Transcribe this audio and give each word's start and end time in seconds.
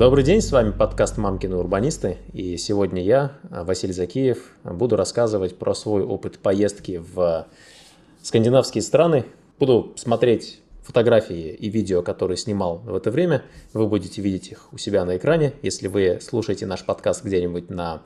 Добрый 0.00 0.24
день, 0.24 0.40
с 0.40 0.50
вами 0.50 0.70
подкаст 0.70 1.18
«Мамкины 1.18 1.56
урбанисты», 1.56 2.16
и 2.32 2.56
сегодня 2.56 3.02
я, 3.02 3.32
Василий 3.50 3.92
Закиев, 3.92 4.56
буду 4.64 4.96
рассказывать 4.96 5.58
про 5.58 5.74
свой 5.74 6.02
опыт 6.02 6.38
поездки 6.38 7.02
в 7.12 7.46
скандинавские 8.22 8.80
страны. 8.80 9.26
Буду 9.58 9.92
смотреть 9.96 10.62
фотографии 10.80 11.50
и 11.50 11.68
видео, 11.68 12.00
которые 12.00 12.38
снимал 12.38 12.78
в 12.78 12.94
это 12.94 13.10
время. 13.10 13.42
Вы 13.74 13.86
будете 13.88 14.22
видеть 14.22 14.52
их 14.52 14.72
у 14.72 14.78
себя 14.78 15.04
на 15.04 15.18
экране. 15.18 15.52
Если 15.60 15.86
вы 15.86 16.18
слушаете 16.22 16.64
наш 16.64 16.82
подкаст 16.82 17.22
где-нибудь 17.22 17.68
на 17.68 18.00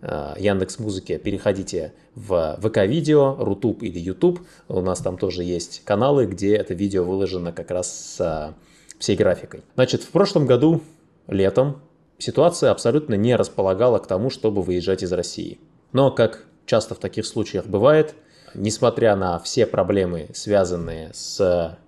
э, 0.00 0.34
Яндекс 0.38 0.78
Музыке, 0.78 1.18
переходите 1.18 1.92
в 2.14 2.56
ВК-видео, 2.62 3.34
Рутуб 3.40 3.82
или 3.82 3.98
Ютуб. 3.98 4.38
У 4.68 4.80
нас 4.80 5.00
там 5.00 5.18
тоже 5.18 5.42
есть 5.42 5.82
каналы, 5.84 6.26
где 6.26 6.54
это 6.54 6.72
видео 6.74 7.02
выложено 7.02 7.50
как 7.50 7.72
раз 7.72 8.14
с 8.16 8.54
всей 9.00 9.16
графикой. 9.16 9.64
Значит, 9.74 10.04
в 10.04 10.10
прошлом 10.12 10.46
году, 10.46 10.82
летом, 11.26 11.82
ситуация 12.18 12.70
абсолютно 12.70 13.14
не 13.14 13.36
располагала 13.36 13.98
к 13.98 14.06
тому, 14.06 14.30
чтобы 14.30 14.62
выезжать 14.62 15.02
из 15.02 15.12
России. 15.12 15.58
Но, 15.92 16.10
как 16.10 16.44
часто 16.66 16.94
в 16.94 16.98
таких 16.98 17.26
случаях 17.26 17.66
бывает, 17.66 18.14
несмотря 18.54 19.16
на 19.16 19.38
все 19.38 19.66
проблемы, 19.66 20.28
связанные 20.34 21.10
с 21.12 21.78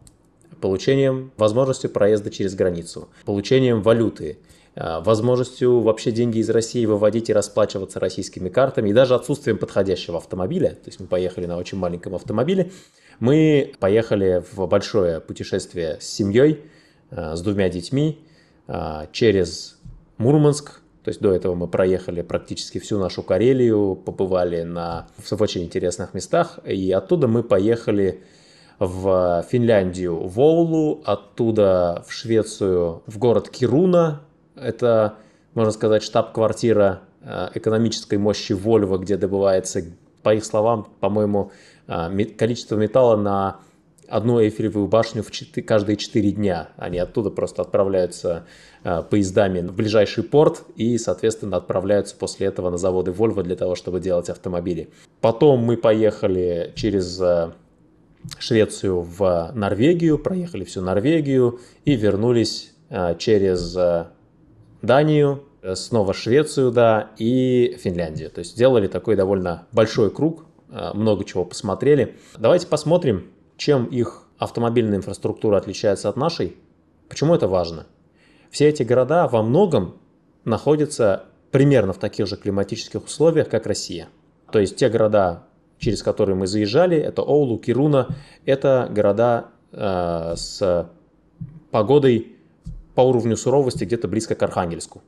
получением 0.60 1.32
возможности 1.36 1.86
проезда 1.86 2.30
через 2.30 2.54
границу, 2.54 3.08
получением 3.24 3.82
валюты, 3.82 4.38
э, 4.74 5.00
возможностью 5.00 5.80
вообще 5.80 6.10
деньги 6.10 6.38
из 6.38 6.48
России 6.50 6.86
выводить 6.86 7.28
и 7.28 7.32
расплачиваться 7.32 8.00
российскими 8.00 8.48
картами, 8.48 8.90
и 8.90 8.92
даже 8.92 9.14
отсутствием 9.14 9.58
подходящего 9.58 10.18
автомобиля, 10.18 10.70
то 10.70 10.86
есть 10.86 11.00
мы 11.00 11.06
поехали 11.06 11.46
на 11.46 11.58
очень 11.58 11.78
маленьком 11.78 12.14
автомобиле, 12.14 12.70
мы 13.20 13.74
поехали 13.78 14.42
в 14.52 14.66
большое 14.66 15.20
путешествие 15.20 15.98
с 16.00 16.06
семьей, 16.06 16.60
э, 17.10 17.36
с 17.36 17.42
двумя 17.42 17.68
детьми, 17.68 18.24
через 19.12 19.78
Мурманск, 20.16 20.80
то 21.04 21.10
есть 21.10 21.20
до 21.20 21.32
этого 21.32 21.54
мы 21.54 21.68
проехали 21.68 22.22
практически 22.22 22.78
всю 22.78 22.98
нашу 22.98 23.22
Карелию, 23.22 23.94
побывали 23.94 24.62
на, 24.62 25.06
в 25.18 25.40
очень 25.42 25.62
интересных 25.62 26.14
местах, 26.14 26.58
и 26.64 26.90
оттуда 26.92 27.28
мы 27.28 27.42
поехали 27.42 28.22
в 28.78 29.44
Финляндию, 29.50 30.16
в 30.16 30.40
Оулу, 30.40 31.02
оттуда 31.04 32.04
в 32.06 32.12
Швецию, 32.12 33.02
в 33.06 33.18
город 33.18 33.48
Кируна. 33.50 34.22
Это, 34.56 35.16
можно 35.54 35.72
сказать, 35.72 36.02
штаб-квартира 36.02 37.02
э, 37.22 37.48
экономической 37.54 38.18
мощи 38.18 38.52
Вольво, 38.52 38.98
где 38.98 39.16
добывается, 39.16 39.82
по 40.22 40.34
их 40.34 40.44
словам, 40.44 40.88
по-моему, 41.00 41.52
э, 41.86 42.24
количество 42.36 42.76
металла 42.76 43.16
на 43.16 43.60
одну 44.08 44.40
Эйфелевую 44.40 44.86
башню 44.86 45.22
в 45.22 45.30
4, 45.30 45.66
каждые 45.66 45.96
4 45.96 46.32
дня. 46.32 46.70
Они 46.76 46.98
оттуда 46.98 47.30
просто 47.30 47.62
отправляются 47.62 48.46
э, 48.82 49.02
поездами 49.02 49.60
в 49.60 49.74
ближайший 49.74 50.24
порт 50.24 50.62
и, 50.76 50.98
соответственно, 50.98 51.56
отправляются 51.56 52.16
после 52.16 52.46
этого 52.46 52.70
на 52.70 52.78
заводы 52.78 53.10
Volvo 53.10 53.42
для 53.42 53.56
того, 53.56 53.74
чтобы 53.74 54.00
делать 54.00 54.28
автомобили. 54.28 54.90
Потом 55.20 55.60
мы 55.60 55.76
поехали 55.76 56.72
через 56.74 57.20
Швецию 58.38 59.00
в 59.00 59.52
Норвегию, 59.54 60.18
проехали 60.18 60.64
всю 60.64 60.80
Норвегию 60.80 61.60
и 61.84 61.94
вернулись 61.96 62.72
а, 62.90 63.14
через 63.14 63.76
а, 63.76 64.12
Данию, 64.82 65.44
снова 65.74 66.12
Швецию, 66.12 66.70
да, 66.70 67.10
и 67.18 67.76
Финляндию. 67.82 68.30
То 68.30 68.40
есть 68.40 68.52
сделали 68.52 68.86
такой 68.86 69.16
довольно 69.16 69.66
большой 69.72 70.10
круг, 70.10 70.44
много 70.68 71.24
чего 71.24 71.44
посмотрели. 71.44 72.16
Давайте 72.36 72.66
посмотрим, 72.66 73.30
чем 73.64 73.86
их 73.86 74.24
автомобильная 74.36 74.98
инфраструктура 74.98 75.56
отличается 75.56 76.10
от 76.10 76.18
нашей. 76.18 76.54
Почему 77.08 77.34
это 77.34 77.48
важно? 77.48 77.86
Все 78.50 78.68
эти 78.68 78.82
города 78.82 79.26
во 79.26 79.42
многом 79.42 79.96
находятся 80.44 81.24
примерно 81.50 81.94
в 81.94 81.98
таких 81.98 82.26
же 82.26 82.36
климатических 82.36 83.02
условиях, 83.02 83.48
как 83.48 83.64
Россия. 83.64 84.08
То 84.52 84.58
есть 84.58 84.76
те 84.76 84.90
города, 84.90 85.44
через 85.78 86.02
которые 86.02 86.36
мы 86.36 86.46
заезжали, 86.46 86.98
это 86.98 87.22
Оулу, 87.22 87.56
Кируна, 87.56 88.08
это 88.44 88.86
города 88.90 89.46
э, 89.72 90.34
с 90.36 90.90
погодой 91.70 92.36
по 92.94 93.00
уровню 93.00 93.34
суровости 93.34 93.84
где-то 93.84 94.08
близко 94.08 94.34
к 94.34 94.42
Архангельску. 94.42 95.02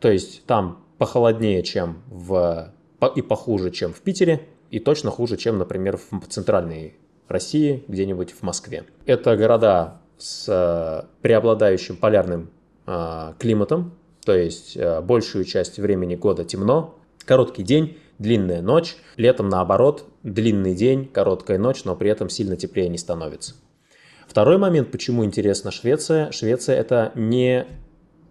То 0.00 0.10
есть 0.10 0.44
там 0.46 0.84
похолоднее, 0.98 1.62
чем 1.62 2.02
в 2.08 2.74
и 3.14 3.22
похуже, 3.22 3.70
чем 3.70 3.92
в 3.92 4.00
Питере, 4.00 4.48
и 4.72 4.80
точно 4.80 5.12
хуже, 5.12 5.36
чем, 5.36 5.58
например, 5.58 5.96
в 5.96 6.26
центральной 6.26 6.96
России, 7.30 7.84
где-нибудь 7.88 8.32
в 8.32 8.42
Москве. 8.42 8.84
Это 9.06 9.36
города 9.36 10.00
с 10.18 10.46
э, 10.48 11.06
преобладающим 11.22 11.96
полярным 11.96 12.50
э, 12.86 13.32
климатом, 13.38 13.94
то 14.24 14.34
есть 14.36 14.76
э, 14.76 15.00
большую 15.00 15.44
часть 15.44 15.78
времени 15.78 16.14
года 16.14 16.44
темно, 16.44 16.98
короткий 17.24 17.62
день, 17.62 17.98
длинная 18.18 18.60
ночь. 18.60 18.96
Летом 19.16 19.48
наоборот, 19.48 20.04
длинный 20.22 20.74
день, 20.74 21.06
короткая 21.06 21.58
ночь, 21.58 21.84
но 21.84 21.96
при 21.96 22.10
этом 22.10 22.28
сильно 22.28 22.56
теплее 22.56 22.88
не 22.88 22.98
становится. 22.98 23.54
Второй 24.28 24.58
момент, 24.58 24.92
почему 24.92 25.24
интересна 25.24 25.70
Швеция. 25.70 26.30
Швеция 26.30 26.76
это 26.76 27.12
не 27.14 27.66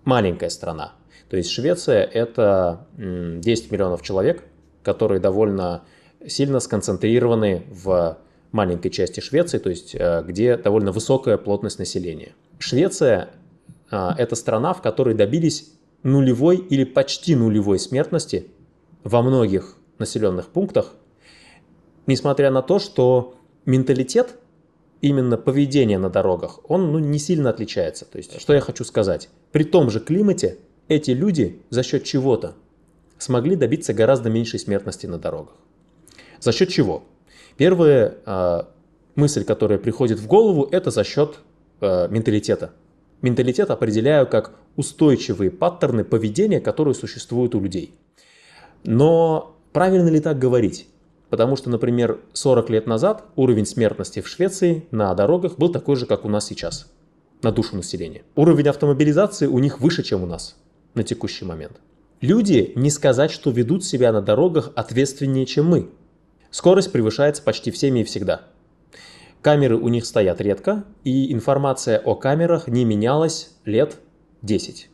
маленькая 0.06 0.50
страна. 0.50 0.94
То 1.30 1.38
есть 1.38 1.50
Швеция 1.50 2.04
это 2.04 2.88
10 2.98 3.72
миллионов 3.72 4.02
человек, 4.02 4.44
которые 4.84 5.20
довольно 5.20 5.84
сильно 6.26 6.60
сконцентрированы 6.60 7.64
в 7.70 8.18
маленькой 8.52 8.90
части 8.90 9.20
Швеции, 9.20 9.58
то 9.60 9.70
есть 9.70 9.96
э, 9.96 10.24
где 10.26 10.58
довольно 10.58 10.92
высокая 10.92 11.38
плотность 11.38 11.80
населения. 11.80 12.34
Швеция 12.58 13.30
э,– 13.92 14.10
это 14.18 14.36
страна, 14.36 14.74
в 14.74 14.82
которой 14.82 15.14
добились 15.16 15.72
нулевой 16.04 16.58
или 16.58 16.84
почти 16.84 17.36
нулевой 17.36 17.80
смертности 17.80 18.48
во 19.04 19.22
многих 19.22 19.76
населенных 19.98 20.48
пунктах, 20.48 20.94
несмотря 22.08 22.52
на 22.52 22.62
то, 22.62 22.80
что 22.80 23.36
менталитет, 23.66 24.36
именно 25.02 25.38
поведение 25.38 25.98
на 25.98 26.10
дорогах, 26.10 26.60
он 26.70 26.92
ну, 26.92 27.00
не 27.00 27.20
сильно 27.20 27.50
отличается. 27.50 28.06
То 28.06 28.18
есть, 28.18 28.40
что 28.40 28.54
я 28.54 28.62
хочу 28.62 28.84
сказать? 28.84 29.30
При 29.52 29.64
том 29.64 29.90
же 29.90 30.00
климате 30.00 30.58
эти 30.88 31.12
люди 31.12 31.62
за 31.70 31.84
счет 31.84 32.04
чего-то 32.04 32.56
смогли 33.18 33.56
добиться 33.56 33.94
гораздо 33.94 34.30
меньшей 34.30 34.60
смертности 34.60 35.06
на 35.06 35.18
дорогах. 35.18 35.56
За 36.40 36.52
счет 36.52 36.70
чего? 36.70 37.04
Первая 37.60 38.16
э, 38.26 38.64
мысль, 39.14 39.44
которая 39.44 39.78
приходит 39.78 40.18
в 40.18 40.26
голову, 40.26 40.68
это 40.72 40.90
за 40.90 41.04
счет 41.04 41.36
э, 41.82 42.08
менталитета. 42.10 42.72
Менталитет 43.22 43.70
определяю 43.70 44.26
как 44.26 44.54
устойчивые 44.76 45.52
паттерны 45.52 46.04
поведения, 46.04 46.60
которые 46.60 46.96
существуют 46.96 47.54
у 47.54 47.60
людей. 47.60 47.94
Но 48.84 49.56
Правильно 49.72 50.10
ли 50.10 50.20
так 50.20 50.40
говорить? 50.40 50.88
Потому 51.30 51.56
что, 51.56 51.70
например, 51.70 52.20
40 52.34 52.70
лет 52.72 52.88
назад 52.88 53.26
уровень 53.36 53.68
смертности 53.68 54.20
в 54.20 54.28
Швеции 54.28 54.86
на 54.90 55.14
дорогах 55.14 55.58
был 55.58 55.70
такой 55.70 55.96
же, 55.96 56.08
как 56.08 56.26
у 56.26 56.30
нас 56.30 56.48
сейчас, 56.48 56.92
на 57.44 57.52
душу 57.52 57.76
населения. 57.76 58.24
Уровень 58.36 58.68
автомобилизации 58.68 59.46
у 59.46 59.60
них 59.60 59.80
выше, 59.80 60.02
чем 60.02 60.24
у 60.24 60.26
нас 60.26 60.58
на 60.96 61.04
текущий 61.04 61.46
момент. 61.46 61.74
Люди, 62.20 62.74
не 62.76 62.90
сказать, 62.90 63.30
что 63.30 63.52
ведут 63.52 63.86
себя 63.86 64.12
на 64.12 64.22
дорогах 64.22 64.72
ответственнее, 64.76 65.46
чем 65.46 65.68
мы. 65.68 65.90
Скорость 66.52 66.92
превышается 66.92 67.44
почти 67.44 67.72
всеми 67.72 68.00
и 68.00 68.04
всегда. 68.04 68.42
Камеры 69.42 69.78
у 69.78 69.88
них 69.88 70.06
стоят 70.06 70.42
редко, 70.42 70.84
и 71.04 71.32
информация 71.32 72.00
о 72.00 72.16
камерах 72.16 72.68
не 72.68 72.84
менялась 72.84 73.52
лет 73.66 73.98
10. 74.42 74.90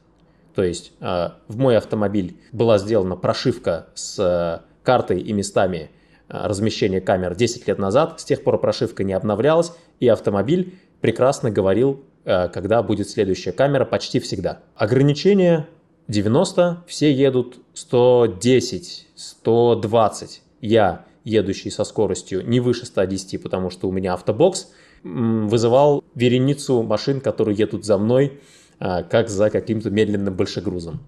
То 0.54 0.64
есть 0.64 0.94
э, 1.02 1.30
в 1.48 1.58
мой 1.58 1.78
автомобиль 1.78 2.38
была 2.52 2.78
сделана 2.78 3.16
прошивка 3.16 3.88
с 3.94 4.20
э, 4.20 4.66
картой 4.84 5.20
и 5.20 5.34
местами 5.34 5.90
э, 6.30 6.48
размещения 6.48 7.02
камер 7.02 7.36
10 7.36 7.68
лет 7.68 7.80
назад. 7.80 8.20
С 8.20 8.24
тех 8.24 8.44
пор 8.44 8.60
прошивка 8.60 9.04
не 9.04 9.14
обновлялась, 9.14 9.74
и 10.00 10.08
автомобиль 10.08 10.80
прекрасно 11.02 11.52
говорил, 11.52 12.04
когда 12.24 12.82
будет 12.82 13.08
следующая 13.08 13.52
камера 13.52 13.86
почти 13.86 14.20
всегда. 14.20 14.62
Ограничение 14.76 15.68
90, 16.08 16.84
все 16.88 17.14
едут 17.14 17.60
110, 17.76 19.08
120. 19.16 20.42
Я, 20.62 21.06
едущий 21.26 21.72
со 21.72 21.84
скоростью 21.84 22.48
не 22.48 22.62
выше 22.62 22.86
110, 22.86 23.44
потому 23.44 23.70
что 23.70 23.90
у 23.90 23.92
меня 23.92 24.14
автобокс, 24.14 24.70
вызывал 25.04 26.04
вереницу 26.16 26.82
машин, 26.82 27.22
которые 27.22 27.56
едут 27.58 27.86
за 27.86 27.98
мной 27.98 28.40
а, 28.80 29.04
как 29.04 29.30
за 29.30 29.50
каким-то 29.50 29.90
медленным 29.90 30.34
большегрузом. 30.34 31.00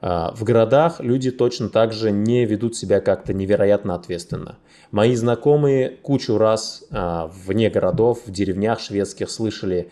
А, 0.00 0.32
в 0.34 0.44
городах 0.44 1.00
люди 1.00 1.30
точно 1.30 1.68
так 1.68 1.92
же 1.92 2.10
не 2.10 2.44
ведут 2.44 2.76
себя 2.76 3.00
как-то 3.00 3.32
невероятно 3.32 3.94
ответственно. 3.94 4.58
Мои 4.90 5.14
знакомые 5.14 5.90
кучу 5.90 6.38
раз 6.38 6.84
а, 6.90 7.30
вне 7.46 7.70
городов, 7.70 8.20
в 8.26 8.30
деревнях 8.30 8.80
шведских 8.80 9.30
слышали 9.30 9.90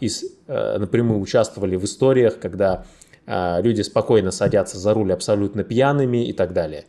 и 0.00 0.10
напрямую 0.46 1.20
участвовали 1.20 1.76
в 1.76 1.84
историях, 1.84 2.38
когда 2.38 2.84
люди 3.26 3.80
спокойно 3.80 4.30
садятся 4.30 4.76
за 4.76 4.92
руль 4.92 5.10
абсолютно 5.10 5.64
пьяными 5.64 6.28
и 6.28 6.34
так 6.34 6.52
далее. 6.52 6.84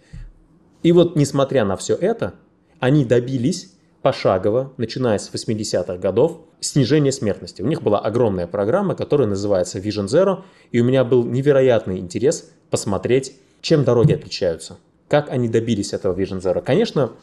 И 0.86 0.92
вот 0.92 1.16
несмотря 1.16 1.66
на 1.66 1.78
все 1.78 1.96
это, 1.96 2.36
они 2.80 3.06
добились 3.06 3.74
пошагово, 4.04 4.72
начиная 4.78 5.18
с 5.18 5.32
80-х 5.34 5.98
годов, 5.98 6.42
снижение 6.60 7.12
смертности. 7.12 7.64
У 7.64 7.66
них 7.66 7.82
была 7.82 7.98
огромная 7.98 8.46
программа, 8.46 8.94
которая 8.94 9.28
называется 9.28 9.80
Vision 9.80 10.06
Zero, 10.06 10.44
и 10.72 10.80
у 10.80 10.84
меня 10.84 11.04
был 11.04 11.24
невероятный 11.24 11.98
интерес 11.98 12.52
посмотреть, 12.70 13.36
чем 13.62 13.84
дороги 13.84 14.14
отличаются, 14.14 14.78
как 15.08 15.32
они 15.32 15.50
добились 15.50 15.92
этого 15.92 16.16
Vision 16.16 16.40
Zero. 16.40 16.62
Конечно, 16.62 17.14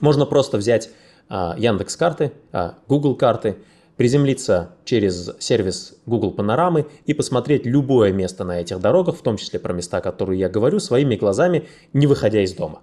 можно 0.00 0.24
просто 0.24 0.56
взять 0.56 0.88
а, 1.28 1.56
Яндекс 1.58 1.96
карты, 1.96 2.30
а, 2.52 2.78
Google 2.86 3.16
карты, 3.16 3.56
приземлиться 3.96 4.76
через 4.84 5.30
сервис 5.38 5.94
Google 6.06 6.32
Панорамы 6.32 6.86
и 7.06 7.14
посмотреть 7.14 7.66
любое 7.66 8.12
место 8.12 8.44
на 8.44 8.60
этих 8.60 8.80
дорогах, 8.80 9.16
в 9.16 9.22
том 9.22 9.36
числе 9.36 9.58
про 9.58 9.72
места, 9.72 10.00
которые 10.00 10.40
я 10.40 10.48
говорю, 10.48 10.80
своими 10.80 11.16
глазами, 11.16 11.68
не 11.92 12.06
выходя 12.06 12.42
из 12.42 12.54
дома. 12.54 12.82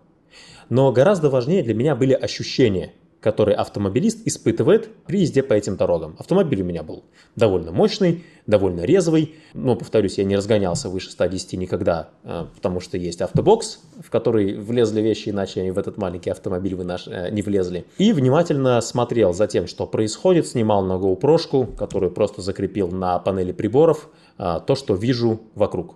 Но 0.70 0.92
гораздо 0.92 1.30
важнее 1.30 1.64
для 1.64 1.74
меня 1.74 1.96
были 1.96 2.14
ощущения, 2.14 2.94
которые 3.22 3.56
автомобилист 3.56 4.28
испытывает 4.28 4.90
при 5.06 5.22
езде 5.22 5.44
по 5.44 5.54
этим 5.54 5.78
дорогам. 5.78 6.16
Автомобиль 6.18 6.62
у 6.64 6.66
меня 6.66 6.82
был 6.82 7.04
довольно 7.36 7.72
мощный, 7.72 8.26
довольно 8.48 8.82
резвый. 8.82 9.36
Но, 9.54 9.76
повторюсь, 9.76 10.18
я 10.18 10.24
не 10.24 10.36
разгонялся 10.36 10.90
выше 10.90 11.12
110 11.12 11.54
никогда, 11.54 12.10
а, 12.24 12.48
потому 12.56 12.80
что 12.80 12.98
есть 12.98 13.22
автобокс, 13.22 13.80
в 14.04 14.10
который 14.10 14.58
влезли 14.58 15.02
вещи, 15.02 15.30
иначе 15.30 15.62
они 15.62 15.72
в 15.72 15.78
этот 15.78 15.98
маленький 15.98 16.32
автомобиль 16.32 16.74
вы 16.76 16.84
наш, 16.84 17.08
э, 17.08 17.30
не 17.32 17.44
влезли. 17.44 17.86
И 18.00 18.12
внимательно 18.12 18.82
смотрел 18.82 19.34
за 19.34 19.46
тем, 19.46 19.68
что 19.68 19.86
происходит, 19.86 20.48
снимал 20.48 20.84
на 20.84 20.94
GoPro, 20.94 21.76
которую 21.76 22.12
просто 22.12 22.42
закрепил 22.42 22.90
на 22.90 23.20
панели 23.20 23.52
приборов, 23.52 24.10
а, 24.38 24.60
то, 24.60 24.76
что 24.76 24.96
вижу 24.96 25.42
вокруг. 25.54 25.96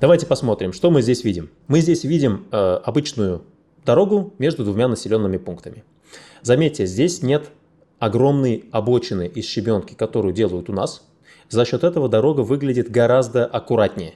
Давайте 0.00 0.26
посмотрим, 0.26 0.72
что 0.72 0.90
мы 0.90 1.00
здесь 1.00 1.22
видим. 1.22 1.50
Мы 1.68 1.80
здесь 1.80 2.02
видим 2.02 2.46
э, 2.50 2.56
обычную 2.56 3.42
дорогу 3.84 4.34
между 4.38 4.64
двумя 4.64 4.88
населенными 4.88 5.36
пунктами. 5.36 5.84
Заметьте, 6.42 6.86
здесь 6.86 7.22
нет 7.22 7.50
огромной 7.98 8.64
обочины 8.72 9.26
из 9.28 9.44
щебенки, 9.44 9.94
которую 9.94 10.34
делают 10.34 10.68
у 10.68 10.72
нас. 10.72 11.08
За 11.48 11.64
счет 11.64 11.84
этого 11.84 12.08
дорога 12.08 12.40
выглядит 12.40 12.90
гораздо 12.90 13.46
аккуратнее. 13.46 14.14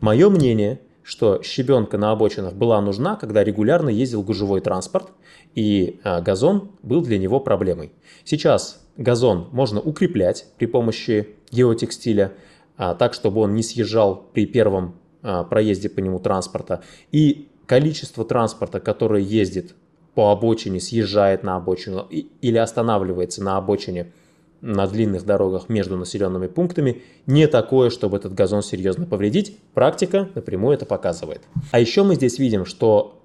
Мое 0.00 0.30
мнение, 0.30 0.80
что 1.02 1.42
щебенка 1.42 1.98
на 1.98 2.12
обочинах 2.12 2.54
была 2.54 2.80
нужна, 2.80 3.16
когда 3.16 3.44
регулярно 3.44 3.90
ездил 3.90 4.22
гужевой 4.22 4.60
транспорт, 4.60 5.10
и 5.54 6.00
э, 6.02 6.22
газон 6.22 6.70
был 6.82 7.02
для 7.02 7.18
него 7.18 7.40
проблемой. 7.40 7.92
Сейчас 8.24 8.84
газон 8.96 9.48
можно 9.52 9.80
укреплять 9.80 10.46
при 10.56 10.66
помощи 10.66 11.28
геотекстиля, 11.50 12.32
а, 12.76 12.94
так, 12.94 13.14
чтобы 13.14 13.40
он 13.40 13.54
не 13.54 13.62
съезжал 13.62 14.16
при 14.32 14.46
первом 14.46 14.96
а, 15.22 15.44
проезде 15.44 15.88
по 15.88 16.00
нему 16.00 16.18
транспорта. 16.18 16.82
И 17.12 17.48
количество 17.66 18.24
транспорта, 18.24 18.80
которое 18.80 19.22
ездит 19.22 19.74
по 20.14 20.30
обочине, 20.30 20.80
съезжает 20.80 21.42
на 21.42 21.56
обочину 21.56 22.06
или 22.10 22.56
останавливается 22.56 23.42
на 23.42 23.56
обочине 23.56 24.12
на 24.60 24.86
длинных 24.86 25.26
дорогах 25.26 25.68
между 25.68 25.98
населенными 25.98 26.46
пунктами, 26.46 27.02
не 27.26 27.46
такое, 27.46 27.90
чтобы 27.90 28.16
этот 28.16 28.32
газон 28.32 28.62
серьезно 28.62 29.04
повредить. 29.04 29.58
Практика 29.74 30.30
напрямую 30.34 30.74
это 30.74 30.86
показывает. 30.86 31.42
А 31.70 31.78
еще 31.78 32.02
мы 32.02 32.14
здесь 32.14 32.38
видим, 32.38 32.64
что 32.64 33.20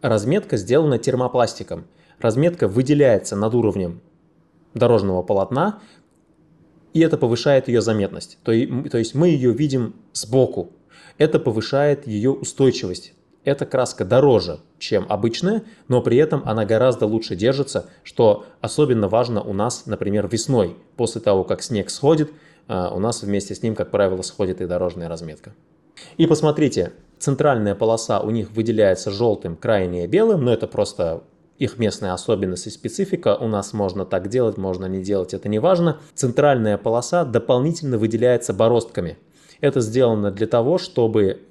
разметка 0.00 0.56
сделана 0.56 0.98
термопластиком. 0.98 1.86
Разметка 2.20 2.68
выделяется 2.68 3.34
над 3.34 3.54
уровнем 3.54 4.00
дорожного 4.74 5.22
полотна, 5.22 5.80
и 6.94 7.00
это 7.00 7.18
повышает 7.18 7.66
ее 7.66 7.80
заметность. 7.80 8.38
То, 8.44 8.52
есть 8.52 9.14
мы 9.14 9.28
ее 9.28 9.52
видим 9.52 9.96
сбоку. 10.12 10.70
Это 11.18 11.40
повышает 11.40 12.06
ее 12.06 12.30
устойчивость. 12.30 13.12
Эта 13.46 13.64
краска 13.64 14.04
дороже, 14.04 14.58
чем 14.80 15.06
обычная, 15.08 15.62
но 15.86 16.02
при 16.02 16.16
этом 16.16 16.42
она 16.44 16.64
гораздо 16.64 17.06
лучше 17.06 17.36
держится, 17.36 17.88
что 18.02 18.44
особенно 18.60 19.08
важно 19.08 19.40
у 19.40 19.52
нас, 19.52 19.86
например, 19.86 20.26
весной. 20.26 20.76
После 20.96 21.20
того, 21.20 21.44
как 21.44 21.62
снег 21.62 21.88
сходит, 21.90 22.32
а, 22.66 22.90
у 22.92 22.98
нас 22.98 23.22
вместе 23.22 23.54
с 23.54 23.62
ним, 23.62 23.76
как 23.76 23.92
правило, 23.92 24.22
сходит 24.22 24.60
и 24.60 24.66
дорожная 24.66 25.08
разметка. 25.08 25.54
И 26.16 26.26
посмотрите, 26.26 26.92
центральная 27.20 27.76
полоса 27.76 28.18
у 28.18 28.30
них 28.30 28.50
выделяется 28.50 29.12
желтым, 29.12 29.54
крайняя 29.54 30.08
белым, 30.08 30.44
но 30.44 30.52
это 30.52 30.66
просто 30.66 31.22
их 31.56 31.78
местная 31.78 32.14
особенность 32.14 32.66
и 32.66 32.70
специфика. 32.70 33.36
У 33.36 33.46
нас 33.46 33.72
можно 33.72 34.04
так 34.04 34.28
делать, 34.28 34.56
можно 34.56 34.86
не 34.86 35.00
делать, 35.00 35.34
это 35.34 35.48
не 35.48 35.60
важно. 35.60 36.00
Центральная 36.16 36.78
полоса 36.78 37.24
дополнительно 37.24 37.96
выделяется 37.96 38.52
бороздками. 38.52 39.18
Это 39.60 39.80
сделано 39.80 40.32
для 40.32 40.48
того, 40.48 40.78
чтобы 40.78 41.42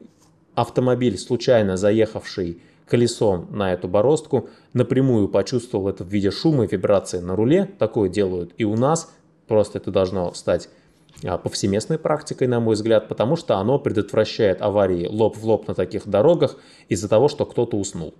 автомобиль, 0.55 1.17
случайно 1.17 1.77
заехавший 1.77 2.61
колесом 2.87 3.47
на 3.51 3.73
эту 3.73 3.87
бороздку, 3.87 4.49
напрямую 4.73 5.27
почувствовал 5.27 5.89
это 5.89 6.03
в 6.03 6.07
виде 6.07 6.31
шума 6.31 6.65
и 6.65 6.67
вибрации 6.67 7.19
на 7.19 7.35
руле. 7.35 7.69
Такое 7.79 8.09
делают 8.09 8.53
и 8.57 8.63
у 8.63 8.75
нас. 8.75 9.11
Просто 9.47 9.77
это 9.77 9.91
должно 9.91 10.33
стать 10.33 10.69
а, 11.23 11.37
повсеместной 11.37 11.97
практикой, 11.97 12.47
на 12.47 12.59
мой 12.59 12.75
взгляд, 12.75 13.07
потому 13.07 13.35
что 13.35 13.57
оно 13.57 13.79
предотвращает 13.79 14.61
аварии 14.61 15.07
лоб 15.07 15.37
в 15.37 15.45
лоб 15.45 15.67
на 15.67 15.75
таких 15.75 16.07
дорогах 16.07 16.57
из-за 16.89 17.07
того, 17.07 17.27
что 17.27 17.45
кто-то 17.45 17.77
уснул. 17.77 18.13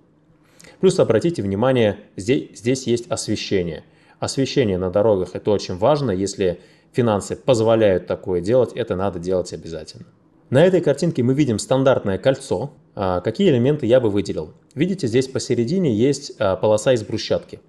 Плюс 0.80 0.98
обратите 0.98 1.42
внимание, 1.42 1.98
здесь, 2.16 2.58
здесь 2.58 2.86
есть 2.86 3.10
освещение. 3.10 3.84
Освещение 4.18 4.78
на 4.78 4.90
дорогах 4.90 5.30
это 5.34 5.50
очень 5.50 5.76
важно, 5.76 6.10
если 6.10 6.60
финансы 6.92 7.36
позволяют 7.36 8.06
такое 8.06 8.40
делать, 8.40 8.72
это 8.74 8.96
надо 8.96 9.18
делать 9.18 9.52
обязательно. 9.52 10.06
На 10.48 10.64
этой 10.64 10.80
картинке 10.80 11.24
мы 11.24 11.34
видим 11.34 11.58
стандартное 11.58 12.18
кольцо. 12.18 12.70
А, 12.94 13.20
какие 13.20 13.50
элементы 13.50 13.86
я 13.86 13.98
бы 13.98 14.10
выделил? 14.10 14.54
Видите, 14.76 15.08
здесь 15.08 15.26
посередине 15.26 15.92
есть 15.92 16.34
а, 16.38 16.54
полоса 16.54 16.92
из 16.92 17.02
брусчатки. 17.02 17.60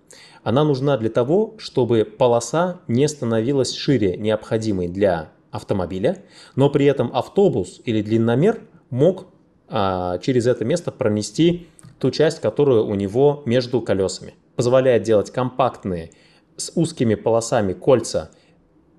Она 0.44 0.64
нужна 0.64 0.96
для 0.98 1.10
того, 1.10 1.56
чтобы 1.58 2.06
полоса 2.06 2.82
не 2.88 3.08
становилась 3.08 3.74
шире 3.74 4.16
необходимой 4.16 4.90
для 4.90 5.32
автомобиля, 5.50 6.24
но 6.56 6.70
при 6.70 6.86
этом 6.86 7.10
автобус 7.16 7.82
или 7.84 8.04
длинномер 8.04 8.62
мог 8.92 9.26
а, 9.70 10.20
через 10.20 10.46
это 10.46 10.64
место 10.64 10.92
пронести 10.92 11.68
ту 11.98 12.12
часть, 12.12 12.42
которая 12.42 12.82
у 12.82 12.94
него 12.94 13.42
между 13.48 13.82
колесами. 13.82 14.36
Позволяет 14.56 15.02
делать 15.02 15.32
компактные 15.32 16.12
с 16.58 16.72
узкими 16.76 17.16
полосами 17.16 17.74
кольца, 17.74 18.30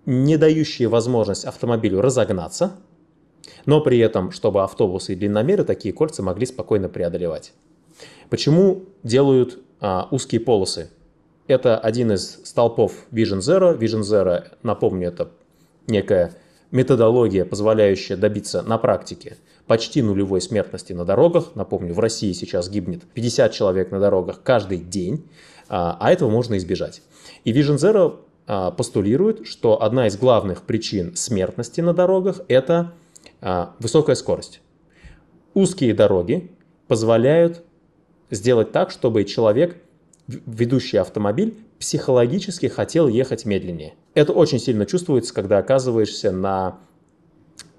не 0.04 0.36
дающие 0.36 0.88
возможность 0.88 1.44
автомобилю 1.44 2.00
разогнаться, 2.00 2.72
но 3.68 3.82
при 3.82 3.98
этом, 3.98 4.30
чтобы 4.30 4.62
автобусы 4.62 5.12
и 5.12 5.14
длинномеры 5.14 5.62
такие 5.62 5.92
кольца 5.92 6.22
могли 6.22 6.46
спокойно 6.46 6.88
преодолевать. 6.88 7.52
Почему 8.30 8.84
делают 9.02 9.58
а, 9.78 10.08
узкие 10.10 10.40
полосы? 10.40 10.88
Это 11.48 11.76
один 11.76 12.12
из 12.12 12.40
столпов 12.44 12.94
Vision 13.12 13.40
Zero. 13.40 13.78
Vision 13.78 14.00
Zero, 14.00 14.42
напомню, 14.62 15.08
это 15.08 15.28
некая 15.87 16.34
методология, 16.70 17.44
позволяющая 17.44 18.16
добиться 18.16 18.62
на 18.62 18.78
практике 18.78 19.37
почти 19.66 20.00
нулевой 20.00 20.40
смертности 20.40 20.94
на 20.94 21.04
дорогах. 21.04 21.54
Напомню, 21.54 21.92
в 21.92 22.00
России 22.00 22.32
сейчас 22.32 22.70
гибнет 22.70 23.02
50 23.12 23.52
человек 23.52 23.90
на 23.90 24.00
дорогах 24.00 24.40
каждый 24.42 24.78
день, 24.78 25.28
а, 25.68 25.94
а 26.00 26.10
этого 26.10 26.30
можно 26.30 26.56
избежать. 26.56 27.02
И 27.44 27.52
Vision 27.52 27.76
Zero 27.76 28.20
а, 28.46 28.70
постулирует, 28.70 29.46
что 29.46 29.82
одна 29.82 30.06
из 30.06 30.16
главных 30.16 30.62
причин 30.62 31.14
смертности 31.16 31.82
на 31.82 31.92
дорогах– 31.92 32.40
это 32.48 32.94
высокая 33.40 34.16
скорость. 34.16 34.61
Узкие 35.54 35.95
дороги 35.95 36.50
позволяют 36.87 37.62
сделать 38.30 38.73
так, 38.73 38.90
чтобы 38.90 39.25
человек, 39.25 39.76
ведущий 40.26 40.99
автомобиль, 40.99 41.59
психологически 41.78 42.66
хотел 42.66 43.09
ехать 43.09 43.45
медленнее. 43.45 43.95
Это 44.14 44.33
очень 44.33 44.59
сильно 44.59 44.85
чувствуется, 44.85 45.33
когда 45.33 45.59
оказываешься 45.59 46.33
на 46.33 46.78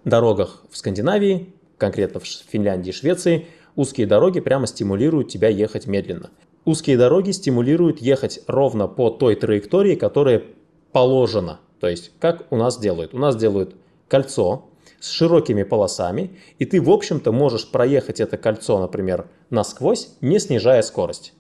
дорогах 0.06 0.64
в 0.70 0.78
Скандинавии, 0.78 1.54
конкретно 1.78 2.20
в 2.20 2.26
Финляндии 2.26 2.90
и 2.90 2.94
Швеции, 2.94 3.48
узкие 3.76 4.08
дороги 4.08 4.40
прямо 4.40 4.68
стимулируют 4.68 5.30
тебя 5.30 5.50
ехать 5.50 5.88
медленно. 5.88 6.30
Узкие 6.66 6.98
дороги 6.98 7.32
стимулируют 7.32 8.00
ехать 8.00 8.42
ровно 8.48 8.88
по 8.88 9.10
той 9.10 9.36
траектории, 9.36 9.96
которая 9.96 10.44
положена. 10.92 11.60
То 11.80 11.88
есть, 11.88 12.12
как 12.20 12.52
у 12.52 12.58
нас 12.58 12.78
делают? 12.78 13.14
У 13.14 13.18
нас 13.18 13.36
делают 13.36 13.76
кольцо 14.08 14.69
с 15.00 15.10
широкими 15.10 15.64
полосами, 15.64 16.38
и 16.58 16.66
ты, 16.66 16.82
в 16.82 16.90
общем-то, 16.90 17.32
можешь 17.32 17.70
проехать 17.70 18.20
это 18.20 18.38
кольцо, 18.38 18.80
например, 18.80 19.28
насквозь, 19.50 20.10
не 20.22 20.40
снижая 20.40 20.82
скорость. 20.82 21.34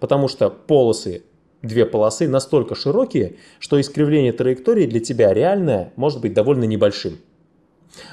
Потому 0.00 0.28
что 0.28 0.50
полосы, 0.50 1.22
две 1.62 1.86
полосы 1.86 2.28
настолько 2.28 2.74
широкие, 2.74 3.36
что 3.58 3.80
искривление 3.80 4.32
траектории 4.32 4.86
для 4.86 5.00
тебя 5.00 5.32
реальное 5.32 5.92
может 5.96 6.20
быть 6.20 6.34
довольно 6.34 6.64
небольшим. 6.64 7.18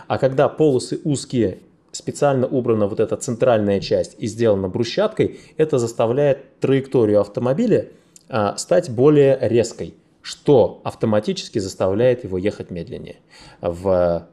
А 0.07 0.17
когда 0.17 0.47
полосы 0.49 0.99
узкие, 1.03 1.59
специально 1.91 2.47
убрана 2.47 2.87
вот 2.87 2.99
эта 2.99 3.17
центральная 3.17 3.79
часть 3.79 4.15
и 4.17 4.27
сделана 4.27 4.69
брусчаткой, 4.69 5.39
это 5.57 5.77
заставляет 5.79 6.59
траекторию 6.59 7.21
автомобиля 7.21 7.89
а, 8.29 8.55
стать 8.57 8.89
более 8.89 9.37
резкой 9.41 9.95
что 10.21 10.81
автоматически 10.83 11.59
заставляет 11.59 12.23
его 12.23 12.37
ехать 12.37 12.71
медленнее. 12.71 13.17
В 13.61 14.27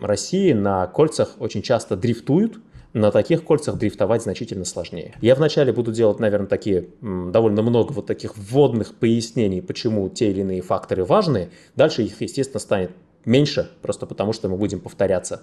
России 0.00 0.52
на 0.52 0.86
кольцах 0.86 1.36
очень 1.38 1.62
часто 1.62 1.96
дрифтуют, 1.96 2.58
на 2.92 3.10
таких 3.10 3.44
кольцах 3.44 3.76
дрифтовать 3.76 4.22
значительно 4.22 4.64
сложнее. 4.64 5.14
Я 5.20 5.34
вначале 5.34 5.72
буду 5.72 5.92
делать, 5.92 6.20
наверное, 6.20 6.48
такие 6.48 6.88
довольно 7.00 7.62
много 7.62 7.92
вот 7.92 8.06
таких 8.06 8.36
вводных 8.36 8.94
пояснений, 8.94 9.60
почему 9.60 10.08
те 10.08 10.30
или 10.30 10.40
иные 10.40 10.62
факторы 10.62 11.04
важны. 11.04 11.50
Дальше 11.76 12.02
их, 12.02 12.20
естественно, 12.20 12.60
станет 12.60 12.92
меньше, 13.24 13.70
просто 13.82 14.06
потому 14.06 14.32
что 14.32 14.48
мы 14.48 14.56
будем 14.56 14.80
повторяться 14.80 15.42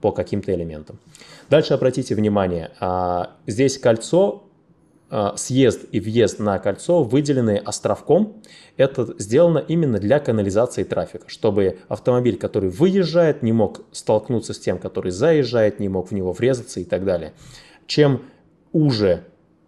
по 0.00 0.10
каким-то 0.10 0.54
элементам. 0.54 0.98
Дальше 1.50 1.74
обратите 1.74 2.14
внимание, 2.14 2.70
а, 2.80 3.32
здесь 3.46 3.78
кольцо 3.78 4.44
съезд 5.36 5.84
и 5.92 6.00
въезд 6.00 6.40
на 6.40 6.58
кольцо 6.58 7.02
выделены 7.02 7.62
островком. 7.64 8.42
Это 8.76 9.14
сделано 9.18 9.58
именно 9.58 9.98
для 9.98 10.18
канализации 10.18 10.82
трафика, 10.82 11.28
чтобы 11.28 11.78
автомобиль, 11.88 12.36
который 12.36 12.70
выезжает, 12.70 13.42
не 13.42 13.52
мог 13.52 13.82
столкнуться 13.92 14.52
с 14.52 14.58
тем, 14.58 14.78
который 14.78 15.12
заезжает, 15.12 15.78
не 15.78 15.88
мог 15.88 16.10
в 16.10 16.12
него 16.12 16.32
врезаться 16.32 16.80
и 16.80 16.84
так 16.84 17.04
далее. 17.04 17.34
Чем 17.86 18.22
уже 18.72 19.24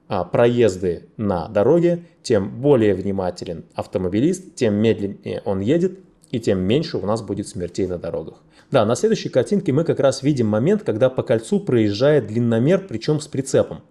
а, 0.09 0.25
проезды 0.25 1.09
на 1.17 1.49
дороге, 1.49 2.05
тем 2.23 2.61
более 2.61 2.95
внимателен 2.95 3.65
автомобилист, 3.75 4.55
тем 4.55 4.75
медленнее 4.75 5.43
он 5.45 5.61
едет, 5.61 5.99
и 6.31 6.41
тем 6.41 6.61
меньше 6.61 6.99
у 6.99 7.07
нас 7.07 7.23
будет 7.23 7.47
смертей 7.47 7.87
на 7.87 7.99
дорогах. 7.99 8.43
Да, 8.71 8.85
на 8.85 8.97
следующей 8.97 9.29
картинке 9.29 9.73
мы 9.73 9.85
как 9.85 10.01
раз 10.01 10.23
видим 10.23 10.47
момент, 10.47 10.83
когда 10.83 11.09
по 11.09 11.23
кольцу 11.23 11.61
проезжает 11.61 12.27
длинномер, 12.27 12.87
причем 12.89 13.21
с 13.21 13.29
прицепом. 13.29 13.83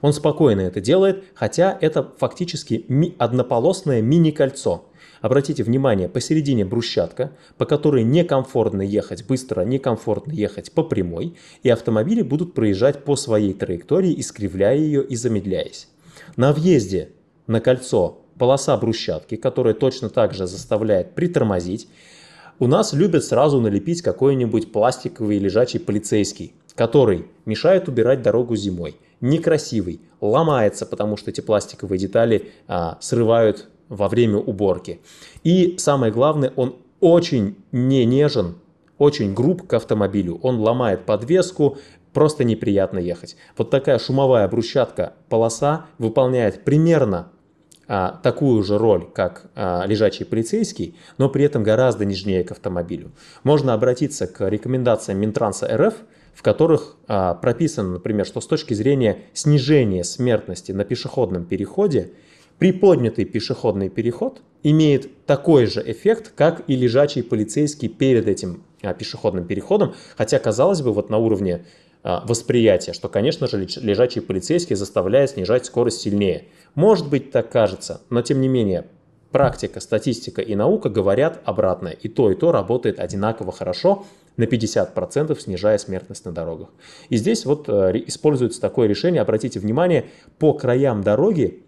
Он 0.00 0.12
спокойно 0.12 0.62
это 0.62 0.80
делает, 0.80 1.24
хотя 1.34 1.76
это 1.80 2.12
фактически 2.18 2.84
ми 2.88 3.14
однополосное 3.18 4.02
мини-кольцо. 4.02 4.84
Обратите 5.20 5.64
внимание, 5.64 6.08
посередине 6.08 6.64
брусчатка, 6.64 7.32
по 7.56 7.64
которой 7.64 8.04
некомфортно 8.04 8.82
ехать 8.82 9.26
быстро, 9.26 9.62
некомфортно 9.62 10.32
ехать 10.32 10.70
по 10.72 10.84
прямой, 10.84 11.34
и 11.62 11.70
автомобили 11.70 12.22
будут 12.22 12.54
проезжать 12.54 13.04
по 13.04 13.16
своей 13.16 13.52
траектории, 13.52 14.18
искривляя 14.18 14.76
ее 14.76 15.02
и 15.02 15.16
замедляясь. 15.16 15.88
На 16.36 16.52
въезде 16.52 17.10
на 17.48 17.60
кольцо 17.60 18.20
полоса 18.38 18.76
брусчатки, 18.76 19.36
которая 19.36 19.74
точно 19.74 20.08
так 20.08 20.34
же 20.34 20.46
заставляет 20.46 21.14
притормозить, 21.14 21.88
у 22.60 22.66
нас 22.66 22.92
любят 22.92 23.24
сразу 23.24 23.60
налепить 23.60 24.02
какой-нибудь 24.02 24.72
пластиковый 24.72 25.38
лежачий 25.38 25.78
полицейский, 25.78 26.52
который 26.74 27.26
мешает 27.44 27.88
убирать 27.88 28.22
дорогу 28.22 28.54
зимой– 28.54 28.96
некрасивый, 29.20 30.00
ломается, 30.20 30.86
потому 30.86 31.16
что 31.16 31.30
эти 31.30 31.40
пластиковые 31.40 31.98
детали 31.98 32.50
а, 32.66 32.98
срывают 33.00 33.68
во 33.88 34.08
время 34.08 34.38
уборки. 34.38 35.00
И 35.44 35.76
самое 35.78 36.12
главное, 36.12 36.52
он 36.56 36.76
очень 37.00 37.56
не 37.72 38.04
нежен, 38.04 38.56
очень 38.98 39.34
груб 39.34 39.66
к 39.66 39.74
автомобилю. 39.74 40.38
Он 40.42 40.58
ломает 40.58 41.04
подвеску, 41.04 41.78
просто 42.12 42.44
неприятно 42.44 42.98
ехать. 42.98 43.36
Вот 43.56 43.70
такая 43.70 43.98
шумовая 43.98 44.48
брусчатка 44.48 45.14
полоса 45.28 45.86
выполняет 45.98 46.64
примерно 46.64 47.30
а, 47.86 48.20
такую 48.22 48.62
же 48.62 48.76
роль, 48.76 49.06
как 49.14 49.50
а, 49.54 49.84
лежачий 49.86 50.24
полицейский, 50.24 50.96
но 51.16 51.28
при 51.28 51.44
этом 51.44 51.62
гораздо 51.62 52.04
нежнее 52.04 52.44
к 52.44 52.50
автомобилю. 52.50 53.12
Можно 53.44 53.72
обратиться 53.72 54.26
к 54.26 54.46
рекомендациям 54.48 55.18
Минтранса 55.18 55.68
РФ, 55.74 55.94
в 56.38 56.42
которых 56.42 56.96
а, 57.08 57.34
прописано, 57.34 57.94
например, 57.94 58.24
что 58.24 58.40
с 58.40 58.46
точки 58.46 58.72
зрения 58.72 59.22
снижения 59.32 60.04
смертности 60.04 60.70
на 60.70 60.84
пешеходном 60.84 61.44
переходе, 61.44 62.12
приподнятый 62.58 63.24
пешеходный 63.24 63.88
переход 63.88 64.40
имеет 64.62 65.26
такой 65.26 65.66
же 65.66 65.82
эффект, 65.84 66.32
как 66.36 66.62
и 66.68 66.76
лежачий 66.76 67.22
полицейский 67.22 67.88
перед 67.88 68.28
этим 68.28 68.62
а, 68.82 68.94
пешеходным 68.94 69.46
переходом, 69.46 69.96
хотя, 70.16 70.38
казалось 70.38 70.80
бы, 70.80 70.92
вот 70.92 71.10
на 71.10 71.18
уровне 71.18 71.66
а, 72.04 72.24
восприятия, 72.24 72.92
что, 72.92 73.08
конечно 73.08 73.48
же, 73.48 73.66
лежачий 73.80 74.20
полицейский 74.20 74.76
заставляет 74.76 75.30
снижать 75.30 75.66
скорость 75.66 76.02
сильнее. 76.02 76.44
Может 76.76 77.10
быть, 77.10 77.32
так 77.32 77.50
кажется, 77.50 78.02
но 78.10 78.22
тем 78.22 78.40
не 78.40 78.46
менее, 78.46 78.86
практика, 79.30 79.80
статистика 79.80 80.40
и 80.42 80.54
наука 80.54 80.88
говорят 80.88 81.40
обратное. 81.44 81.92
И 81.92 82.08
то, 82.08 82.30
и 82.30 82.34
то 82.34 82.52
работает 82.52 82.98
одинаково 82.98 83.52
хорошо, 83.52 84.06
на 84.36 84.44
50%, 84.44 85.38
снижая 85.40 85.78
смертность 85.78 86.24
на 86.24 86.32
дорогах. 86.32 86.68
И 87.08 87.16
здесь 87.16 87.44
вот 87.44 87.68
э, 87.68 87.92
используется 88.06 88.60
такое 88.60 88.86
решение, 88.86 89.20
обратите 89.20 89.58
внимание, 89.58 90.06
по 90.38 90.54
краям 90.54 91.02
дороги 91.02 91.64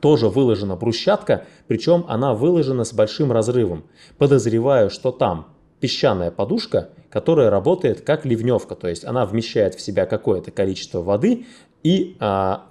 тоже 0.00 0.28
выложена 0.28 0.76
брусчатка, 0.76 1.44
причем 1.66 2.04
она 2.08 2.34
выложена 2.34 2.84
с 2.84 2.92
большим 2.92 3.32
разрывом. 3.32 3.84
Подозреваю, 4.16 4.90
что 4.90 5.10
там 5.10 5.48
песчаная 5.80 6.30
подушка, 6.30 6.90
которая 7.10 7.50
работает 7.50 8.02
как 8.02 8.24
ливневка, 8.24 8.76
то 8.76 8.88
есть 8.88 9.04
она 9.04 9.26
вмещает 9.26 9.74
в 9.74 9.80
себя 9.80 10.06
какое-то 10.06 10.50
количество 10.50 11.00
воды 11.00 11.46
и 11.82 12.16
а, 12.20 12.66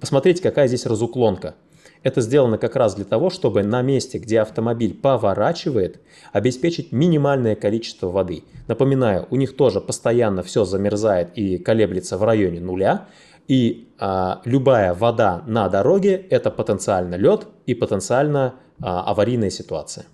посмотрите, 0.00 0.42
какая 0.42 0.68
здесь 0.68 0.86
разуклонка. 0.86 1.54
Это 2.02 2.20
сделано 2.20 2.58
как 2.58 2.76
раз 2.76 2.94
для 2.94 3.04
того, 3.04 3.30
чтобы 3.30 3.62
на 3.62 3.82
месте, 3.82 4.18
где 4.18 4.40
автомобиль 4.40 4.94
поворачивает, 4.94 6.00
обеспечить 6.32 6.92
минимальное 6.92 7.54
количество 7.54 8.08
воды. 8.08 8.44
Напоминаю, 8.66 9.26
у 9.30 9.36
них 9.36 9.56
тоже 9.56 9.80
постоянно 9.80 10.42
все 10.42 10.64
замерзает 10.64 11.30
и 11.36 11.58
колеблется 11.58 12.16
в 12.18 12.24
районе 12.24 12.60
нуля. 12.60 13.06
И 13.48 13.88
а, 13.98 14.42
любая 14.44 14.92
вода 14.94 15.42
на 15.46 15.68
дороге– 15.68 16.14
это 16.30 16.50
потенциально 16.50 17.14
лед 17.14 17.46
и 17.66 17.74
потенциально 17.74 18.54
а, 18.80 19.02
аварийная 19.10 19.50
ситуация. 19.50 20.04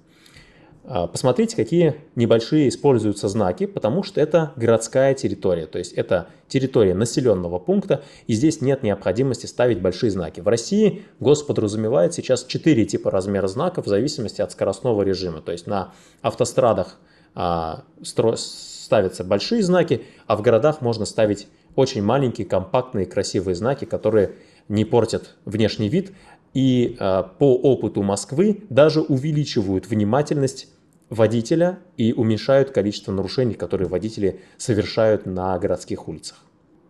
А, 0.86 1.06
посмотрите, 1.06 1.56
какие 1.56 1.94
небольшие 2.14 2.68
используются 2.68 3.28
знаки, 3.28 3.64
потому 3.64 4.02
что 4.02 4.20
это 4.20 4.52
городская 4.56 5.14
территория, 5.14 5.66
то 5.66 5.78
есть 5.78 5.92
это 5.94 6.28
территория 6.46 6.94
населенного 6.94 7.58
пункта, 7.58 8.02
и 8.26 8.34
здесь 8.34 8.60
нет 8.60 8.82
необходимости 8.82 9.46
ставить 9.46 9.80
большие 9.80 10.10
знаки. 10.10 10.40
В 10.40 10.48
России 10.48 11.02
ГОС 11.20 11.42
подразумевает 11.42 12.12
сейчас 12.12 12.44
4 12.44 12.84
типа 12.84 13.10
размера 13.10 13.46
знаков 13.46 13.86
в 13.86 13.88
зависимости 13.88 14.42
от 14.42 14.52
скоростного 14.52 15.02
режима, 15.02 15.40
то 15.40 15.52
есть 15.52 15.66
на 15.66 15.94
автострадах 16.20 16.98
а, 17.34 17.84
стро... 18.02 18.36
ставятся 18.36 19.24
большие 19.24 19.62
знаки, 19.62 20.04
а 20.26 20.36
в 20.36 20.42
городах 20.42 20.82
можно 20.82 21.06
ставить 21.06 21.48
очень 21.76 22.02
маленькие, 22.02 22.46
компактные, 22.46 23.06
красивые 23.06 23.54
знаки, 23.54 23.86
которые 23.86 24.32
не 24.68 24.84
портят 24.84 25.34
внешний 25.46 25.88
вид, 25.88 26.12
и 26.54 26.96
э, 26.98 27.22
по 27.38 27.56
опыту 27.56 28.02
Москвы 28.02 28.62
даже 28.70 29.00
увеличивают 29.00 29.88
внимательность 29.88 30.68
водителя 31.10 31.78
и 31.96 32.12
уменьшают 32.12 32.70
количество 32.70 33.12
нарушений, 33.12 33.54
которые 33.54 33.88
водители 33.88 34.40
совершают 34.56 35.26
на 35.26 35.58
городских 35.58 36.08
улицах. 36.08 36.38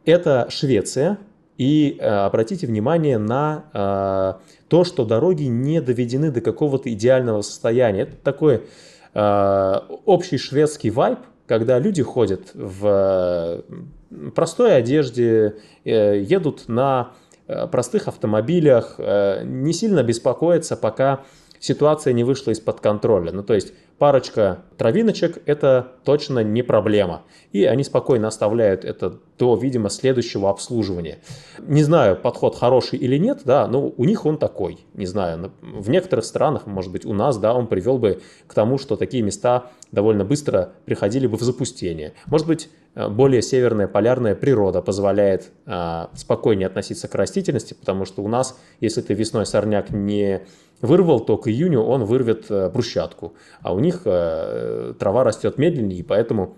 Это 0.04 0.46
Швеция. 0.50 1.18
И 1.56 1.98
э, 2.00 2.04
обратите 2.04 2.66
внимание 2.66 3.16
на 3.16 3.66
э, 3.72 4.66
то, 4.68 4.82
что 4.82 5.04
дороги 5.04 5.44
не 5.44 5.80
доведены 5.80 6.32
до 6.32 6.40
какого-то 6.40 6.92
идеального 6.92 7.42
состояния. 7.42 8.02
Это 8.02 8.16
такой 8.16 8.62
э, 9.14 9.74
общий 10.04 10.36
шведский 10.36 10.90
вайб, 10.90 11.20
когда 11.46 11.78
люди 11.78 12.02
ходят 12.02 12.50
в 12.54 13.62
простой 14.34 14.76
одежде, 14.76 15.54
э, 15.84 16.20
едут 16.22 16.64
на 16.66 17.12
Э, 17.46 17.66
простых 17.66 18.08
автомобилях, 18.08 18.94
э, 18.96 19.42
не 19.44 19.74
сильно 19.74 20.02
беспокоиться, 20.02 20.76
пока 20.76 21.24
ситуация 21.64 22.12
не 22.12 22.24
вышла 22.24 22.50
из-под 22.50 22.80
контроля. 22.80 23.32
Ну, 23.32 23.42
то 23.42 23.54
есть 23.54 23.72
парочка 23.96 24.64
травиночек– 24.76 25.38
это 25.46 25.92
точно 26.04 26.40
не 26.40 26.62
проблема. 26.62 27.22
И 27.52 27.64
они 27.64 27.84
спокойно 27.84 28.28
оставляют 28.28 28.84
это 28.84 29.18
до, 29.38 29.56
видимо, 29.56 29.88
следующего 29.88 30.50
обслуживания. 30.50 31.20
Не 31.58 31.82
знаю, 31.82 32.16
подход 32.16 32.54
хороший 32.54 32.98
или 32.98 33.16
нет, 33.16 33.42
да, 33.46 33.66
но 33.66 33.88
у 33.96 34.04
них 34.04 34.26
он 34.26 34.36
такой. 34.36 34.78
Не 34.92 35.06
знаю, 35.06 35.52
в 35.62 35.88
некоторых 35.88 36.26
странах, 36.26 36.66
может 36.66 36.92
быть, 36.92 37.06
у 37.06 37.14
нас, 37.14 37.38
да, 37.38 37.54
он 37.54 37.66
привел 37.66 37.96
бы 37.96 38.20
к 38.46 38.52
тому, 38.52 38.76
что 38.76 38.96
такие 38.96 39.22
места 39.22 39.70
довольно 39.90 40.26
быстро 40.26 40.74
приходили 40.84 41.26
бы 41.26 41.38
в 41.38 41.42
запустение. 41.42 42.12
Может 42.26 42.46
быть, 42.46 42.68
более 42.94 43.42
северная 43.42 43.88
полярная 43.88 44.34
природа 44.34 44.80
позволяет 44.80 45.50
а, 45.66 46.10
спокойнее 46.14 46.68
относиться 46.68 47.08
к 47.08 47.14
растительности, 47.14 47.74
потому 47.74 48.04
что 48.04 48.22
у 48.22 48.28
нас, 48.28 48.56
если 48.80 49.00
ты 49.00 49.14
весной 49.14 49.46
сорняк 49.46 49.90
не 49.90 50.46
вырвал, 50.80 51.20
то 51.20 51.36
к 51.36 51.48
июню 51.48 51.80
он 51.80 52.04
вырвет 52.04 52.46
а, 52.50 52.70
брусчатку, 52.70 53.34
а 53.62 53.74
у 53.74 53.80
них 53.80 54.02
трава 54.02 55.24
растет 55.24 55.58
медленнее, 55.58 56.00
и 56.00 56.02
поэтому, 56.02 56.56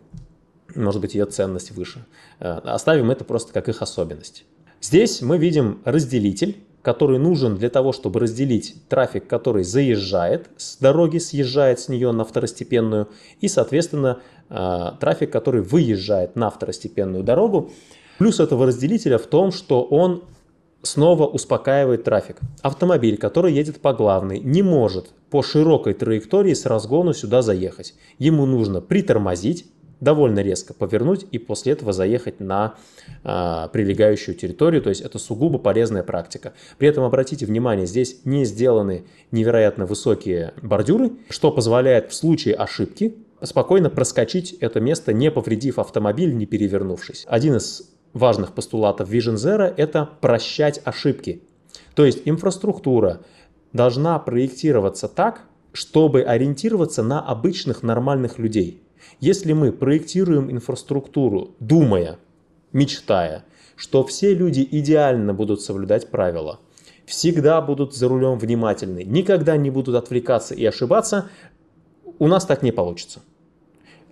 может 0.75 1.01
быть, 1.01 1.15
ее 1.15 1.25
ценность 1.25 1.71
выше. 1.71 2.05
Оставим 2.39 3.11
это 3.11 3.25
просто 3.25 3.53
как 3.53 3.69
их 3.69 3.81
особенность. 3.81 4.45
Здесь 4.83 5.23
мы 5.23 5.39
видим 5.39 5.81
разделитель, 5.85 6.59
который 6.87 7.19
нужен 7.19 7.57
для 7.57 7.69
того, 7.69 7.93
чтобы 7.93 8.21
разделить 8.21 8.77
трафик, 8.89 9.27
который 9.27 9.65
заезжает 9.65 10.49
с 10.57 10.77
дороги, 10.77 11.19
съезжает 11.19 11.81
с 11.81 11.89
нее 11.89 12.13
на 12.13 12.25
второстепенную, 12.25 13.09
и, 13.41 13.49
соответственно, 13.49 14.21
э, 14.49 14.93
трафик, 15.01 15.33
который 15.33 15.63
выезжает 15.63 16.37
на 16.37 16.49
второстепенную 16.49 17.25
дорогу. 17.25 17.73
Плюс 18.19 18.39
этого 18.39 18.67
разделителя 18.67 19.19
в 19.19 19.27
том, 19.27 19.51
что 19.51 19.83
он 19.83 20.23
снова 20.83 21.27
успокаивает 21.27 22.05
трафик. 22.05 22.39
Автомобиль, 22.63 23.17
который 23.17 23.53
едет 23.53 23.81
по 23.81 23.93
главной, 23.93 24.39
не 24.39 24.63
может 24.63 25.07
по 25.31 25.43
широкой 25.43 25.93
траектории 25.93 26.55
с 26.55 26.67
разгону 26.67 27.15
сюда 27.15 27.43
заехать. 27.43 27.95
Ему 28.21 28.47
нужно 28.47 28.81
притормозить, 28.81 29.67
довольно 30.01 30.41
резко 30.41 30.75
повернуть 30.75 31.27
и 31.31 31.39
после 31.39 31.73
этого 31.73 31.93
заехать 31.93 32.41
на 32.41 32.75
а, 33.25 33.69
прилегающую 33.69 34.35
территорию. 34.35 34.83
То 34.83 34.91
есть 34.91 35.01
это 35.01 35.19
сугубо 35.19 35.59
полезная 35.59 36.03
практика. 36.03 36.53
При 36.79 36.89
этом 36.89 37.05
обратите 37.05 37.47
внимание, 37.47 37.87
здесь 37.87 38.21
не 38.25 38.45
сделаны 38.45 39.05
невероятно 39.31 39.87
высокие 39.87 40.53
бордюры, 40.63 41.13
что 41.31 41.51
позволяет 41.51 42.11
в 42.11 42.15
случае 42.15 42.55
ошибки 42.55 43.15
спокойно 43.43 43.91
проскочить 43.91 44.53
это 44.61 44.81
место, 44.81 45.13
не 45.13 45.31
повредив 45.31 45.79
автомобиль, 45.79 46.35
не 46.35 46.47
перевернувшись. 46.47 47.25
Один 47.29 47.57
из 47.57 47.91
важных 48.13 48.53
постулатов 48.53 49.11
Vision 49.11 49.35
Zero– 49.35 49.73
это 49.77 50.09
прощать 50.21 50.81
ошибки. 50.85 51.43
То 51.95 52.05
есть 52.05 52.23
инфраструктура 52.25 53.21
должна 53.73 54.19
проектироваться 54.19 55.09
так, 55.09 55.43
чтобы 55.73 56.23
ориентироваться 56.23 57.03
на 57.03 57.21
обычных 57.21 57.83
нормальных 57.83 58.39
людей. 58.39 58.83
Если 59.21 59.53
мы 59.53 59.73
проектируем 59.73 60.51
инфраструктуру, 60.51 61.55
думая, 61.61 62.19
мечтая, 62.73 63.45
что 63.77 64.05
все 64.05 64.35
люди 64.35 64.67
идеально 64.71 65.35
будут 65.35 65.61
соблюдать 65.61 66.11
правила, 66.11 66.61
всегда 67.07 67.61
будут 67.61 67.95
за 67.95 68.09
рулем 68.09 68.39
внимательны, 68.39 69.05
никогда 69.05 69.57
не 69.57 69.71
будут 69.71 69.95
отвлекаться 69.95 70.55
и 70.55 70.65
ошибаться, 70.65 71.29
у 72.19 72.29
нас 72.29 72.45
так 72.45 72.63
не 72.63 72.73
получится. 72.73 73.21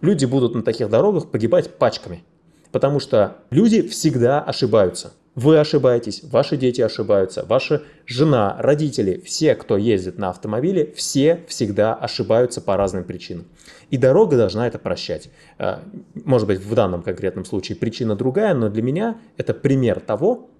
Люди 0.01 0.25
будут 0.27 0.55
на 0.55 0.63
таких 0.63 0.91
дорогах 0.91 1.31
погибать 1.31 1.79
пачками, 1.79 2.25
потому 2.73 3.01
что 3.01 3.39
люди 3.51 3.83
всегда 3.83 4.41
ошибаются. 4.41 5.13
Вы 5.35 5.59
ошибаетесь, 5.59 6.23
ваши 6.23 6.57
дети 6.57 6.81
ошибаются, 6.81 7.45
ваша 7.45 7.83
жена, 8.07 8.57
родители, 8.61 9.21
все, 9.25 9.57
кто 9.57 9.77
ездит 9.77 10.17
на 10.17 10.31
автомобиле, 10.31 10.93
все 10.95 11.45
всегда 11.49 11.93
ошибаются 11.95 12.61
по 12.61 12.77
разным 12.77 13.03
причинам. 13.03 13.47
И 13.91 13.97
дорога 13.97 14.37
должна 14.37 14.69
это 14.69 14.79
прощать. 14.79 15.31
А, 15.59 15.83
может 16.15 16.47
быть, 16.47 16.61
в 16.61 16.73
данном 16.75 17.03
конкретном 17.03 17.45
случае 17.45 17.77
причина 17.77 18.15
другая, 18.15 18.55
но 18.55 18.69
для 18.69 18.83
меня 18.83 19.19
это 19.37 19.55
пример 19.55 19.99
того, 19.99 20.51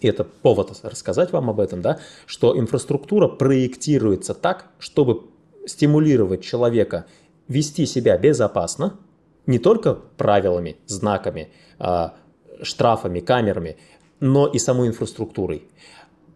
и 0.00 0.08
это 0.08 0.24
повод 0.24 0.78
рассказать 0.82 1.32
вам 1.32 1.48
об 1.48 1.60
этом, 1.60 1.80
да, 1.80 1.98
что 2.26 2.58
инфраструктура 2.58 3.26
проектируется 3.26 4.34
так, 4.34 4.66
чтобы 4.78 5.22
стимулировать 5.64 6.42
человека 6.42 7.06
вести 7.48 7.86
себя 7.86 8.18
безопасно, 8.18 8.98
не 9.46 9.58
только 9.58 9.94
правилами, 9.94 10.76
знаками, 10.86 11.48
а, 11.78 12.14
штрафами, 12.62 13.20
камерами, 13.20 13.76
но 14.24 14.46
и 14.46 14.58
самой 14.58 14.88
инфраструктурой. 14.88 15.64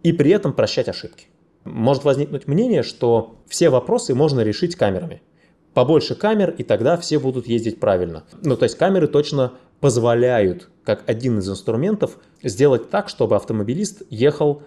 И 0.03 0.13
при 0.13 0.31
этом 0.31 0.53
прощать 0.53 0.89
ошибки. 0.89 1.29
Может 1.65 2.05
возникнуть 2.05 2.47
мнение, 2.47 2.83
что 2.83 3.39
все 3.49 3.71
вопросы 3.71 4.15
можно 4.15 4.41
решить 4.41 4.77
камерами. 4.77 5.23
Побольше 5.73 6.15
камер, 6.15 6.51
и 6.51 6.65
тогда 6.65 6.99
все 6.99 7.19
будут 7.19 7.47
ездить 7.47 7.81
правильно. 7.81 8.25
Ну, 8.43 8.59
то 8.59 8.65
есть 8.65 8.77
камеры 8.77 9.07
точно 9.07 9.55
позволяют, 9.81 10.69
как 10.85 11.09
один 11.09 11.39
из 11.39 11.49
инструментов, 11.49 12.19
сделать 12.43 12.91
так, 12.91 13.09
чтобы 13.09 13.37
автомобилист 13.37 14.03
ехал 14.11 14.65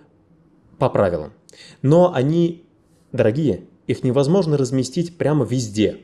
по 0.79 0.89
правилам. 0.89 1.31
Но 1.83 2.11
они 2.15 2.65
дорогие, 3.11 3.65
их 3.85 4.03
невозможно 4.03 4.57
разместить 4.57 5.15
прямо 5.19 5.45
везде. 5.45 5.99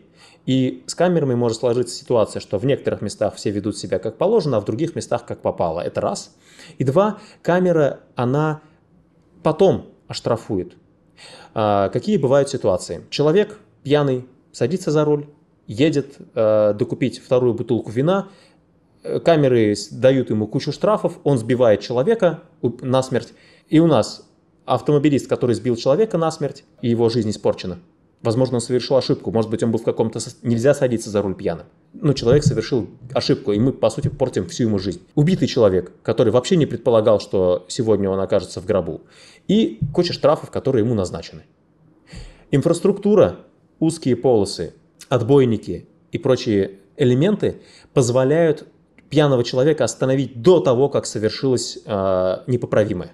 И 0.48 0.84
с 0.88 0.96
камерами 0.96 1.36
может 1.36 1.60
сложиться 1.60 1.94
ситуация, 1.94 2.40
что 2.40 2.58
в 2.58 2.66
некоторых 2.66 3.02
местах 3.02 3.36
все 3.36 3.52
ведут 3.52 3.78
себя 3.78 4.00
как 4.00 4.18
положено, 4.18 4.58
а 4.58 4.62
в 4.62 4.66
других 4.66 4.96
местах 4.96 5.26
как 5.26 5.42
попало. 5.42 5.82
Это 5.82 6.00
раз. 6.00 6.36
И 6.78 6.86
два, 6.86 7.20
камера, 7.42 8.00
она 8.16 8.62
потом 9.44 9.88
оштрафует. 10.08 10.78
А, 11.54 11.90
какие 11.90 12.16
бывают 12.16 12.50
ситуации? 12.50 13.04
Человек 13.10 13.60
пьяный 13.84 14.26
садится 14.54 14.90
за 14.90 15.04
руль, 15.04 15.28
едет 15.68 16.16
э, 16.34 16.74
докупить 16.74 17.20
вторую 17.20 17.54
бутылку 17.54 17.92
вина, 17.92 18.30
э, 19.04 19.20
камеры 19.20 19.76
дают 19.92 20.30
ему 20.30 20.48
кучу 20.48 20.72
штрафов, 20.72 21.20
он 21.26 21.38
сбивает 21.38 21.82
человека 21.82 22.44
насмерть, 22.82 23.34
и 23.68 23.80
у 23.80 23.88
нас 23.88 24.26
автомобилист, 24.66 25.28
который 25.28 25.56
сбил 25.56 25.76
человека 25.76 26.18
насмерть, 26.18 26.64
и 26.82 26.90
его 26.90 27.10
жизнь 27.10 27.30
испорчена. 27.32 27.80
Возможно, 28.24 28.56
он 28.56 28.62
совершил 28.62 28.98
ошибку. 28.98 29.32
Может 29.32 29.52
быть, 29.52 29.62
он 29.64 29.72
был 29.72 29.80
в 29.80 29.84
каком-то... 29.84 30.20
Нельзя 30.42 30.74
садиться 30.74 31.10
за 31.10 31.22
руль 31.22 31.36
пьяным. 31.36 31.68
Но 31.94 32.14
человек 32.14 32.44
совершил 32.44 32.88
ошибку, 33.14 33.52
и 33.52 33.60
мы, 33.60 33.72
по 33.72 33.90
сути, 33.90 34.08
портим 34.08 34.48
всю 34.48 34.64
ему 34.64 34.80
жизнь. 34.80 35.02
Убитый 35.16 35.48
человек, 35.48 35.92
который 36.02 36.32
вообще 36.32 36.56
не 36.56 36.66
предполагал, 36.66 37.20
что 37.20 37.66
сегодня 37.68 38.10
он 38.10 38.20
окажется 38.20 38.60
в 38.60 38.66
гробу. 38.66 39.02
И 39.48 39.80
куча 39.94 40.14
штрафов, 40.14 40.50
которые 40.50 40.84
ему 40.84 40.96
назначены. 40.96 41.44
Инфраструктура, 42.50 43.38
узкие 43.80 44.16
полосы, 44.16 44.74
отбойники 45.10 45.88
и 46.12 46.18
прочие 46.18 46.80
элементы 46.98 47.62
позволяют 47.94 48.68
пьяного 49.10 49.44
человека 49.44 49.84
остановить 49.84 50.42
до 50.42 50.60
того, 50.60 50.90
как 50.90 51.06
совершилось 51.06 51.80
э, 51.86 52.38
непоправимое. 52.48 53.14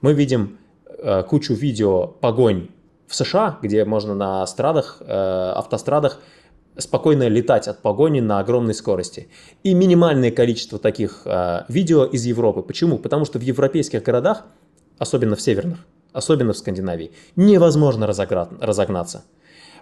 Мы 0.00 0.14
видим 0.14 0.58
э, 0.86 1.22
кучу 1.24 1.54
видео 1.54 2.06
погонь 2.06 2.70
в 3.08 3.14
США, 3.14 3.58
где 3.62 3.84
можно 3.84 4.14
на 4.14 4.46
страдах, 4.46 4.98
э, 5.00 5.52
автострадах 5.56 6.20
спокойно 6.76 7.26
летать 7.26 7.66
от 7.66 7.82
погони 7.82 8.20
на 8.20 8.38
огромной 8.38 8.74
скорости. 8.74 9.28
И 9.64 9.74
минимальное 9.74 10.30
количество 10.30 10.78
таких 10.78 11.22
э, 11.24 11.62
видео 11.68 12.04
из 12.04 12.24
Европы. 12.24 12.62
Почему? 12.62 12.98
Потому 12.98 13.24
что 13.24 13.38
в 13.38 13.42
европейских 13.42 14.02
городах, 14.02 14.44
особенно 14.98 15.34
в 15.34 15.40
северных, 15.40 15.78
особенно 16.12 16.52
в 16.52 16.58
Скандинавии, 16.58 17.10
невозможно 17.34 18.06
разогнаться. 18.06 19.24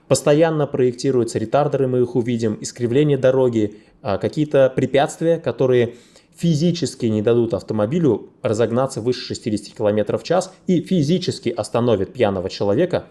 Постоянно 0.09 0.69
проектируются 0.69 1.39
ретардеры, 1.39 1.89
мы 1.89 2.01
их 2.01 2.15
увидим, 2.15 2.57
искривление 2.61 3.19
дороги, 3.19 3.77
э, 4.03 4.19
какие-то 4.19 4.73
препятствия, 4.75 5.39
которые 5.39 5.97
физически 6.37 7.07
не 7.07 7.23
дадут 7.23 7.55
автомобилю 7.55 8.31
разогнаться 8.43 9.01
выше 9.01 9.21
60 9.21 9.75
км 9.77 10.19
в 10.19 10.23
час 10.23 10.53
и 10.67 10.81
физически 10.81 11.49
остановят 11.49 12.13
пьяного 12.13 12.51
человека 12.51 13.07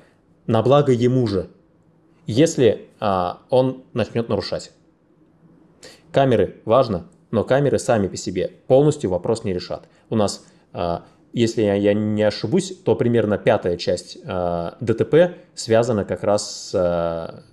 на 0.45 0.61
благо 0.61 0.91
ему 0.91 1.25
же, 1.27 1.49
если 2.27 2.87
а, 2.99 3.41
он 3.49 3.83
начнет 3.93 4.29
нарушать. 4.29 4.71
Камеры 6.11 6.61
важно, 6.65 7.07
но 7.31 7.43
камеры 7.43 7.79
сами 7.79 8.07
по 8.07 8.15
себе 8.15 8.51
полностью 8.67 9.09
вопрос 9.09 9.43
не 9.43 9.53
решат. 9.53 9.87
У 10.09 10.15
нас, 10.15 10.45
а, 10.71 11.03
если 11.33 11.63
я, 11.63 11.73
я 11.73 11.93
не 11.93 12.21
ошибусь, 12.21 12.77
то 12.83 12.95
примерно 12.95 13.39
пятая 13.39 13.75
часть 13.77 14.19
а, 14.23 14.77
ДТП 14.79 15.35
связана 15.55 16.05
как 16.05 16.23
раз 16.23 16.69
с 16.69 16.75
а, 16.75 17.43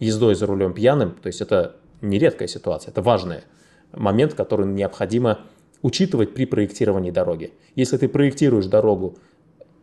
ездой 0.00 0.34
за 0.34 0.46
рулем 0.46 0.72
пьяным, 0.72 1.14
то 1.22 1.26
есть 1.26 1.42
это 1.42 1.76
не 2.00 2.18
редкая 2.18 2.48
ситуация, 2.48 2.90
это 2.90 3.02
важная 3.02 3.44
момент, 3.96 4.34
который 4.34 4.66
необходимо 4.66 5.40
учитывать 5.82 6.34
при 6.34 6.46
проектировании 6.46 7.10
дороги. 7.10 7.52
Если 7.74 7.96
ты 7.96 8.08
проектируешь 8.08 8.66
дорогу 8.66 9.18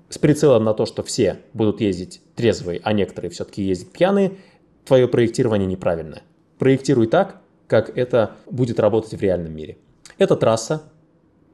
с 0.09 0.17
прицелом 0.17 0.63
на 0.63 0.73
то, 0.73 0.85
что 0.85 1.03
все 1.03 1.39
будут 1.53 1.79
ездить 1.81 2.21
трезвые, 2.35 2.81
а 2.83 2.93
некоторые 2.93 3.31
все-таки 3.31 3.63
ездят 3.63 3.91
пьяные, 3.91 4.37
твое 4.85 5.07
проектирование 5.07 5.67
неправильное. 5.67 6.23
Проектируй 6.57 7.07
так, 7.07 7.41
как 7.67 7.97
это 7.97 8.35
будет 8.49 8.79
работать 8.79 9.13
в 9.13 9.21
реальном 9.21 9.55
мире. 9.55 9.77
Это 10.17 10.35
трасса. 10.35 10.83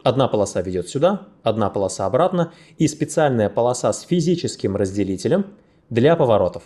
Одна 0.03 0.27
полоса 0.27 0.61
ведет 0.61 0.87
сюда, 0.87 1.27
одна 1.43 1.69
полоса 1.69 2.05
обратно 2.05 2.53
и 2.77 2.87
специальная 2.87 3.49
полоса 3.49 3.91
с 3.91 4.01
физическим 4.01 4.75
разделителем 4.77 5.47
для 5.89 6.15
поворотов. 6.15 6.63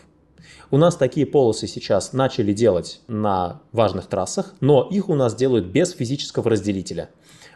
У 0.69 0.77
нас 0.77 0.95
такие 0.95 1.25
полосы 1.25 1.67
сейчас 1.67 2.13
начали 2.13 2.53
делать 2.53 3.01
на 3.07 3.61
важных 3.71 4.07
трассах, 4.07 4.53
но 4.59 4.87
их 4.89 5.09
у 5.09 5.15
нас 5.15 5.35
делают 5.35 5.65
без 5.65 5.91
физического 5.91 6.49
разделителя. 6.49 7.09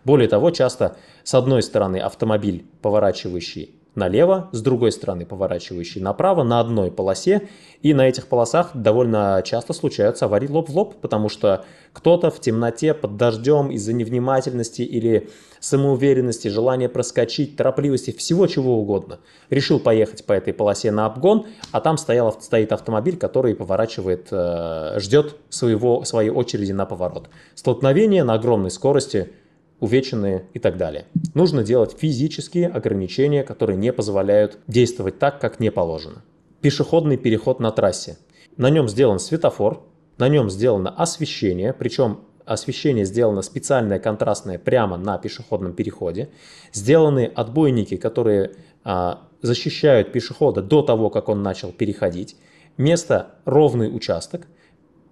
Более 0.03 0.27
того, 0.27 0.51
часто 0.51 0.97
с 1.23 1.33
одной 1.33 1.63
стороны 1.63 1.97
автомобиль, 1.97 2.65
поворачивающий 2.81 3.74
налево, 3.95 4.49
с 4.51 4.61
другой 4.61 4.91
стороны 4.91 5.25
поворачивающий 5.25 6.01
направо 6.01 6.43
на 6.43 6.59
одной 6.59 6.91
полосе. 6.91 7.47
И 7.81 7.93
на 7.93 8.07
этих 8.07 8.27
полосах 8.27 8.71
довольно 8.73 9.41
часто 9.43 9.73
случаются 9.73 10.25
аварии 10.25 10.47
лоб 10.47 10.69
в 10.69 10.75
лоб, 10.75 10.95
потому 11.01 11.29
что 11.29 11.65
кто-то 11.93 12.31
в 12.31 12.39
темноте 12.39 12.93
под 12.93 13.17
дождем 13.17 13.71
из-за 13.71 13.93
невнимательности 13.93 14.81
или 14.81 15.29
самоуверенности, 15.59 16.47
желания 16.47 16.89
проскочить, 16.89 17.55
торопливости, 17.55 18.11
всего 18.11 18.47
чего 18.47 18.79
угодно. 18.79 19.19
Решил 19.49 19.79
поехать 19.79 20.25
по 20.25 20.33
этой 20.33 20.53
полосе 20.53 20.91
на 20.91 21.05
обгон, 21.05 21.47
а 21.71 21.81
там 21.81 21.97
стоял, 21.97 22.33
стоит 22.41 22.71
автомобиль, 22.71 23.17
который 23.17 23.55
поворачивает, 23.55 24.27
э, 24.31 24.99
ждет 24.99 25.35
своего, 25.49 26.03
своей 26.03 26.29
очереди 26.29 26.71
на 26.71 26.85
поворот. 26.85 27.29
Столкновение 27.55 28.23
на 28.23 28.33
огромной 28.33 28.71
скорости– 28.71 29.29
увеченные 29.79 30.45
и 30.53 30.59
так 30.59 30.77
далее. 30.77 31.05
Нужно 31.33 31.63
делать 31.63 31.95
физические 31.97 32.67
ограничения, 32.67 33.43
которые 33.43 33.77
не 33.77 33.91
позволяют 33.91 34.57
действовать 34.67 35.19
так, 35.19 35.39
как 35.39 35.59
не 35.59 35.71
положено. 35.71 36.23
Пешеходный 36.61 37.17
переход 37.17 37.59
на 37.59 37.71
трассе. 37.71 38.17
На 38.57 38.69
нем 38.69 38.87
сделан 38.87 39.19
светофор, 39.19 39.83
на 40.17 40.29
нем 40.29 40.49
сделано 40.49 40.89
освещение, 40.89 41.73
причем 41.73 42.21
освещение 42.45 43.05
сделано 43.05 43.41
специальное 43.41 43.99
контрастное 43.99 44.57
прямо 44.57 44.97
на 44.97 45.17
пешеходном 45.17 45.73
переходе. 45.73 46.29
Сделаны 46.71 47.31
отбойники, 47.35 47.97
которые 47.97 48.51
а, 48.83 49.23
защищают 49.41 50.11
пешехода 50.11 50.61
до 50.61 50.81
того, 50.81 51.09
как 51.09 51.27
он 51.27 51.43
начал 51.43 51.71
переходить. 51.71 52.37
Место 52.77 53.35
ровный 53.45 53.93
участок. 53.93 54.47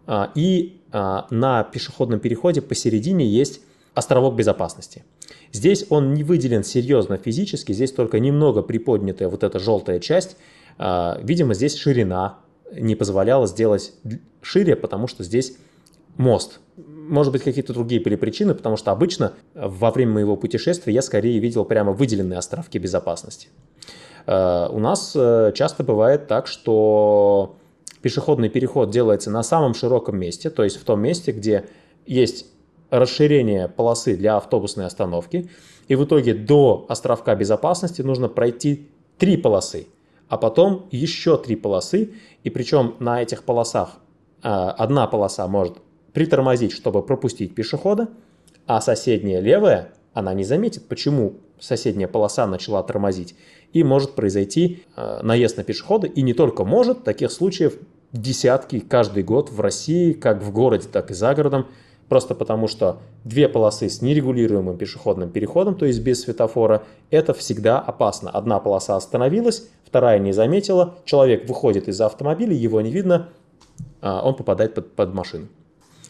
а, 0.06 0.32
и 0.36 0.82
а, 0.92 1.28
на 1.32 1.64
пешеходном 1.64 2.20
переходе 2.20 2.62
посередине 2.62 3.26
есть 3.26 3.62
островок 3.94 4.36
безопасности. 4.36 5.04
Здесь 5.52 5.86
он 5.90 6.14
не 6.14 6.24
выделен 6.24 6.64
серьезно 6.64 7.18
физически, 7.18 7.74
здесь 7.74 7.92
только 7.92 8.20
немного 8.20 8.62
приподнятая 8.62 9.30
вот 9.30 9.44
эта 9.44 9.60
желтая 9.60 10.00
часть. 10.00 10.36
А, 10.78 11.20
видимо, 11.22 11.54
здесь 11.54 11.76
ширина 11.76 12.40
не 12.72 12.96
позволяла 12.96 13.48
сделать 13.48 13.94
шире, 14.42 14.76
потому 14.76 15.08
что 15.08 15.24
здесь 15.24 15.56
мост. 16.18 16.60
Может 16.76 17.34
быть, 17.34 17.44
какие-то 17.44 17.74
другие 17.74 18.02
были 18.02 18.16
причины, 18.16 18.56
потому 18.56 18.78
что 18.78 18.92
обычно 18.92 19.34
во 19.54 19.92
время 19.92 20.14
моего 20.14 20.36
путешествия 20.36 20.94
я 20.94 21.02
скорее 21.02 21.40
видел 21.40 21.66
прямо 21.66 21.92
выделенные 21.92 22.40
островки 22.40 22.80
безопасности. 22.80 23.50
Э, 24.26 24.68
у 24.72 24.80
нас 24.80 25.14
э, 25.16 25.52
часто 25.54 25.84
бывает 25.84 26.28
так, 26.28 26.48
что 26.48 27.58
пешеходный 28.02 28.50
переход 28.50 28.90
делается 28.90 29.32
на 29.32 29.44
самом 29.44 29.74
широком 29.74 30.18
месте, 30.18 30.50
то 30.50 30.64
есть 30.64 30.78
в 30.78 30.84
том 30.84 31.02
месте, 31.02 31.32
где 31.32 31.66
есть 32.06 32.48
расширение 32.94 33.68
полосы 33.68 34.16
для 34.16 34.38
автобусной 34.38 34.86
остановки, 34.86 35.50
и 35.88 35.96
в 35.96 36.06
итоге 36.06 36.36
до 36.36 36.86
островка 36.90 37.34
безопасности 37.34 38.04
нужно 38.04 38.30
пройти 38.30 38.92
три 39.18 39.36
полосы, 39.36 39.88
а 40.30 40.38
потом 40.38 40.88
еще 40.92 41.38
три 41.38 41.56
полосы, 41.56 42.14
и 42.44 42.50
причем 42.52 42.96
на 43.00 43.22
этих 43.22 43.44
полосах 43.44 43.96
э, 44.44 44.48
одна 44.48 45.08
полоса 45.08 45.48
может 45.48 45.78
притормозить, 46.14 46.72
чтобы 46.72 47.02
пропустить 47.02 47.56
пешехода, 47.56 48.10
а 48.68 48.80
соседняя 48.80 49.42
левая, 49.42 49.94
она 50.14 50.36
не 50.36 50.44
заметит, 50.44 50.88
почему 50.88 51.38
соседняя 51.60 52.08
полоса 52.08 52.46
начала 52.46 52.84
тормозить, 52.84 53.36
и 53.74 53.84
может 53.84 54.14
произойти 54.14 54.84
э, 54.96 55.22
наезд 55.24 55.58
на 55.58 55.64
пешехода, 55.64 56.06
и 56.06 56.22
не 56.22 56.36
только 56.36 56.64
может, 56.64 57.04
таких 57.04 57.32
случаев 57.32 57.74
десятки 58.12 58.80
каждый 58.80 59.24
год 59.24 59.50
в 59.50 59.60
России, 59.62 60.14
как 60.14 60.44
в 60.44 60.52
городе, 60.52 60.88
так 60.92 61.10
и 61.10 61.16
за 61.16 61.34
городом, 61.34 61.66
просто 62.10 62.36
потому 62.36 62.68
что 62.68 63.00
две 63.24 63.48
полосы 63.48 63.90
с 63.90 64.02
нерегулируемым 64.02 64.78
пешеходным 64.78 65.30
переходом, 65.30 65.76
то 65.76 65.86
есть 65.86 66.02
без 66.02 66.22
светофора, 66.22 66.84
это 67.10 67.34
всегда 67.34 67.80
опасно. 67.80 68.30
Одна 68.30 68.60
полоса 68.60 68.96
остановилась, 68.96 69.68
вторая 69.86 70.20
не 70.20 70.34
заметила, 70.34 70.96
человек 71.06 71.48
выходит 71.48 71.88
из 71.88 72.00
автомобиля, 72.02 72.54
его 72.54 72.82
не 72.82 72.92
видно, 72.92 73.30
а 74.02 74.22
он 74.26 74.36
попадает 74.36 74.74
под, 74.74 74.94
под 74.94 75.14
машину. 75.14 75.48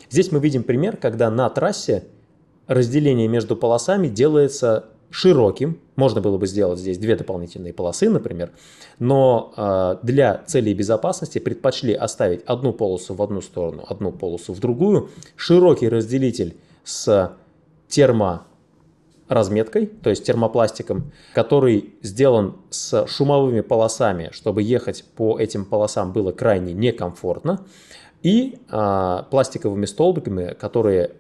Здесь 0.10 0.32
мы 0.32 0.40
видим 0.40 0.64
пример, 0.64 0.98
когда 0.98 1.30
на 1.30 1.50
трассе 1.50 2.06
разделение 2.68 3.28
между 3.28 3.56
полосами 3.56 4.08
делается 4.08 4.86
широким. 5.14 5.80
Можно 5.96 6.22
было 6.22 6.38
бы 6.38 6.48
сделать 6.48 6.80
здесь 6.80 6.98
две 6.98 7.16
дополнительные 7.16 7.72
полосы, 7.72 8.10
например, 8.10 8.52
но 8.98 9.54
э, 9.56 9.98
для 10.02 10.44
целей 10.48 10.74
безопасности 10.74 11.38
предпочли 11.38 11.94
оставить 11.94 12.42
одну 12.46 12.74
полосу 12.74 13.14
в 13.14 13.22
одну 13.22 13.42
сторону, 13.42 13.86
одну 13.88 14.12
полосу 14.12 14.54
в 14.54 14.60
другую. 14.60 15.12
Широкий 15.36 15.88
разделитель 15.88 16.58
с 16.84 17.32
терморазметкой, 17.88 19.86
то 19.86 20.10
есть 20.10 20.26
термопластиком, 20.26 21.12
который 21.36 21.94
сделан 22.02 22.56
с 22.72 23.06
шумовыми 23.06 23.62
полосами, 23.62 24.30
чтобы 24.32 24.64
ехать 24.64 25.06
по 25.16 25.40
этим 25.40 25.66
полосам 25.66 26.12
было 26.12 26.32
крайне 26.32 26.74
некомфортно 26.74 27.64
и 28.24 28.58
а, 28.70 29.28
пластиковыми 29.30 29.86
столбиками, 29.86 30.56
которые 30.60 31.12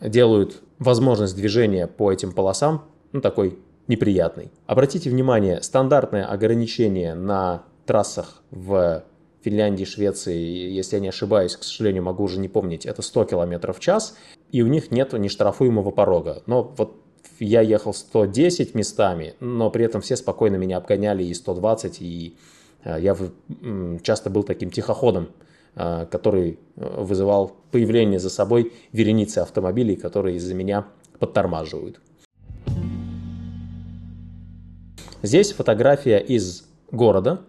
делают 0.00 0.62
возможность 0.78 1.34
движения 1.34 1.88
по 1.88 2.12
этим 2.12 2.30
полосам 2.32 2.84
ну, 3.12 3.20
такой 3.20 3.58
неприятной. 3.88 4.50
Обратите 4.66 5.10
внимание, 5.10 5.62
стандартное 5.62 6.24
ограничение 6.24 7.14
на 7.14 7.64
трассах 7.86 8.42
в 8.50 9.04
Финляндии, 9.42 9.84
Швеции, 9.84 10.38
если 10.38 10.96
я 10.96 11.00
не 11.00 11.08
ошибаюсь, 11.08 11.56
к 11.56 11.62
сожалению, 11.62 12.02
могу 12.02 12.24
уже 12.24 12.38
не 12.38 12.48
помнить, 12.48 12.86
это 12.86 13.02
100 13.02 13.24
км 13.24 13.72
в 13.72 13.80
час, 13.80 14.16
и 14.52 14.62
у 14.62 14.66
них 14.66 14.90
нет 14.90 15.12
нештрафуемого 15.12 15.90
порога. 15.90 16.42
Но 16.46 16.74
вот 16.76 16.96
я 17.38 17.62
ехал 17.62 17.94
110 17.94 18.74
местами, 18.74 19.34
но 19.40 19.70
при 19.70 19.84
этом 19.84 20.02
все 20.02 20.16
спокойно 20.16 20.56
меня 20.56 20.76
обгоняли 20.76 21.24
и 21.24 21.32
120, 21.32 22.02
и 22.02 22.36
а, 22.84 22.98
я 22.98 23.16
часто 24.02 24.30
был 24.30 24.42
таким 24.42 24.70
тихоходом 24.70 25.30
а, 25.76 26.06
который 26.06 26.58
э, 26.76 27.00
вызывал 27.00 27.56
появление 27.70 28.18
за 28.18 28.28
собой 28.28 28.72
вереницы 28.92 29.38
автомобилей, 29.38 29.94
которые 29.94 30.36
из-за 30.36 30.52
меня 30.52 30.86
подтормаживают. 31.20 32.00
Здесь 35.22 35.52
фотография 35.52 36.18
из 36.18 36.66
города, 36.90 37.42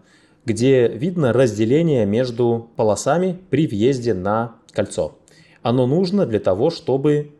где 0.43 0.89
видно 0.89 1.31
разделение 1.31 2.05
между 2.05 2.69
полосами 2.75 3.39
при 3.49 3.65
въезде 3.65 4.13
на 4.13 4.55
кольцо. 4.73 5.17
Оно 5.61 5.87
нужно 5.87 6.25
для 6.25 6.41
того, 6.41 6.69
чтобы 6.69 7.31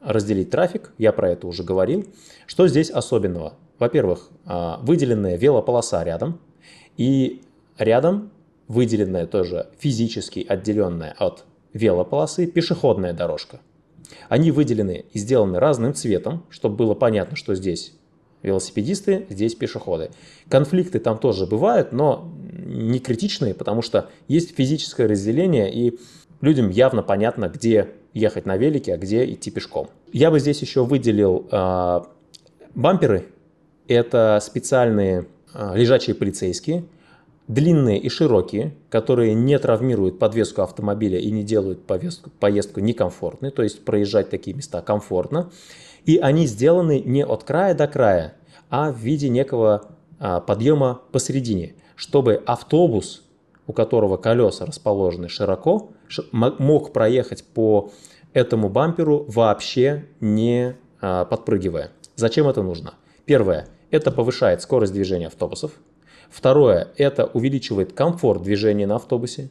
разделить 0.00 0.50
трафик, 0.50 0.92
я 0.98 1.12
про 1.12 1.30
это 1.30 1.46
уже 1.46 1.62
говорил. 1.62 2.04
Что 2.46 2.66
здесь 2.66 2.90
особенного? 2.90 3.54
Во-первых, 3.78 4.30
а, 4.44 4.80
выделенная 4.82 5.36
велополоса 5.36 6.02
рядом, 6.02 6.40
и 6.96 7.42
рядом 7.78 8.30
выделенная 8.66 9.26
тоже 9.26 9.68
физически 9.78 10.44
отделенная 10.48 11.14
от 11.16 11.44
велополосы 11.74 12.46
пешеходная 12.46 13.12
дорожка. 13.12 13.60
Они 14.28 14.50
выделены 14.50 15.04
и 15.12 15.18
сделаны 15.18 15.60
разным 15.60 15.94
цветом, 15.94 16.44
чтобы 16.50 16.76
было 16.76 16.94
понятно, 16.94 17.36
что 17.36 17.54
здесь 17.54 17.92
велосипедисты, 18.46 19.26
здесь 19.28 19.54
пешеходы. 19.54 20.10
Конфликты 20.48 20.98
там 20.98 21.18
тоже 21.18 21.46
бывают, 21.46 21.92
но 21.92 22.32
не 22.66 22.98
критичные, 22.98 23.52
потому 23.52 23.82
что 23.82 24.08
есть 24.28 24.56
физическое 24.56 25.06
разделение, 25.06 25.72
и 25.72 25.98
людям 26.40 26.70
явно 26.70 27.02
понятно, 27.02 27.48
где 27.48 27.88
ехать 28.14 28.46
на 28.46 28.56
велике, 28.56 28.94
а 28.94 28.96
где 28.96 29.30
идти 29.30 29.50
пешком. 29.50 29.88
Я 30.12 30.30
бы 30.30 30.40
здесь 30.40 30.62
еще 30.62 30.84
выделил 30.84 31.46
э, 31.50 32.00
бамперы. 32.74 33.26
Это 33.88 34.38
специальные 34.42 35.26
э, 35.52 35.72
лежачие 35.76 36.16
полицейские, 36.16 36.84
длинные 37.48 37.98
и 37.98 38.08
широкие, 38.08 38.74
которые 38.90 39.34
не 39.34 39.58
травмируют 39.58 40.18
подвеску 40.18 40.62
автомобиля 40.62 41.18
и 41.18 41.30
не 41.30 41.44
делают 41.44 41.86
поездку, 41.86 42.30
поездку 42.40 42.80
некомфортной, 42.80 43.50
то 43.50 43.62
есть 43.62 43.84
проезжать 43.84 44.30
такие 44.30 44.56
места 44.56 44.80
комфортно. 44.82 45.50
И 46.06 46.16
они 46.16 46.46
сделаны 46.46 47.00
не 47.00 47.24
от 47.24 47.44
края 47.44 47.74
до 47.74 47.86
края, 47.86 48.34
а 48.70 48.90
в 48.90 48.96
виде 48.96 49.28
некого 49.28 49.90
а, 50.18 50.40
подъема 50.40 51.02
посередине, 51.12 51.74
чтобы 51.94 52.42
автобус, 52.46 53.22
у 53.66 53.74
которого 53.74 54.16
колеса 54.16 54.64
расположены 54.64 55.28
широко, 55.28 55.90
мог 56.32 56.92
проехать 56.92 57.44
по 57.44 57.90
этому 58.32 58.70
бамперу 58.70 59.26
вообще 59.28 60.06
не 60.20 60.76
а, 61.00 61.26
подпрыгивая. 61.26 61.90
Зачем 62.14 62.48
это 62.48 62.62
нужно? 62.62 62.94
Первое, 63.26 63.68
это 63.90 64.10
повышает 64.10 64.62
скорость 64.62 64.94
движения 64.94 65.26
автобусов, 65.26 65.72
Второе, 66.30 66.88
это 66.96 67.26
увеличивает 67.26 67.92
комфорт 67.92 68.42
движения 68.42 68.86
на 68.86 68.96
автобусе. 68.96 69.50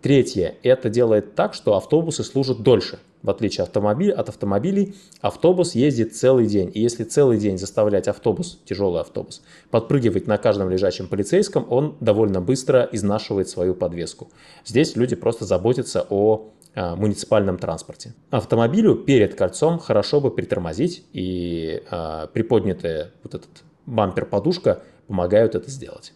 Третье, 0.00 0.56
это 0.62 0.88
делает 0.88 1.34
так, 1.34 1.54
что 1.54 1.76
автобусы 1.76 2.24
служат 2.24 2.62
дольше. 2.62 2.98
В 3.22 3.30
отличие 3.30 3.62
автомобиль, 3.62 4.12
от 4.12 4.28
автомобилей, 4.28 4.96
автобус 5.20 5.74
ездит 5.74 6.16
целый 6.16 6.46
день. 6.46 6.70
И 6.74 6.80
если 6.80 7.04
целый 7.04 7.38
день 7.38 7.56
заставлять 7.56 8.08
автобус, 8.08 8.60
тяжелый 8.64 9.00
автобус, 9.00 9.42
подпрыгивать 9.70 10.26
на 10.26 10.38
каждом 10.38 10.70
лежачем 10.70 11.06
полицейском, 11.06 11.66
он 11.70 11.96
довольно 12.00 12.40
быстро 12.40 12.88
изнашивает 12.90 13.48
свою 13.48 13.74
подвеску. 13.74 14.30
Здесь 14.64 14.96
люди 14.96 15.14
просто 15.14 15.44
заботятся 15.44 16.04
о 16.10 16.50
а, 16.74 16.96
муниципальном 16.96 17.58
транспорте. 17.58 18.14
Автомобилю 18.30 18.96
перед 18.96 19.34
кольцом 19.34 19.78
хорошо 19.78 20.20
бы 20.20 20.30
притормозить, 20.30 21.04
и 21.12 21.82
а, 21.90 22.26
приподнятая 22.28 23.12
вот 23.22 23.34
этот 23.34 23.50
бампер-подушка 23.86 24.82
помогают 25.06 25.54
это 25.54 25.70
сделать. 25.70 26.12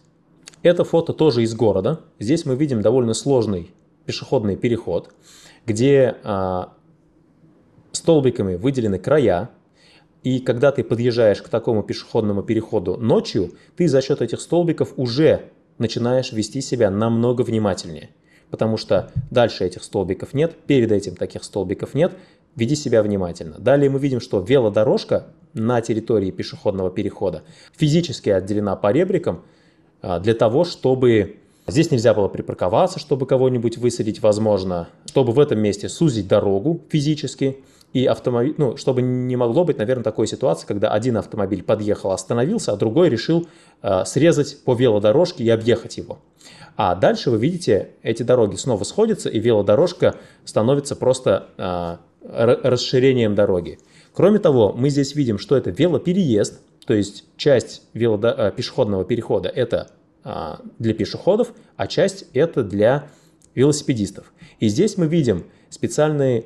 Это 0.63 0.83
фото 0.83 1.13
тоже 1.13 1.43
из 1.43 1.53
города. 1.53 2.01
Здесь 2.19 2.45
мы 2.45 2.55
видим 2.55 2.81
довольно 2.81 3.13
сложный 3.13 3.71
пешеходный 4.05 4.55
переход, 4.55 5.13
где 5.65 6.17
а, 6.23 6.73
столбиками 7.91 8.55
выделены 8.55 8.99
края, 8.99 9.49
и 10.23 10.39
когда 10.39 10.71
ты 10.71 10.83
подъезжаешь 10.83 11.41
к 11.41 11.49
такому 11.49 11.83
пешеходному 11.83 12.43
переходу 12.43 12.97
ночью, 12.97 13.53
ты 13.75 13.87
за 13.87 14.01
счет 14.01 14.21
этих 14.21 14.41
столбиков 14.41 14.93
уже 14.97 15.51
начинаешь 15.77 16.31
вести 16.31 16.61
себя 16.61 16.89
намного 16.89 17.43
внимательнее. 17.43 18.09
Потому 18.49 18.77
что 18.77 19.11
дальше 19.29 19.65
этих 19.65 19.83
столбиков 19.83 20.33
нет, 20.33 20.55
перед 20.65 20.91
этим 20.91 21.15
таких 21.15 21.43
столбиков 21.43 21.93
нет, 21.93 22.13
веди 22.55 22.75
себя 22.75 23.03
внимательно. 23.03 23.57
Далее 23.59 23.89
мы 23.89 23.99
видим, 23.99 24.19
что 24.19 24.39
велодорожка 24.39 25.27
на 25.53 25.81
территории 25.81 26.31
пешеходного 26.31 26.89
перехода 26.89 27.43
физически 27.75 28.29
отделена 28.29 28.75
по 28.75 28.91
ребрикам 28.91 29.43
а, 30.01 30.19
для 30.19 30.33
того, 30.33 30.63
чтобы 30.63 31.37
здесь 31.67 31.91
нельзя 31.91 32.13
было 32.13 32.27
припарковаться, 32.27 32.99
чтобы 32.99 33.25
кого-нибудь 33.25 33.77
высадить, 33.77 34.21
возможно, 34.21 34.89
чтобы 35.05 35.33
в 35.33 35.39
этом 35.39 35.59
месте 35.59 35.89
сузить 35.89 36.27
дорогу 36.27 36.81
физически, 36.89 37.57
и 37.93 38.05
автомобиль, 38.05 38.55
ну, 38.57 38.77
чтобы 38.77 39.01
не 39.01 39.35
могло 39.35 39.63
быть, 39.63 39.77
наверное, 39.77 40.03
такой 40.03 40.27
ситуации, 40.27 40.67
когда 40.67 40.91
один 40.91 41.17
автомобиль 41.17 41.63
подъехал, 41.63 42.11
остановился, 42.11 42.73
а 42.73 42.75
другой 42.75 43.09
решил 43.09 43.47
э, 43.81 44.03
срезать 44.05 44.63
по 44.63 44.75
велодорожке 44.75 45.43
и 45.43 45.49
объехать 45.49 45.97
его. 45.97 46.19
А 46.75 46.95
дальше 46.95 47.31
вы 47.31 47.39
видите, 47.39 47.91
эти 48.03 48.23
дороги 48.23 48.55
снова 48.55 48.83
сходятся, 48.83 49.29
и 49.29 49.39
велодорожка 49.39 50.15
становится 50.45 50.95
просто 50.95 51.47
э, 51.57 51.97
расширением 52.63 53.35
дороги. 53.35 53.79
Кроме 54.13 54.39
того, 54.39 54.73
мы 54.73 54.89
здесь 54.89 55.15
видим, 55.15 55.39
что 55.39 55.55
это 55.55 55.69
велопереезд, 55.71 56.61
то 56.85 56.93
есть 56.93 57.23
часть 57.37 57.83
велодо... 57.93 58.29
Э, 58.29 58.51
пешеходного 58.51 59.05
перехода 59.05 59.49
это 59.49 59.91
э, 60.23 60.55
для 60.77 60.93
пешеходов, 60.93 61.53
а 61.77 61.87
часть 61.87 62.25
это 62.33 62.63
для 62.63 63.09
велосипедистов. 63.55 64.31
И 64.59 64.67
здесь 64.67 64.97
мы 64.97 65.07
видим 65.07 65.45
специальные 65.69 66.45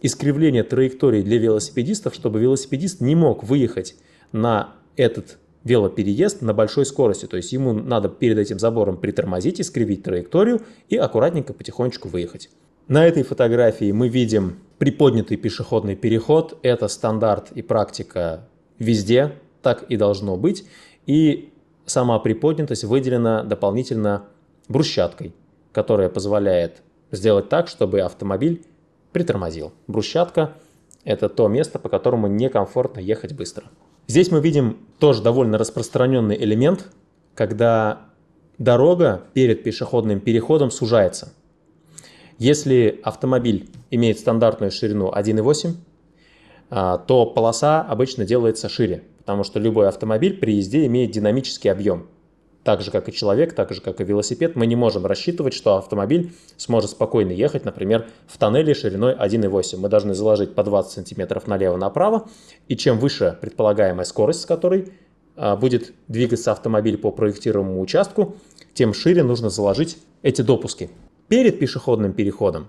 искривление 0.00 0.62
траектории 0.62 1.22
для 1.22 1.38
велосипедистов, 1.38 2.14
чтобы 2.14 2.40
велосипедист 2.40 3.00
не 3.00 3.14
мог 3.14 3.44
выехать 3.44 3.96
на 4.32 4.74
этот 4.96 5.38
велопереезд 5.64 6.42
на 6.42 6.54
большой 6.54 6.86
скорости. 6.86 7.26
То 7.26 7.36
есть 7.36 7.52
ему 7.52 7.72
надо 7.72 8.08
перед 8.08 8.38
этим 8.38 8.58
забором 8.58 8.96
притормозить, 8.96 9.60
искривить 9.60 10.02
траекторию 10.02 10.62
и 10.88 10.96
аккуратненько 10.96 11.52
потихонечку 11.52 12.08
выехать. 12.08 12.50
На 12.88 13.06
этой 13.06 13.22
фотографии 13.22 13.92
мы 13.92 14.08
видим 14.08 14.58
приподнятый 14.78 15.36
пешеходный 15.36 15.96
переход. 15.96 16.58
Это 16.62 16.88
стандарт 16.88 17.52
и 17.52 17.62
практика 17.62 18.48
везде, 18.78 19.32
так 19.62 19.84
и 19.84 19.96
должно 19.96 20.36
быть. 20.36 20.64
И 21.06 21.52
сама 21.86 22.18
приподнятость 22.18 22.84
выделена 22.84 23.42
дополнительно 23.42 24.24
брусчаткой, 24.68 25.34
которая 25.72 26.08
позволяет 26.08 26.82
сделать 27.12 27.48
так, 27.48 27.68
чтобы 27.68 28.00
автомобиль 28.00 28.62
притормозил. 29.12 29.72
Брусчатка– 29.86 30.54
это 31.04 31.28
то 31.28 31.48
место, 31.48 31.78
по 31.78 31.88
которому 31.88 32.26
некомфортно 32.26 33.00
ехать 33.00 33.32
быстро. 33.32 33.64
Здесь 34.06 34.30
мы 34.30 34.40
видим 34.40 34.78
тоже 34.98 35.22
довольно 35.22 35.58
распространенный 35.58 36.36
элемент, 36.36 36.88
когда 37.34 38.00
дорога 38.58 39.22
перед 39.34 39.62
пешеходным 39.62 40.20
переходом 40.20 40.70
сужается. 40.70 41.32
Если 42.38 43.00
автомобиль 43.02 43.70
имеет 43.90 44.18
стандартную 44.18 44.70
ширину 44.70 45.10
1,8, 45.10 45.74
а, 46.70 46.98
то 46.98 47.26
полоса 47.26 47.82
обычно 47.82 48.24
делается 48.24 48.68
шире, 48.68 49.04
потому 49.18 49.44
что 49.44 49.58
любой 49.58 49.88
автомобиль 49.88 50.38
при 50.38 50.54
езде 50.56 50.86
имеет 50.86 51.10
динамический 51.10 51.70
объем– 51.70 52.06
так 52.62 52.82
же, 52.82 52.90
как 52.90 53.08
и 53.08 53.12
человек, 53.12 53.54
так 53.54 53.72
же, 53.72 53.80
как 53.80 54.00
и 54.00 54.04
велосипед, 54.04 54.54
мы 54.54 54.66
не 54.66 54.76
можем 54.76 55.06
рассчитывать, 55.06 55.54
что 55.54 55.76
автомобиль 55.76 56.34
сможет 56.56 56.90
спокойно 56.90 57.32
ехать, 57.32 57.64
например, 57.64 58.06
в 58.26 58.36
тоннеле 58.36 58.74
шириной 58.74 59.14
1,8. 59.14 59.78
Мы 59.78 59.88
должны 59.88 60.14
заложить 60.14 60.54
по 60.54 60.62
20 60.62 60.92
сантиметров 60.92 61.46
налево-направо, 61.46 62.28
и 62.68 62.76
чем 62.76 62.98
выше 62.98 63.38
предполагаемая 63.40 64.04
скорость, 64.04 64.42
с 64.42 64.46
которой 64.46 64.92
а, 65.36 65.56
будет 65.56 65.94
двигаться 66.08 66.52
автомобиль 66.52 66.98
по 66.98 67.10
проектируемому 67.10 67.80
участку, 67.80 68.36
тем 68.74 68.92
шире 68.92 69.22
нужно 69.22 69.48
заложить 69.48 69.96
эти 70.22 70.42
допуски. 70.42 70.90
Перед 71.28 71.58
пешеходным 71.58 72.12
переходом 72.12 72.68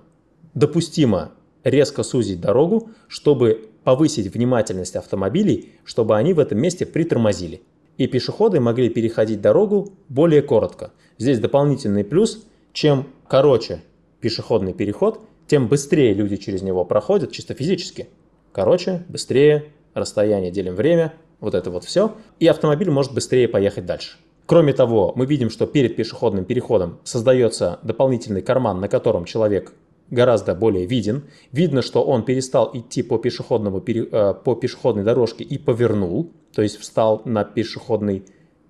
допустимо 0.54 1.32
резко 1.64 2.04
сузить 2.04 2.40
дорогу, 2.40 2.92
чтобы 3.08 3.70
повысить 3.84 4.34
внимательность 4.34 4.96
автомобилей, 4.96 5.74
чтобы 5.84 6.16
они 6.16 6.34
в 6.34 6.40
этом 6.40 6.60
месте 6.60 6.86
притормозили 6.86 7.62
и 7.98 8.08
пешеходы 8.08 8.60
могли 8.60 8.90
переходить 8.90 9.42
дорогу 9.42 9.94
более 10.10 10.42
коротко. 10.42 10.92
Здесь 11.18 11.40
дополнительный 11.40 12.04
плюс, 12.04 12.46
чем 12.74 13.08
короче 13.28 13.82
пешеходный 14.20 14.74
переход, 14.74 15.22
тем 15.48 15.68
быстрее 15.68 16.14
люди 16.14 16.38
через 16.38 16.62
него 16.62 16.86
проходят 16.86 17.32
чисто 17.32 17.54
физически. 17.54 18.08
Короче, 18.52 19.04
быстрее, 19.10 19.66
расстояние 19.94 20.52
делим 20.52 20.76
время, 20.76 21.14
вот 21.40 21.56
это 21.56 21.70
вот 21.72 21.84
все, 21.84 22.16
и 22.40 22.48
автомобиль 22.48 22.90
может 22.90 23.14
быстрее 23.14 23.48
поехать 23.48 23.86
дальше. 23.86 24.18
Кроме 24.46 24.74
того, 24.74 25.14
мы 25.16 25.26
видим, 25.26 25.50
что 25.50 25.66
перед 25.66 25.96
пешеходным 25.96 26.46
переходом 26.46 27.00
создается 27.04 27.80
дополнительный 27.84 28.42
карман, 28.42 28.80
на 28.82 28.88
котором 28.88 29.26
человек 29.26 29.74
гораздо 30.12 30.54
более 30.54 30.86
виден. 30.86 31.24
Видно, 31.52 31.82
что 31.82 32.04
он 32.04 32.24
перестал 32.24 32.70
идти 32.74 33.02
по, 33.02 33.18
пешеходному, 33.18 33.84
э, 33.88 34.34
по 34.34 34.56
пешеходной 34.56 35.04
дорожке 35.04 35.44
и 35.44 35.58
повернул, 35.58 36.32
то 36.54 36.62
есть 36.62 36.78
встал 36.78 37.22
на 37.26 37.44
пешеходный 37.44 38.26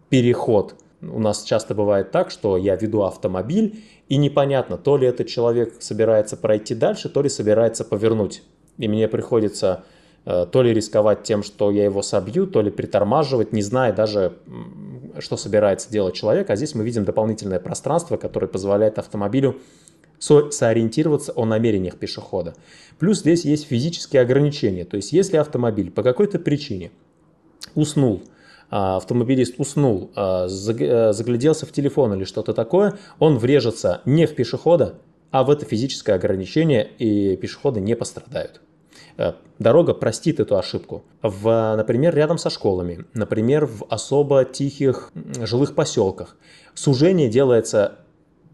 переход. 0.10 0.75
У 1.01 1.19
нас 1.19 1.43
часто 1.43 1.73
бывает 1.73 2.12
так, 2.12 2.30
что 2.30 2.58
я 2.58 2.75
веду 2.75 3.01
автомобиль, 3.01 3.84
и 4.08 4.17
непонятно, 4.17 4.77
то 4.77 4.97
ли 4.97 5.08
этот 5.08 5.27
человек 5.27 5.73
собирается 5.80 6.38
пройти 6.38 6.75
дальше, 6.75 7.10
то 7.10 7.21
ли 7.21 7.30
собирается 7.30 7.84
повернуть. 7.84 8.43
И 8.77 8.88
мне 8.88 9.08
приходится 9.08 9.84
э, 10.25 10.45
то 10.51 10.62
ли 10.62 10.73
рисковать 10.73 11.23
тем, 11.23 11.41
что 11.41 11.71
я 11.71 11.86
его 11.86 12.04
собью, 12.04 12.45
то 12.45 12.62
ли 12.62 12.69
притормаживать, 12.69 13.51
не 13.51 13.63
зная 13.63 13.93
даже, 13.93 14.34
что 15.17 15.38
собирается 15.38 15.89
делать 15.91 16.13
человек. 16.13 16.51
А 16.51 16.56
здесь 16.56 16.75
мы 16.75 16.84
видим 16.84 17.04
дополнительное 17.04 17.60
пространство, 17.60 18.17
которое 18.17 18.47
позволяет 18.47 18.99
автомобилю 18.99 19.58
сориентироваться 20.21 21.34
о 21.36 21.45
намерениях 21.45 21.97
пешехода. 21.97 22.53
Плюс 22.99 23.19
здесь 23.19 23.43
есть 23.43 23.65
физические 23.65 24.21
ограничения. 24.21 24.86
То 24.86 24.95
есть 24.95 25.12
если 25.12 25.38
автомобиль 25.38 25.91
по 25.91 26.03
какой-то 26.03 26.39
причине 26.39 26.91
уснул, 27.73 28.21
а, 28.69 28.97
автомобилист 28.97 29.55
уснул, 29.57 30.12
а, 30.15 30.45
э, 30.45 31.13
загляделся 31.13 31.65
в 31.65 31.71
телефон 31.71 32.13
или 32.13 32.23
что-то 32.23 32.53
такое, 32.53 32.97
он 33.19 33.38
врежется 33.38 34.01
не 34.05 34.27
в 34.27 34.36
пешехода, 34.36 34.95
а 35.31 35.43
в 35.43 35.49
это 35.49 35.65
физическое 35.65 36.13
ограничение, 36.13 36.88
и 36.99 37.36
пешеходы 37.36 37.79
не 37.79 37.95
пострадают. 37.95 38.62
Э, 39.17 39.34
дорога 39.60 39.93
простит 39.93 40.39
эту 40.39 40.57
ошибку. 40.57 41.03
В, 41.21 41.75
например, 41.75 42.15
рядом 42.15 42.38
со 42.38 42.49
школами, 42.49 43.05
например, 43.13 43.65
в 43.65 43.86
особо 43.89 44.45
тихих 44.45 45.12
жилых 45.41 45.75
поселках. 45.75 46.38
Сужение 46.73 47.29
делается 47.29 47.99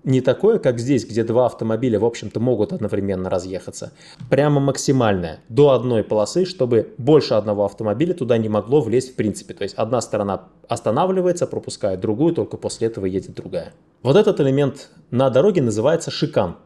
не 0.03 0.21
такое, 0.21 0.60
как 0.60 0.79
здесь, 0.79 1.05
где 1.05 1.23
два 1.23 1.47
автомобиля, 1.47 1.99
в 1.99 2.05
общем-то, 2.05 2.39
могут 2.39 2.73
одновременно 2.73 3.29
разъехаться. 3.29 3.91
Прямо 4.29 4.60
максимальное, 4.60 5.39
до 5.49 5.71
одной 5.71 6.03
полосы, 6.03 6.45
чтобы 6.45 6.93
больше 6.97 7.33
одного 7.33 7.65
автомобиля 7.65 8.13
туда 8.13 8.38
не 8.38 8.49
могло 8.49 8.81
влезть 8.81 9.13
в 9.13 9.15
принципе. 9.15 9.53
То 9.53 9.63
есть 9.63 9.75
одна 9.75 10.01
сторона 10.01 10.49
останавливается, 10.67 11.47
пропускает 11.47 11.99
другую, 11.99 12.33
только 12.33 12.57
после 12.57 12.88
этого 12.88 13.05
едет 13.05 13.36
другая. 13.36 13.73
Вот 14.03 14.15
этот 14.15 14.39
элемент 14.39 14.89
на 15.12 15.29
дороге 15.29 15.62
называется 15.62 16.12
шикан. 16.12 16.57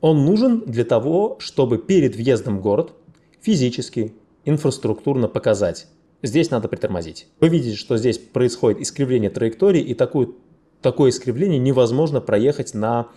Он 0.00 0.24
нужен 0.24 0.62
для 0.66 0.84
того, 0.84 1.36
чтобы 1.40 1.78
перед 1.78 2.16
въездом 2.16 2.58
в 2.58 2.62
город 2.62 2.92
физически, 3.40 4.14
инфраструктурно 4.44 5.28
показать. 5.28 5.86
Здесь 6.22 6.50
надо 6.50 6.68
притормозить. 6.68 7.28
Вы 7.40 7.48
видите, 7.48 7.76
что 7.76 7.96
здесь 7.96 8.18
происходит 8.18 8.80
искривление 8.80 9.30
траектории 9.30 9.80
и 9.80 9.94
такую 9.94 10.36
такое 10.82 11.10
искривление 11.10 11.58
невозможно 11.58 12.20
проехать 12.20 12.74
на 12.74 13.08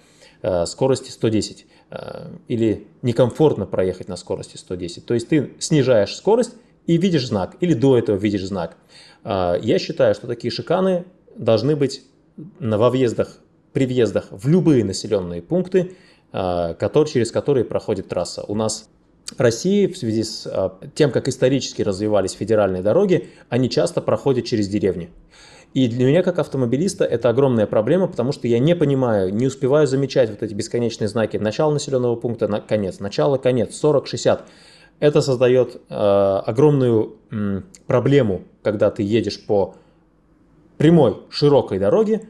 э, 0.41 0.65
скорости 0.65 1.11
110 1.11 1.65
э, 1.91 2.27
или 2.47 2.87
некомфортно 3.01 3.65
проехать 3.65 4.07
на 4.07 4.15
скорости 4.15 4.57
110. 4.57 5.05
То 5.05 5.13
есть 5.13 5.27
ты 5.27 5.53
снижаешь 5.59 6.15
скорость 6.15 6.53
и 6.87 6.97
видишь 6.97 7.27
знак, 7.27 7.57
или 7.59 7.73
до 7.73 7.97
этого 7.97 8.17
видишь 8.17 8.45
знак. 8.45 8.77
Э, 9.23 9.55
я 9.61 9.79
считаю, 9.79 10.15
что 10.15 10.27
такие 10.27 10.51
шиканы 10.51 11.05
должны 11.35 11.75
быть 11.75 12.03
во 12.59 12.89
въездах, 12.89 13.39
при 13.73 13.85
въездах 13.85 14.27
в 14.31 14.47
любые 14.47 14.83
населенные 14.83 15.41
пункты, 15.41 15.95
который, 16.31 17.07
через 17.07 17.31
которые 17.31 17.65
проходит 17.65 18.07
трасса. 18.07 18.43
У 18.47 18.55
нас 18.55 18.89
в 19.37 19.39
России 19.39 19.87
в 19.87 19.97
связи 19.97 20.23
с 20.23 20.49
тем, 20.95 21.11
как 21.11 21.27
исторически 21.27 21.81
развивались 21.81 22.31
федеральные 22.31 22.81
дороги, 22.81 23.29
они 23.49 23.69
часто 23.69 24.01
проходят 24.01 24.45
через 24.45 24.67
деревни. 24.67 25.09
И 25.73 25.87
для 25.87 26.05
меня, 26.05 26.21
как 26.21 26.39
автомобилиста, 26.39 27.05
это 27.05 27.29
огромная 27.29 27.65
проблема, 27.65 28.07
потому 28.07 28.33
что 28.33 28.47
я 28.47 28.59
не 28.59 28.75
понимаю, 28.75 29.33
не 29.33 29.47
успеваю 29.47 29.87
замечать 29.87 30.29
вот 30.29 30.43
эти 30.43 30.53
бесконечные 30.53 31.07
знаки 31.07 31.37
начала 31.37 31.71
населенного 31.71 32.15
пункта, 32.17 32.47
на 32.49 32.59
конец, 32.59 32.99
начало, 32.99 33.37
конец, 33.37 33.75
40, 33.77 34.07
60. 34.07 34.45
Это 34.99 35.21
создает 35.21 35.81
э, 35.89 35.95
огромную 35.95 37.15
э, 37.31 37.61
проблему, 37.87 38.41
когда 38.63 38.91
ты 38.91 39.03
едешь 39.03 39.43
по 39.45 39.75
прямой, 40.77 41.19
широкой 41.29 41.79
дороге, 41.79 42.27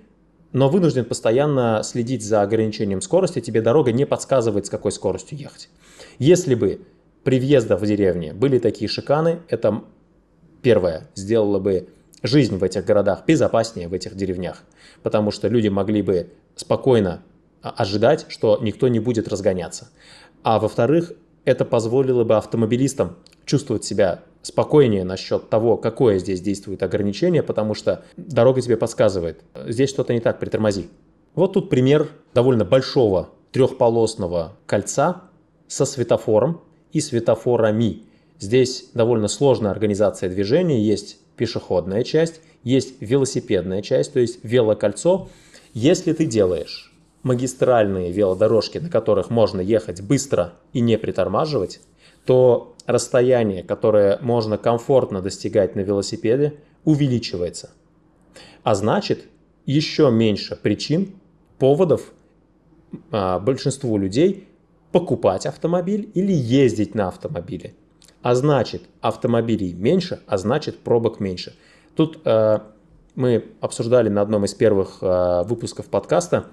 но 0.54 0.69
вынужден 0.69 1.06
постоянно 1.06 1.82
следить 1.84 2.23
за 2.23 2.43
ограничением 2.43 3.01
скорости, 3.01 3.41
тебе 3.41 3.62
дорога 3.62 3.91
не 3.91 4.06
подсказывает, 4.06 4.67
с 4.67 4.69
какой 4.69 4.91
скоростью 4.91 5.38
ехать. 5.38 5.69
Если 6.19 6.54
бы 6.56 6.82
при 7.23 7.39
въездах 7.39 7.82
в 7.82 7.86
деревне 7.86 8.34
были 8.34 8.60
такие 8.60 8.88
шиканы, 8.88 9.39
это 9.47 9.84
первое, 10.62 11.10
сделало 11.15 11.60
бы 11.60 11.88
жизнь 12.23 12.57
в 12.57 12.63
этих 12.63 12.86
городах 12.86 13.23
безопаснее, 13.25 13.88
в 13.88 13.93
этих 13.93 14.15
деревнях, 14.15 14.63
потому 15.03 15.31
что 15.31 15.47
люди 15.47 15.67
могли 15.67 16.01
бы 16.01 16.29
спокойно 16.55 17.21
а, 17.62 17.69
ожидать, 17.69 18.25
что 18.29 18.60
никто 18.62 18.88
не 18.88 18.99
будет 18.99 19.27
разгоняться. 19.27 19.89
А 20.43 20.60
во-вторых, 20.60 21.13
это 21.45 21.65
позволило 21.65 22.23
бы 22.23 22.36
автомобилистам 22.36 23.17
чувствовать 23.45 23.84
себя 23.84 24.21
спокойнее 24.41 25.03
насчет 25.03 25.49
того, 25.49 25.77
какое 25.77 26.17
здесь 26.17 26.41
действует 26.41 26.84
ограничение, 26.84 27.43
потому 27.43 27.73
что 27.73 28.03
дорога 28.17 28.62
тебе 28.62 28.77
подсказывает, 28.77 29.41
здесь 29.67 29.89
что-то 29.89 30.13
не 30.13 30.19
так, 30.19 30.39
притормози. 30.39 30.88
Вот 31.36 31.53
тут 31.53 31.69
пример 31.69 32.10
довольно 32.34 32.65
большого 32.65 33.29
трехполосного 33.51 34.57
кольца 34.65 35.23
со 35.67 35.86
светофором 35.86 36.62
и 36.91 36.99
светофорами. 36.99 38.03
Здесь 38.39 38.89
довольно 38.93 39.27
сложная 39.27 39.71
организация 39.71 40.29
движения, 40.29 40.81
есть 40.81 41.19
пешеходная 41.41 42.04
часть, 42.04 42.39
есть 42.63 43.01
велосипедная 43.01 43.82
часть, 43.82 44.13
то 44.13 44.19
есть 44.19 44.41
велокольцо. 44.43 45.27
Если 45.73 46.13
ты 46.13 46.27
делаешь 46.27 46.93
магистральные 47.23 48.12
велодорожки, 48.12 48.77
на 48.77 48.89
которых 48.89 49.32
можно 49.32 49.60
ехать 49.60 50.01
быстро 50.04 50.54
и 50.71 50.82
не 50.82 50.99
притормаживать, 50.99 51.82
то 52.27 52.75
расстояние, 52.86 53.63
которое 53.63 54.19
можно 54.21 54.60
комфортно 54.60 55.19
достигать 55.19 55.75
на 55.75 55.80
велосипеде, 55.80 56.54
увеличивается. 56.86 57.71
А 58.62 58.75
значит, 58.75 59.23
еще 59.65 60.12
меньше 60.12 60.56
причин, 60.56 61.15
поводов 61.58 62.13
а, 63.10 63.39
большинству 63.39 63.97
людей 63.97 64.47
покупать 64.91 65.47
автомобиль 65.47 66.12
или 66.13 66.34
ездить 66.34 66.93
на 66.93 67.08
автомобиле. 67.08 67.73
А 68.21 68.36
значит, 68.36 68.84
автомобилей 69.01 69.73
меньше, 69.73 70.21
а 70.27 70.38
значит, 70.38 70.79
пробок 70.79 71.19
меньше. 71.19 71.55
Тут 71.95 72.19
э, 72.23 72.60
мы 73.15 73.45
обсуждали 73.62 74.10
на 74.10 74.21
одном 74.21 74.45
из 74.45 74.53
первых 74.53 74.99
э, 75.01 75.43
выпусков 75.43 75.88
подкаста 75.88 76.45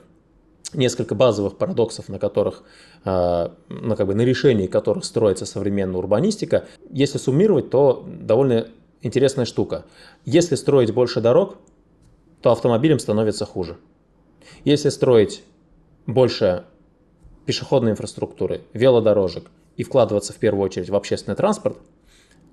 несколько 0.74 1.14
базовых 1.14 1.56
парадоксов, 1.56 2.08
на 2.08 2.18
которых, 2.18 2.62
э, 3.04 3.48
ну, 3.68 3.96
как 3.96 4.06
бы 4.06 4.14
на 4.14 4.22
решении 4.22 4.66
которых 4.66 5.04
строится 5.04 5.46
современная 5.46 5.98
урбанистика. 5.98 6.64
Если 6.90 7.18
суммировать, 7.18 7.70
то 7.70 8.04
довольно 8.06 8.68
интересная 9.02 9.44
штука. 9.44 9.84
Если 10.24 10.54
строить 10.54 10.92
больше 10.92 11.20
дорог, 11.20 11.56
то 12.42 12.50
автомобилям 12.52 12.98
становится 12.98 13.44
хуже. 13.44 13.76
Если 14.64 14.88
строить 14.88 15.42
больше 16.06 16.64
пешеходной 17.46 17.92
инфраструктуры, 17.92 18.62
велодорожек 18.72 19.50
и 19.78 19.84
вкладываться 19.84 20.34
в 20.34 20.36
первую 20.36 20.64
очередь 20.64 20.90
в 20.90 20.96
общественный 20.96 21.36
транспорт, 21.36 21.78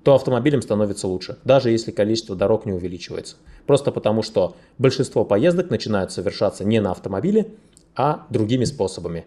то 0.03 0.13
автомобилям 0.13 0.61
становится 0.61 1.07
лучше, 1.07 1.39
даже 1.43 1.71
если 1.71 1.89
количество 1.89 2.35
дорог 2.35 2.67
не 2.67 2.71
увеличивается. 2.71 3.37
Просто 3.65 3.91
потому, 3.91 4.21
что 4.21 4.55
большинство 4.77 5.25
поездок 5.25 5.71
начинают 5.71 6.11
совершаться 6.11 6.63
не 6.63 6.79
на 6.79 6.91
автомобиле, 6.91 7.47
а 7.95 8.27
другими 8.29 8.63
способами, 8.65 9.25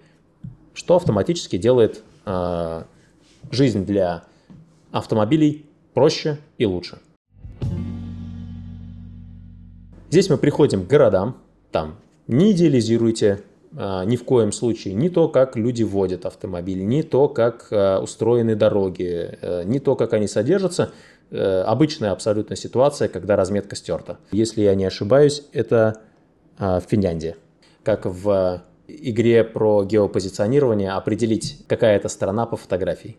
что 0.74 0.94
автоматически 0.94 1.58
делает 1.58 2.02
э, 2.24 2.84
жизнь 3.50 3.84
для 3.84 4.22
автомобилей 4.92 5.66
проще 5.92 6.38
и 6.56 6.66
лучше. 6.66 6.98
Здесь 10.10 10.30
мы 10.30 10.38
приходим 10.38 10.84
к 10.84 10.86
городам, 10.86 11.38
там 11.72 11.96
не 12.28 12.52
идеализируйте 12.52 13.42
ни 13.72 14.16
в 14.16 14.24
коем 14.24 14.52
случае 14.52 14.94
ни 14.94 15.08
то, 15.08 15.28
как 15.28 15.56
люди 15.56 15.82
водят 15.82 16.24
автомобиль, 16.24 16.84
ни 16.84 17.02
то, 17.02 17.28
как 17.28 17.68
э, 17.70 17.98
устроены 17.98 18.56
дороги, 18.56 19.38
э, 19.40 19.62
ни 19.64 19.78
то, 19.78 19.94
как 19.94 20.14
они 20.14 20.26
содержатся. 20.26 20.92
Э, 21.30 21.62
обычная 21.62 22.12
абсолютно 22.12 22.56
ситуация, 22.56 23.08
когда 23.08 23.36
разметка 23.36 23.76
стерта. 23.76 24.18
Если 24.32 24.62
я 24.62 24.74
не 24.74 24.86
ошибаюсь, 24.86 25.44
это 25.52 26.00
э, 26.58 26.80
Финляндия 26.88 27.36
как 27.88 28.04
в 28.04 28.62
игре 28.86 29.44
про 29.44 29.82
геопозиционирование 29.82 30.90
определить, 30.90 31.64
какая 31.66 31.96
это 31.96 32.08
страна 32.08 32.44
по 32.44 32.58
фотографии. 32.58 33.16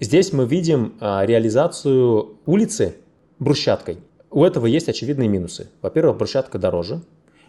Здесь 0.00 0.32
мы 0.32 0.46
видим 0.46 0.94
а, 0.98 1.26
реализацию 1.26 2.38
улицы 2.46 2.94
брусчаткой. 3.38 3.98
У 4.30 4.44
этого 4.44 4.64
есть 4.64 4.88
очевидные 4.88 5.28
минусы. 5.28 5.68
Во-первых, 5.82 6.16
брусчатка 6.16 6.58
дороже. 6.58 7.02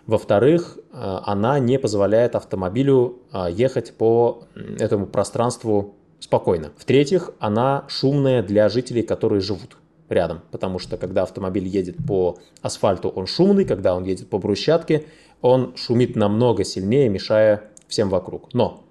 Во-вторых, 0.09 0.79
а, 0.91 1.21
она 1.27 1.59
не 1.59 1.77
позволяет 1.77 2.33
автомобилю 2.33 3.19
а, 3.31 3.47
ехать 3.47 3.93
по 3.93 4.41
этому 4.79 5.05
пространству 5.05 5.97
спокойно. 6.19 6.71
В-третьих, 6.77 7.29
она 7.37 7.85
шумная 7.87 8.41
для 8.41 8.69
жителей, 8.69 9.03
которые 9.03 9.39
живут 9.39 9.77
рядом, 10.09 10.41
потому 10.49 10.79
что 10.79 10.97
когда 10.97 11.21
автомобиль 11.21 11.67
едет 11.67 11.97
по 12.07 12.39
асфальту, 12.63 13.09
он 13.09 13.27
шумный, 13.27 13.65
когда 13.65 13.95
он 13.95 14.03
едет 14.03 14.31
по 14.31 14.39
брусчатке, 14.39 15.05
он 15.41 15.75
шумит 15.75 16.15
намного 16.15 16.63
сильнее, 16.63 17.07
мешая 17.07 17.65
всем 17.87 18.09
вокруг. 18.09 18.51
Но 18.51 18.83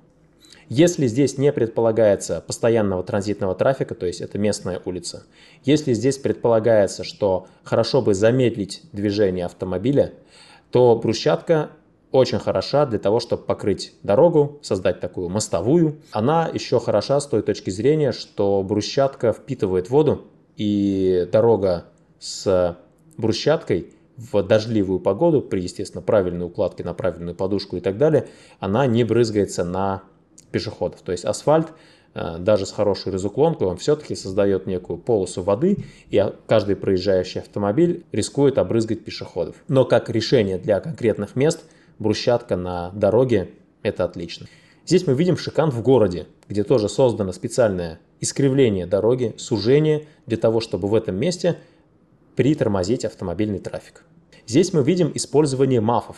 если 0.69 1.09
здесь 1.09 1.37
не 1.37 1.53
предполагается 1.53 2.41
постоянного 2.47 3.03
транзитного 3.03 3.57
трафика, 3.57 3.97
то 3.97 4.07
есть 4.07 4.21
это 4.21 4.39
местная 4.39 4.81
улица, 4.85 5.25
если 5.65 5.95
здесь 5.95 6.17
предполагается, 6.17 7.03
что 7.03 7.49
хорошо 7.65 8.03
бы 8.03 8.15
замедлить 8.15 8.83
движение 8.93 9.47
автомобиля, 9.47 10.13
то 10.71 10.97
брусчатка 10.97 11.71
очень 12.11 12.39
хороша 12.39 12.87
для 12.87 12.99
того, 12.99 13.21
чтобы 13.21 13.43
покрыть 13.45 13.95
дорогу, 14.03 14.59
создать 14.63 15.01
такую 15.01 15.29
мостовую. 15.29 16.01
Она 16.13 16.49
еще 16.53 16.81
хороша 16.81 17.21
с 17.21 17.27
той 17.27 17.43
точки 17.43 17.71
зрения, 17.71 18.13
что 18.13 18.63
брусчатка 18.63 19.33
впитывает 19.33 19.91
воду, 19.91 20.27
и 20.57 21.29
дорога 21.31 21.85
с 22.19 22.77
брусчаткой 23.17 23.93
в 24.17 24.43
дождливую 24.43 24.99
погоду, 24.99 25.41
при, 25.41 25.61
естественно, 25.61 26.03
правильной 26.03 26.47
укладке 26.47 26.83
на 26.83 26.93
правильную 26.93 27.37
подушку 27.37 27.77
и 27.77 27.81
так 27.81 27.99
далее, 27.99 28.29
она 28.59 28.87
не 28.87 29.05
брызгается 29.05 29.65
на 29.65 30.03
пешеходов. 30.51 31.03
То 31.03 31.13
есть 31.13 31.25
асфальт, 31.25 31.69
даже 32.39 32.67
с 32.67 32.73
хорошей 32.73 33.13
разуклонкой, 33.13 33.69
он 33.69 33.77
все-таки 33.77 34.15
создает 34.15 34.67
некую 34.67 34.99
полосу 34.99 35.43
воды, 35.43 35.85
и 36.11 36.25
каждый 36.47 36.77
проезжающий 36.77 37.41
автомобиль 37.41 38.05
рискует 38.13 38.59
обрызгать 38.59 39.05
пешеходов. 39.05 39.57
Но 39.69 39.85
как 39.85 40.11
решение 40.11 40.59
для 40.59 40.81
конкретных 40.81 41.37
мест, 41.37 41.65
брусчатка 41.99 42.57
на 42.57 42.91
дороге– 42.91 43.51
это 43.83 44.05
отлично. 44.05 44.47
Здесь 44.87 45.07
мы 45.07 45.15
видим 45.15 45.37
шикан 45.37 45.71
в 45.71 45.83
городе, 45.83 46.27
где 46.49 46.65
тоже 46.65 46.89
создано 46.89 47.33
специальное 47.33 48.01
искривление 48.21 48.87
дороги, 48.87 49.35
сужение 49.37 50.07
для 50.27 50.39
того, 50.39 50.61
чтобы 50.61 50.89
в 50.89 50.95
этом 50.95 51.17
месте 51.17 51.59
притормозить 52.37 53.05
автомобильный 53.05 53.59
трафик. 53.59 54.05
Здесь 54.47 54.73
мы 54.73 54.83
видим 54.83 55.13
использование 55.15 55.81
мафов, 55.81 56.17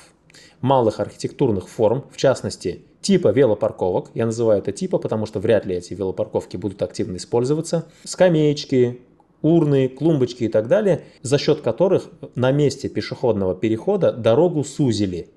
малых 0.60 1.00
архитектурных 1.00 1.68
форм, 1.68 2.04
в 2.10 2.16
частности, 2.16 2.84
типа 3.00 3.28
велопарковок. 3.28 4.10
Я 4.14 4.26
называю 4.26 4.60
это 4.60 4.72
типа, 4.72 4.98
потому 4.98 5.26
что 5.26 5.40
вряд 5.40 5.66
ли 5.66 5.76
эти 5.76 5.94
велопарковки 5.94 6.56
будут 6.56 6.82
активно 6.82 7.16
использоваться. 7.16 7.86
Скамеечки, 8.04 9.00
урны, 9.42 9.88
клумбочки 9.88 10.44
и 10.44 10.48
так 10.48 10.68
далее, 10.68 11.04
за 11.22 11.38
счет 11.38 11.60
которых 11.60 12.10
на 12.34 12.52
месте 12.52 12.88
пешеходного 12.88 13.54
перехода 13.54 14.12
дорогу 14.12 14.64
сузили. 14.64 15.30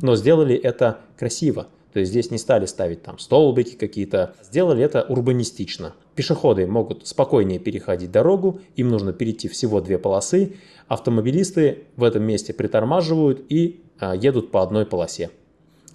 Но 0.00 0.16
сделали 0.16 0.56
это 0.56 0.98
красиво. 1.16 1.68
То 1.92 2.00
есть 2.00 2.10
здесь 2.10 2.32
не 2.32 2.38
стали 2.38 2.66
ставить 2.66 3.04
там 3.04 3.20
столбики 3.20 3.76
какие-то, 3.76 4.34
сделали 4.42 4.82
это 4.82 5.02
урбанистично. 5.02 5.94
Пешеходы 6.16 6.66
могут 6.66 7.06
спокойнее 7.06 7.60
переходить 7.60 8.10
дорогу, 8.10 8.60
им 8.74 8.88
нужно 8.88 9.12
перейти 9.12 9.46
всего 9.46 9.80
две 9.80 9.98
полосы. 9.98 10.56
Автомобилисты 10.88 11.84
в 11.94 12.02
этом 12.02 12.24
месте 12.24 12.52
притормаживают 12.52 13.44
и 13.48 13.83
едут 14.12 14.50
по 14.50 14.62
одной 14.62 14.84
полосе. 14.84 15.30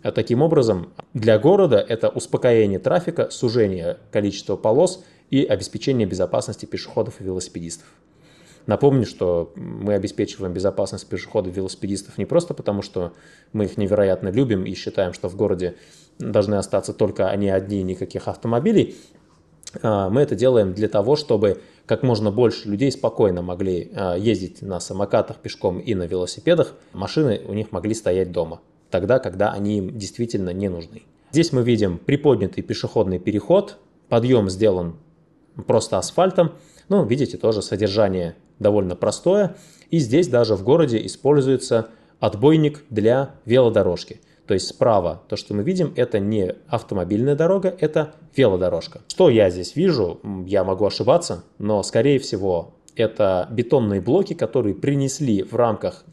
А 0.02 0.12
таким 0.12 0.42
образом, 0.42 0.94
для 1.14 1.38
города 1.38 1.78
это 1.78 2.10
успокоение 2.10 2.80
трафика, 2.80 3.30
сужение 3.30 3.98
количества 4.12 4.56
полос 4.56 5.04
и 5.30 5.44
обеспечение 5.44 6.08
безопасности 6.08 6.66
пешеходов 6.66 7.20
и 7.20 7.24
велосипедистов. 7.24 7.88
Напомню, 8.66 9.06
что 9.06 9.52
мы 9.56 9.96
обеспечиваем 9.96 10.54
безопасность 10.54 11.08
пешеходов 11.08 11.54
и 11.54 11.56
велосипедистов 11.56 12.18
не 12.18 12.26
просто 12.26 12.54
потому, 12.54 12.82
что 12.82 13.14
мы 13.52 13.66
их 13.66 13.78
невероятно 13.78 14.30
любим 14.30 14.64
и 14.64 14.74
считаем, 14.76 15.14
что 15.14 15.28
в 15.28 15.36
городе 15.36 15.76
должны 16.20 16.56
остаться 16.56 16.94
только 16.94 17.30
они 17.30 17.50
одни, 17.50 17.82
никаких 17.82 18.28
автомобилей. 18.28 18.96
А, 19.82 20.10
мы 20.10 20.22
это 20.22 20.36
делаем 20.36 20.74
для 20.74 20.88
того, 20.88 21.16
чтобы 21.16 21.62
как 21.86 22.04
можно 22.04 22.32
больше 22.32 22.70
людей 22.70 22.92
спокойно 22.92 23.42
могли 23.42 23.92
а, 23.96 24.16
ездить 24.16 24.62
на 24.62 24.80
самокатах, 24.80 25.38
пешком 25.38 25.80
и 25.80 25.96
на 25.96 26.04
велосипедах. 26.04 26.74
Машины 26.94 27.42
у 27.48 27.54
них 27.54 27.72
могли 27.72 27.94
стоять 27.94 28.32
дома, 28.32 28.62
тогда, 28.90 29.20
когда 29.20 29.52
они 29.52 29.80
им 29.80 29.98
действительно 29.98 30.52
не 30.52 30.70
нужны. 30.70 31.04
Здесь 31.32 31.52
мы 31.52 31.62
видим 31.62 32.00
приподнятый 32.00 32.64
пешеходный 32.64 33.20
переход. 33.20 33.78
Подъем 34.08 34.50
сделан 34.50 34.96
просто 35.68 35.98
асфальтом. 36.00 36.54
Ну, 36.88 37.06
видите, 37.06 37.38
тоже 37.38 37.62
содержание 37.62 38.36
довольно 38.58 38.96
простое. 38.96 39.56
И 39.92 40.00
здесь 40.00 40.28
даже 40.28 40.56
в 40.56 40.64
городе 40.64 41.06
используется 41.06 41.90
отбойник 42.20 42.84
для 42.90 43.36
велодорожки. 43.46 44.22
То 44.50 44.56
есть 44.56 44.68
справа 44.68 45.22
то, 45.30 45.36
что 45.36 45.54
мы 45.54 45.62
видим, 45.62 45.94
это 45.96 46.18
не 46.18 46.56
автомобильная 46.68 47.36
дорога, 47.36 47.76
это 47.80 48.16
велодорожка. 48.36 49.02
Что 49.08 49.30
я 49.30 49.52
здесь 49.52 49.76
вижу, 49.76 50.20
я 50.48 50.64
могу 50.64 50.88
ошибаться, 50.88 51.44
но 51.60 51.84
скорее 51.84 52.18
всего 52.18 52.74
это 52.96 53.48
бетонные 53.52 54.02
блоки, 54.02 54.34
которые 54.34 54.74
принесли 54.74 55.44
в 55.44 55.54
рамках 55.54 56.04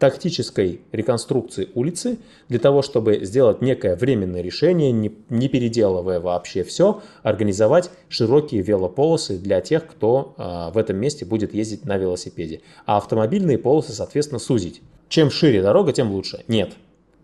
тактической 0.00 0.80
реконструкции 0.90 1.68
улицы 1.76 2.18
для 2.48 2.58
того, 2.58 2.82
чтобы 2.82 3.20
сделать 3.24 3.62
некое 3.62 3.94
временное 3.94 4.42
решение, 4.42 4.90
не, 4.90 5.14
не 5.30 5.48
переделывая 5.48 6.18
вообще 6.18 6.64
все, 6.64 7.02
организовать 7.22 7.92
широкие 8.08 8.62
велополосы 8.62 9.38
для 9.38 9.60
тех, 9.60 9.86
кто 9.86 10.34
э, 10.36 10.72
в 10.74 10.76
этом 10.76 10.96
месте 10.96 11.24
будет 11.24 11.54
ездить 11.54 11.84
на 11.84 11.98
велосипеде. 11.98 12.62
А 12.84 12.96
автомобильные 12.96 13.58
полосы, 13.58 13.92
соответственно, 13.92 14.40
сузить. 14.40 14.82
Чем 15.08 15.30
шире 15.30 15.62
дорога, 15.62 15.92
тем 15.92 16.10
лучше. 16.10 16.42
Нет. 16.48 16.72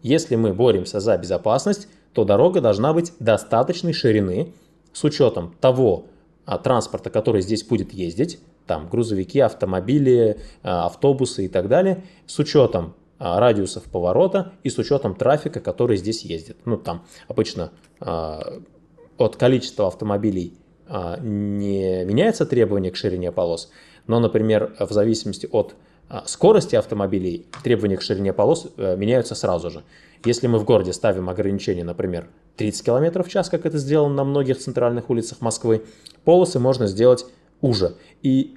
Если 0.03 0.37
мы 0.37 0.53
боремся 0.53 1.01
за 1.01 1.17
безопасность, 1.17 1.89
то 2.13 2.25
дорога 2.25 2.61
должна 2.61 2.93
быть 2.93 3.13
достаточной 3.19 3.93
ширины 3.93 4.53
с 4.93 5.03
учетом 5.05 5.55
того, 5.61 6.07
а, 6.45 6.59
транспорта, 6.59 7.09
который 7.09 7.41
здесь 7.41 7.65
будет 7.65 7.93
ездить, 7.93 8.41
там 8.67 8.89
грузовики, 8.89 9.41
автомобили, 9.41 10.41
а, 10.63 10.87
автобусы 10.87 11.47
и 11.47 11.49
так 11.49 11.69
далее, 11.69 12.05
с 12.27 12.39
учетом 12.39 12.95
а, 13.19 13.39
радиусов 13.39 13.85
поворота 13.85 14.53
и 14.65 14.71
с 14.71 14.79
учетом 14.79 15.15
трафика, 15.15 15.61
который 15.61 15.97
здесь 15.97 16.25
ездит. 16.25 16.57
Ну, 16.65 16.77
там 16.77 17.07
обычно 17.29 17.71
а, 18.01 18.61
от 19.17 19.37
количества 19.37 19.87
автомобилей 19.87 20.59
а, 20.89 21.19
не 21.21 22.05
меняется 22.05 22.45
требование 22.45 22.91
к 22.91 22.97
ширине 22.97 23.31
полос, 23.31 23.71
но, 24.09 24.19
например, 24.19 24.75
в 24.81 24.91
зависимости 24.91 25.49
от 25.51 25.77
скорости 26.27 26.77
автомобилей 26.77 27.47
требования 27.63 27.97
к 27.97 28.03
ширине 28.03 28.33
полос 28.33 28.69
э, 28.77 28.97
меняются 28.97 29.35
сразу 29.35 29.71
же. 29.71 29.83
Если 30.25 30.47
мы 30.47 30.59
в 30.59 30.65
городе 30.65 30.93
ставим 30.93 31.29
ограничение, 31.29 31.85
например, 31.85 32.29
30 32.57 32.85
км 32.85 33.23
в 33.23 33.29
час, 33.29 33.49
как 33.49 33.67
это 33.67 33.79
сделано 33.79 34.15
на 34.15 34.25
многих 34.25 34.59
центральных 34.59 35.11
улицах 35.11 35.41
Москвы, 35.41 35.85
полосы 36.25 36.59
можно 36.59 36.87
сделать 36.87 37.27
уже. 37.61 37.95
И 38.23 38.57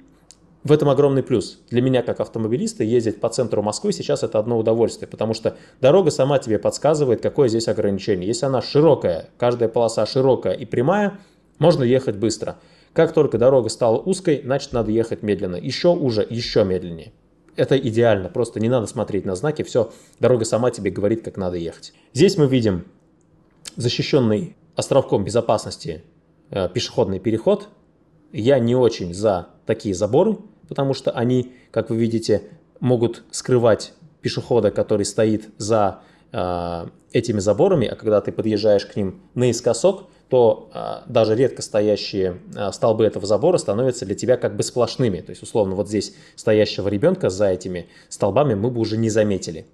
в 0.66 0.72
этом 0.72 0.88
огромный 0.88 1.22
плюс. 1.22 1.60
Для 1.70 1.80
меня, 1.80 2.02
как 2.02 2.20
автомобилиста, 2.20 2.82
ездить 2.84 3.20
по 3.20 3.28
центру 3.28 3.62
Москвы 3.62 3.92
сейчас 3.92 4.22
это 4.22 4.38
одно 4.38 4.58
удовольствие, 4.58 5.08
потому 5.08 5.32
что 5.32 5.56
дорога 5.80 6.10
сама 6.10 6.38
тебе 6.38 6.58
подсказывает, 6.58 7.20
какое 7.20 7.48
здесь 7.48 7.68
ограничение. 7.68 8.26
Если 8.26 8.46
она 8.46 8.60
широкая, 8.62 9.30
каждая 9.38 9.68
полоса 9.68 10.04
широкая 10.06 10.54
и 10.54 10.64
прямая, 10.64 11.18
можно 11.58 11.84
ехать 11.84 12.16
быстро. 12.16 12.56
Как 12.92 13.12
только 13.12 13.38
дорога 13.38 13.68
стала 13.68 13.96
узкой, 13.98 14.40
значит 14.44 14.72
надо 14.72 14.90
ехать 14.90 15.22
медленно. 15.22 15.56
Еще 15.56 15.88
уже, 15.88 16.26
еще 16.28 16.64
медленнее. 16.64 17.12
Это 17.56 17.76
идеально, 17.78 18.28
просто 18.28 18.60
не 18.60 18.68
надо 18.68 18.86
смотреть 18.86 19.24
на 19.24 19.34
знаки, 19.34 19.62
все, 19.62 19.92
дорога 20.20 20.44
сама 20.44 20.70
тебе 20.70 20.90
говорит, 20.90 21.24
как 21.24 21.36
надо 21.36 21.56
ехать. 21.56 21.94
Здесь 22.12 22.36
мы 22.36 22.46
видим 22.46 22.84
защищенный 23.76 24.56
островком 24.74 25.24
безопасности 25.24 26.04
э, 26.50 26.68
пешеходный 26.68 27.18
переход. 27.18 27.68
Я 28.32 28.58
не 28.58 28.76
очень 28.76 29.14
за 29.14 29.48
такие 29.64 29.94
заборы, 29.94 30.36
потому 30.68 30.92
что 30.92 31.10
они, 31.10 31.54
как 31.70 31.90
вы 31.90 31.96
видите, 31.96 32.42
могут 32.80 33.24
скрывать 33.30 33.94
пешехода, 34.20 34.70
который 34.70 35.06
стоит 35.06 35.48
за 35.56 36.00
этими 36.32 37.38
заборами, 37.38 37.86
а 37.86 37.94
когда 37.94 38.20
ты 38.20 38.32
подъезжаешь 38.32 38.84
к 38.84 38.96
ним 38.96 39.22
наискосок, 39.34 40.08
то 40.28 40.70
э, 40.74 41.10
даже 41.10 41.36
редко 41.36 41.62
стоящие 41.62 42.40
э, 42.54 42.72
столбы 42.72 43.04
этого 43.04 43.26
забора 43.26 43.58
становятся 43.58 44.04
для 44.06 44.16
тебя 44.16 44.36
как 44.36 44.56
бы 44.56 44.62
сплошными. 44.62 45.20
То 45.20 45.30
есть, 45.30 45.42
условно, 45.42 45.76
вот 45.76 45.88
здесь 45.88 46.14
стоящего 46.34 46.88
ребенка 46.88 47.30
за 47.30 47.46
этими 47.46 47.86
столбами 48.08 48.54
мы 48.54 48.70
бы 48.70 48.80
уже 48.80 48.96
не 48.96 49.08
заметили. 49.08 49.66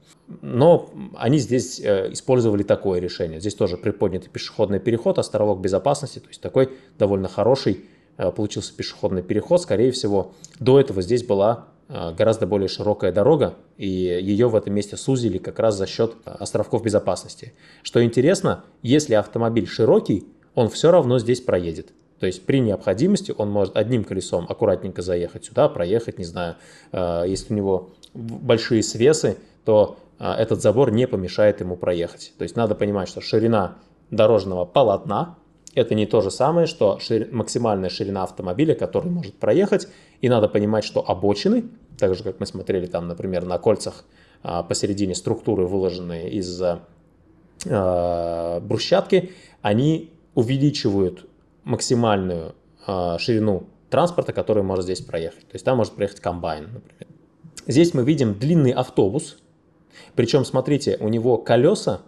Но 0.42 0.90
они 1.16 1.38
здесь 1.38 1.80
э, 1.80 2.12
использовали 2.12 2.64
такое 2.64 3.00
решение. 3.00 3.40
Здесь 3.40 3.55
тоже 3.55 3.78
приподнятый 3.78 4.30
пешеходный 4.30 4.78
переход, 4.78 5.18
островок 5.18 5.61
безопасности, 5.61 6.18
то 6.18 6.28
есть 6.28 6.40
такой 6.40 6.70
довольно 6.98 7.28
хороший 7.28 7.84
Э, 8.18 8.30
получился 8.30 8.74
пешеходный 8.74 9.22
переход. 9.22 9.62
Скорее 9.62 9.90
всего, 9.90 10.32
до 10.61 10.78
этого 10.78 11.00
здесь 11.03 11.24
была 11.24 11.53
э, 11.55 11.72
гораздо 11.89 12.47
более 12.47 12.68
широкая 12.68 13.12
дорога, 13.12 13.57
и 13.76 13.87
ее 13.87 14.49
в 14.49 14.57
этом 14.57 14.74
месте 14.74 14.97
сузили 14.97 15.39
как 15.39 15.59
раз 15.59 15.76
за 15.76 15.87
счет 15.87 16.14
островков 16.24 16.83
безопасности. 16.83 17.55
Что 17.83 18.03
интересно, 18.03 18.64
если 18.83 19.14
автомобиль 19.14 19.66
широкий, 19.66 20.26
он 20.55 20.68
все 20.68 20.91
равно 20.91 21.18
здесь 21.18 21.41
проедет. 21.41 21.93
То 22.18 22.26
есть 22.26 22.47
при 22.47 22.61
необходимости 22.61 23.35
он 23.37 23.51
может 23.51 23.76
одним 23.76 24.05
колесом 24.05 24.47
аккуратненько 24.49 25.03
заехать 25.03 25.45
сюда, 25.45 25.68
проехать, 25.68 26.18
не 26.18 26.24
знаю, 26.24 26.57
э, 26.93 27.24
если 27.26 27.53
у 27.53 27.57
него 27.57 27.91
большие 28.14 28.83
свесы, 28.83 29.39
то 29.64 29.99
этот 30.22 30.62
забор 30.62 30.93
не 30.93 31.09
помешает 31.09 31.61
ему 31.61 31.76
проехать. 31.76 32.33
То 32.39 32.45
есть 32.45 32.55
надо 32.55 32.76
понимать, 32.76 33.09
что 33.09 33.20
ширина 33.20 33.78
дорожного 34.11 34.64
полотна 34.64 35.37
это 35.75 35.95
не 35.95 36.07
то 36.07 36.20
же 36.20 36.31
самое, 36.31 36.66
что 36.66 36.99
шир... 36.99 37.29
максимальная 37.33 37.89
ширина 37.89 38.25
автомобиля, 38.25 38.75
который 38.75 39.11
может 39.11 39.35
проехать. 39.35 39.89
И 40.20 40.29
надо 40.29 40.49
понимать, 40.49 40.85
что 40.85 41.09
обочины, 41.09 41.64
так 41.99 42.14
же 42.14 42.23
как 42.23 42.41
мы 42.41 42.47
смотрели 42.47 42.87
там, 42.87 43.09
например, 43.09 43.45
на 43.45 43.59
кольцах 43.59 44.05
а, 44.43 44.62
посередине 44.62 45.14
структуры, 45.14 45.66
выложенные 45.66 46.31
из 46.31 46.62
а, 47.68 48.61
брусчатки, 48.61 49.33
они 49.62 50.11
увеличивают 50.35 51.27
максимальную 51.64 52.55
а, 52.87 53.18
ширину 53.18 53.68
транспорта, 53.89 54.33
который 54.33 54.62
может 54.62 54.85
здесь 54.85 55.01
проехать. 55.01 55.47
То 55.49 55.55
есть 55.55 55.64
там 55.64 55.77
может 55.77 55.95
проехать 55.95 56.20
комбайн, 56.20 56.64
например. 56.73 57.07
Здесь 57.66 57.95
мы 57.95 58.05
видим 58.05 58.35
длинный 58.35 58.73
автобус. 58.73 59.39
Причем, 60.16 60.45
смотрите, 60.45 60.97
у 61.01 61.09
него 61.09 61.39
колеса 61.39 62.01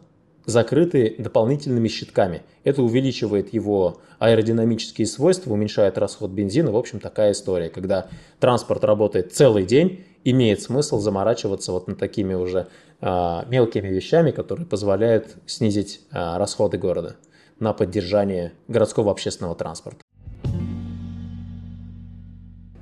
закрыты 0.47 1.14
дополнительными 1.18 1.88
щитками. 1.88 2.42
Это 2.64 2.82
увеличивает 2.82 3.53
его 3.53 4.01
аэродинамические 4.18 5.07
свойства, 5.07 5.53
уменьшает 5.53 5.99
расход 5.99 6.30
бензина. 6.30 6.70
В 6.72 6.76
общем, 6.76 7.01
такая 7.01 7.32
история. 7.32 7.68
Когда 7.68 8.09
транспорт 8.40 8.84
работает 8.84 9.32
целый 9.32 9.64
день, 9.64 10.05
имеет 10.24 10.62
смысл 10.62 10.99
заморачиваться 10.99 11.72
вот 11.72 11.88
над 11.88 11.99
такими 11.99 12.34
уже 12.34 12.68
а, 13.01 13.45
мелкими 13.49 13.88
вещами, 13.88 14.30
которые 14.30 14.66
позволяют 14.66 15.36
снизить 15.47 16.01
а, 16.11 16.38
расходы 16.38 16.78
города 16.78 17.16
на 17.59 17.72
поддержание 17.72 18.53
городского 18.68 19.11
общественного 19.11 19.55
транспорта. 19.55 20.01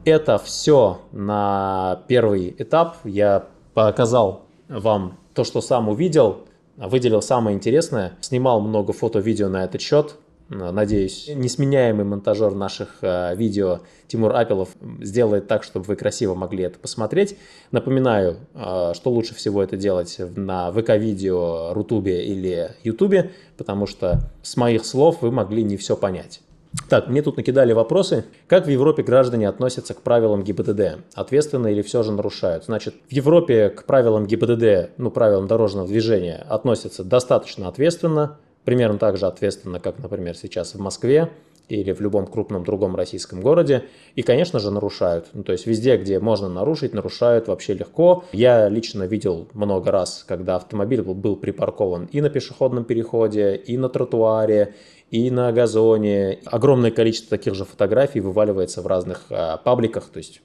Это 0.04 0.38
все 0.38 1.00
на 1.12 2.02
первый 2.08 2.54
этап. 2.58 2.96
Я 3.04 3.46
показал 3.74 4.46
вам 4.68 5.18
то, 5.34 5.44
что 5.44 5.60
сам 5.60 5.88
увидел 5.88 6.44
выделил 6.88 7.22
самое 7.22 7.56
интересное, 7.56 8.12
снимал 8.20 8.60
много 8.60 8.92
фото-видео 8.92 9.48
на 9.48 9.64
этот 9.64 9.80
счет. 9.80 10.16
Надеюсь, 10.48 11.30
несменяемый 11.34 12.04
монтажер 12.04 12.54
наших 12.54 12.98
э, 13.00 13.34
видео 13.36 13.80
Тимур 14.06 14.36
Апелов 14.36 14.68
сделает 15.00 15.48
так, 15.48 15.62
чтобы 15.62 15.86
вы 15.86 15.96
красиво 15.96 16.34
могли 16.34 16.64
это 16.64 16.78
посмотреть. 16.78 17.38
Напоминаю, 17.70 18.36
э, 18.54 18.92
что 18.94 19.10
лучше 19.10 19.34
всего 19.34 19.62
это 19.62 19.78
делать 19.78 20.20
на 20.36 20.70
ВК-видео, 20.72 21.72
Рутубе 21.72 22.26
или 22.26 22.72
Ютубе, 22.82 23.30
потому 23.56 23.86
что 23.86 24.30
с 24.42 24.58
моих 24.58 24.84
слов 24.84 25.22
вы 25.22 25.30
могли 25.30 25.62
не 25.62 25.78
все 25.78 25.96
понять. 25.96 26.42
Так, 26.88 27.08
мне 27.08 27.22
тут 27.22 27.36
накидали 27.36 27.72
вопросы. 27.72 28.24
Как 28.46 28.66
в 28.66 28.70
Европе 28.70 29.02
граждане 29.02 29.48
относятся 29.48 29.94
к 29.94 30.02
правилам 30.02 30.42
ГИБДД? 30.42 30.98
Ответственно 31.14 31.68
или 31.68 31.82
все 31.82 32.02
же 32.02 32.12
нарушают? 32.12 32.64
Значит, 32.64 32.94
в 33.08 33.12
Европе 33.12 33.68
к 33.70 33.84
правилам 33.84 34.26
ГИБДД, 34.26 34.92
ну, 34.96 35.10
правилам 35.10 35.46
дорожного 35.46 35.86
движения 35.86 36.44
относятся 36.48 37.04
достаточно 37.04 37.68
ответственно. 37.68 38.38
Примерно 38.64 38.98
так 38.98 39.16
же 39.16 39.26
ответственно, 39.26 39.80
как, 39.80 39.98
например, 39.98 40.36
сейчас 40.36 40.74
в 40.74 40.80
Москве 40.80 41.30
или 41.68 41.92
в 41.92 42.00
любом 42.00 42.26
крупном 42.26 42.64
другом 42.64 42.96
российском 42.96 43.40
городе. 43.40 43.84
И, 44.14 44.22
конечно 44.22 44.58
же, 44.58 44.70
нарушают. 44.70 45.28
Ну, 45.32 45.42
то 45.42 45.52
есть 45.52 45.66
везде, 45.66 45.96
где 45.96 46.18
можно 46.18 46.48
нарушить, 46.48 46.92
нарушают 46.92 47.48
вообще 47.48 47.74
легко. 47.74 48.24
Я 48.32 48.68
лично 48.68 49.04
видел 49.04 49.48
много 49.54 49.90
раз, 49.90 50.24
когда 50.26 50.56
автомобиль 50.56 51.02
был, 51.02 51.14
был 51.14 51.36
припаркован 51.36 52.06
и 52.12 52.20
на 52.20 52.30
пешеходном 52.30 52.84
переходе, 52.84 53.56
и 53.56 53.76
на 53.76 53.88
тротуаре, 53.88 54.74
и 55.10 55.30
на 55.30 55.52
газоне. 55.52 56.40
Огромное 56.46 56.90
количество 56.90 57.36
таких 57.36 57.54
же 57.54 57.64
фотографий 57.64 58.20
вываливается 58.20 58.82
в 58.82 58.86
разных 58.86 59.26
а, 59.30 59.58
пабликах. 59.58 60.08
То 60.08 60.18
есть 60.18 60.40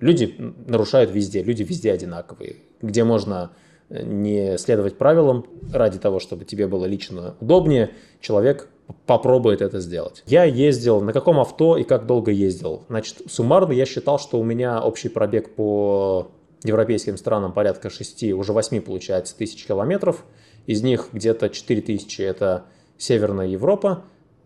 люди 0.00 0.34
нарушают 0.66 1.10
везде, 1.10 1.42
люди 1.42 1.62
везде 1.62 1.92
одинаковые. 1.92 2.56
Где 2.80 3.04
можно 3.04 3.52
э, 3.88 4.02
не 4.02 4.56
следовать 4.58 4.96
правилам 4.96 5.46
ради 5.72 5.98
того, 5.98 6.18
чтобы 6.18 6.44
тебе 6.44 6.66
было 6.66 6.86
лично 6.86 7.34
удобнее, 7.40 7.90
человек 8.20 8.68
попробует 9.06 9.62
это 9.62 9.80
сделать. 9.80 10.22
Я 10.26 10.44
ездил, 10.44 11.00
на 11.00 11.12
каком 11.12 11.38
авто 11.40 11.76
и 11.76 11.84
как 11.84 12.06
долго 12.06 12.30
ездил. 12.30 12.84
Значит, 12.88 13.22
суммарно 13.28 13.72
я 13.72 13.86
считал, 13.86 14.18
что 14.18 14.38
у 14.38 14.44
меня 14.44 14.82
общий 14.82 15.08
пробег 15.08 15.54
по 15.54 16.30
европейским 16.64 17.16
странам 17.16 17.52
порядка 17.52 17.90
6, 17.90 18.32
уже 18.32 18.52
8 18.52 18.80
получается 18.80 19.36
тысяч 19.36 19.66
километров. 19.66 20.24
Из 20.66 20.82
них 20.82 21.08
где-то 21.12 21.48
4 21.48 21.82
тысячи 21.82 22.22
это 22.22 22.64
Северная 22.98 23.46
Европа, 23.46 24.04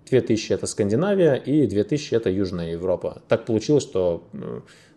2000 0.09 0.53
это 0.53 0.66
Скандинавия 0.66 1.34
и 1.34 1.66
2000 1.66 2.14
это 2.14 2.30
Южная 2.30 2.72
Европа. 2.72 3.22
Так 3.28 3.47
получилось, 3.47 3.84
что 3.84 4.24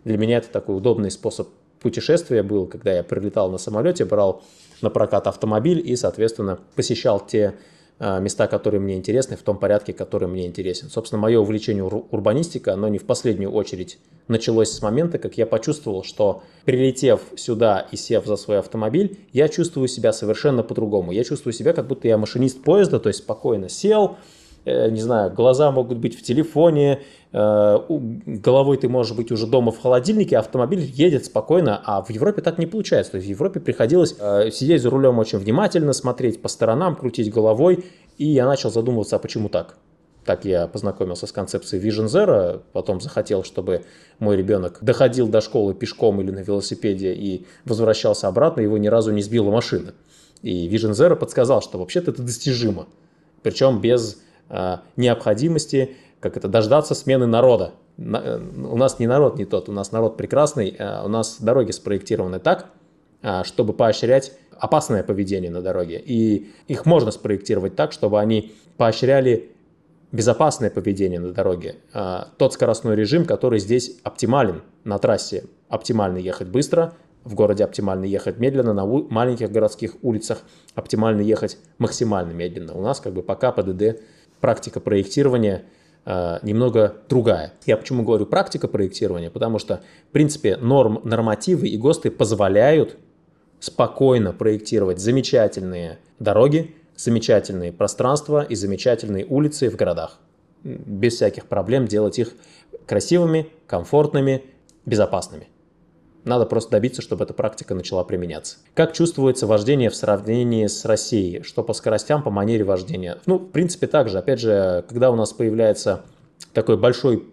для 0.04 0.18
меня 0.18 0.38
это 0.38 0.48
такой 0.48 0.76
удобный 0.76 1.10
способ 1.10 1.48
путешествия 1.80 2.42
был, 2.42 2.66
когда 2.66 2.92
я 2.92 3.02
прилетал 3.02 3.50
на 3.50 3.58
самолете, 3.58 4.04
брал 4.04 4.42
на 4.82 4.90
прокат 4.90 5.26
автомобиль 5.26 5.80
и, 5.84 5.96
соответственно, 5.96 6.58
посещал 6.74 7.24
те 7.24 7.54
места, 8.00 8.46
которые 8.48 8.80
мне 8.80 8.96
интересны, 8.96 9.36
в 9.36 9.42
том 9.42 9.56
порядке, 9.56 9.92
который 9.92 10.28
мне 10.28 10.46
интересен. 10.46 10.90
Собственно, 10.90 11.22
мое 11.22 11.38
увлечение 11.38 11.84
урбанистика, 11.84 12.72
оно 12.72 12.88
не 12.88 12.98
в 12.98 13.04
последнюю 13.04 13.52
очередь 13.52 13.98
началось 14.26 14.70
с 14.70 14.82
момента, 14.82 15.18
как 15.18 15.38
я 15.38 15.46
почувствовал, 15.46 16.02
что 16.02 16.42
прилетев 16.64 17.20
сюда 17.36 17.86
и 17.92 17.96
сев 17.96 18.26
за 18.26 18.36
свой 18.36 18.58
автомобиль, 18.58 19.18
я 19.32 19.48
чувствую 19.48 19.86
себя 19.88 20.12
совершенно 20.12 20.62
по-другому. 20.62 21.12
Я 21.12 21.24
чувствую 21.24 21.52
себя, 21.52 21.72
как 21.72 21.86
будто 21.86 22.08
я 22.08 22.18
машинист 22.18 22.62
поезда, 22.62 22.98
то 22.98 23.08
есть 23.08 23.20
спокойно 23.20 23.68
сел, 23.68 24.16
Э, 24.64 24.88
не 24.90 25.00
знаю, 25.00 25.32
глаза 25.32 25.70
могут 25.70 25.98
быть 25.98 26.18
в 26.18 26.22
телефоне, 26.22 27.02
головой 27.34 28.76
ты 28.76 28.88
можешь 28.88 29.16
быть 29.16 29.32
уже 29.32 29.48
дома 29.48 29.72
в 29.72 29.80
холодильнике, 29.80 30.38
автомобиль 30.38 30.80
едет 30.80 31.24
спокойно, 31.24 31.82
а 31.84 32.00
в 32.00 32.10
Европе 32.10 32.42
так 32.42 32.58
не 32.58 32.66
получается. 32.66 33.12
То 33.12 33.16
есть 33.16 33.26
в 33.26 33.30
Европе 33.30 33.58
приходилось 33.58 34.14
э, 34.20 34.50
сидеть 34.52 34.82
за 34.82 34.90
рулем 34.90 35.18
очень 35.18 35.38
внимательно, 35.38 35.92
смотреть 35.94 36.40
по 36.40 36.48
сторонам, 36.48 36.94
крутить 36.94 37.32
головой, 37.32 37.86
и 38.18 38.26
я 38.26 38.46
начал 38.46 38.70
задумываться, 38.70 39.16
а 39.16 39.18
почему 39.18 39.48
так? 39.48 39.76
Так 40.24 40.44
я 40.44 40.68
познакомился 40.68 41.26
с 41.26 41.32
концепцией 41.32 41.82
Vision 41.82 42.06
Zero, 42.06 42.62
потом 42.72 43.00
захотел, 43.00 43.42
чтобы 43.42 43.82
мой 44.20 44.36
ребенок 44.36 44.78
доходил 44.80 45.26
до 45.26 45.40
школы 45.40 45.74
пешком 45.74 46.20
или 46.20 46.30
на 46.30 46.38
велосипеде 46.38 47.14
и 47.14 47.46
возвращался 47.64 48.28
обратно, 48.28 48.60
его 48.60 48.78
ни 48.78 48.86
разу 48.86 49.10
не 49.10 49.22
сбила 49.22 49.50
машина. 49.50 49.92
И 50.42 50.68
Vision 50.68 50.92
Zero 50.92 51.16
подсказал, 51.16 51.62
что 51.62 51.78
вообще-то 51.78 52.12
это 52.12 52.22
достижимо, 52.22 52.86
причем 53.42 53.80
без 53.80 54.22
э, 54.48 54.76
необходимости 54.96 55.96
как 56.24 56.38
это 56.38 56.48
дождаться 56.48 56.94
смены 56.94 57.26
народа. 57.26 57.72
На, 57.98 58.16
э, 58.16 58.38
у 58.38 58.78
нас 58.78 58.98
не 58.98 59.06
народ 59.06 59.36
не 59.36 59.44
тот, 59.44 59.68
у 59.68 59.72
нас 59.72 59.92
народ 59.92 60.16
прекрасный, 60.16 60.74
э, 60.76 61.04
у 61.04 61.08
нас 61.08 61.36
дороги 61.38 61.70
спроектированы 61.70 62.38
так, 62.38 62.70
э, 63.20 63.42
чтобы 63.44 63.74
поощрять 63.74 64.32
опасное 64.58 65.02
поведение 65.02 65.50
на 65.50 65.60
дороге. 65.60 66.02
И 66.02 66.50
их 66.66 66.86
можно 66.86 67.10
спроектировать 67.10 67.76
так, 67.76 67.92
чтобы 67.92 68.20
они 68.20 68.54
поощряли 68.78 69.50
безопасное 70.12 70.70
поведение 70.70 71.20
на 71.20 71.32
дороге. 71.32 71.76
А, 71.92 72.28
тот 72.38 72.54
скоростной 72.54 72.96
режим, 72.96 73.26
который 73.26 73.58
здесь 73.58 73.98
оптимален 74.02 74.62
на 74.84 74.98
трассе. 74.98 75.44
Оптимально 75.68 76.18
ехать 76.18 76.48
быстро, 76.48 76.94
в 77.24 77.34
городе 77.34 77.64
оптимально 77.64 78.04
ехать 78.04 78.38
медленно, 78.38 78.72
на 78.72 78.86
маленьких 78.86 79.50
городских 79.50 79.96
улицах 80.02 80.38
оптимально 80.74 81.20
ехать 81.20 81.58
максимально 81.78 82.32
медленно. 82.32 82.72
У 82.74 82.80
нас 82.80 83.00
как 83.00 83.12
бы 83.12 83.22
пока 83.22 83.52
ПДД 83.52 84.00
практика 84.40 84.78
проектирования 84.80 85.64
а, 85.64 85.83
немного 86.06 86.96
другая. 87.08 87.52
Я 87.64 87.76
почему 87.76 88.02
говорю 88.02 88.26
практика 88.26 88.68
проектирования? 88.68 89.30
Потому 89.30 89.58
что, 89.58 89.80
в 90.08 90.12
принципе, 90.12 90.56
норм, 90.56 91.00
нормативы 91.04 91.68
и 91.68 91.76
ГОСТы 91.78 92.10
позволяют 92.10 92.96
спокойно 93.60 94.32
проектировать 94.32 94.98
замечательные 94.98 95.98
дороги, 96.18 96.76
замечательные 96.96 97.72
пространства 97.72 98.42
и 98.42 98.54
замечательные 98.54 99.24
улицы 99.24 99.70
в 99.70 99.76
городах. 99.76 100.18
Без 100.62 101.14
всяких 101.14 101.46
проблем 101.46 101.86
делать 101.86 102.18
их 102.18 102.34
красивыми, 102.86 103.48
комфортными, 103.66 104.44
безопасными. 104.84 105.48
Надо 106.24 106.46
просто 106.46 106.70
добиться, 106.70 107.02
чтобы 107.02 107.24
эта 107.24 107.34
практика 107.34 107.74
начала 107.74 108.02
применяться. 108.04 108.56
Как 108.74 108.92
чувствуется 108.92 109.46
вождение 109.46 109.90
в 109.90 109.94
сравнении 109.94 110.66
с 110.66 110.84
Россией? 110.84 111.42
Что 111.42 111.62
по 111.62 111.74
скоростям, 111.74 112.22
по 112.22 112.30
манере 112.30 112.64
вождения? 112.64 113.18
Ну, 113.26 113.38
в 113.38 113.50
принципе, 113.50 113.86
так 113.86 114.08
же. 114.08 114.18
Опять 114.18 114.40
же, 114.40 114.84
когда 114.88 115.10
у 115.10 115.16
нас 115.16 115.32
появляется 115.32 116.02
такой 116.52 116.78
большой 116.78 117.26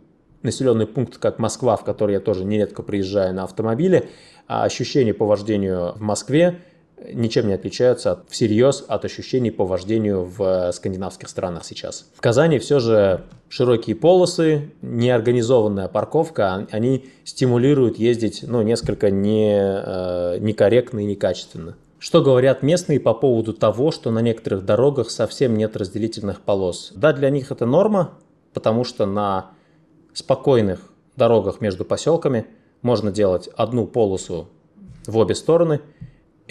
населенный 0.43 0.87
пункт, 0.87 1.17
как 1.17 1.39
Москва, 1.39 1.77
в 1.77 1.83
который 1.83 2.13
я 2.13 2.19
тоже 2.19 2.43
нередко 2.43 2.83
приезжаю 2.83 3.33
на 3.33 3.43
автомобиле, 3.43 4.09
а 4.47 4.63
ощущения 4.63 5.13
по 5.13 5.25
вождению 5.25 5.93
в 5.95 6.01
Москве 6.01 6.59
ничем 7.11 7.47
не 7.47 7.53
отличаются 7.53 8.13
от, 8.13 8.29
всерьез 8.29 8.83
от 8.87 9.05
ощущений 9.05 9.51
по 9.51 9.65
вождению 9.65 10.23
в 10.25 10.71
скандинавских 10.71 11.29
странах 11.29 11.65
сейчас. 11.65 12.05
В 12.15 12.21
Казани 12.21 12.59
все 12.59 12.79
же 12.79 13.23
широкие 13.49 13.95
полосы, 13.95 14.71
неорганизованная 14.81 15.87
парковка, 15.87 16.67
они 16.71 17.09
стимулируют 17.23 17.97
ездить 17.97 18.43
ну, 18.47 18.61
несколько 18.61 19.09
не, 19.09 19.55
э, 19.55 20.37
некорректно 20.39 20.99
и 20.99 21.05
некачественно. 21.05 21.75
Что 21.99 22.21
говорят 22.21 22.63
местные 22.63 22.99
по 22.99 23.13
поводу 23.13 23.53
того, 23.53 23.91
что 23.91 24.09
на 24.09 24.19
некоторых 24.19 24.65
дорогах 24.65 25.11
совсем 25.11 25.55
нет 25.55 25.77
разделительных 25.77 26.41
полос? 26.41 26.91
Да, 26.95 27.13
для 27.13 27.29
них 27.29 27.51
это 27.51 27.65
норма, 27.65 28.11
потому 28.53 28.83
что 28.83 29.05
на 29.05 29.51
спокойных 30.13 30.79
дорогах 31.15 31.61
между 31.61 31.85
поселками 31.85 32.47
можно 32.81 33.11
делать 33.11 33.49
одну 33.55 33.85
полосу 33.85 34.49
в 35.05 35.17
обе 35.17 35.35
стороны– 35.35 35.81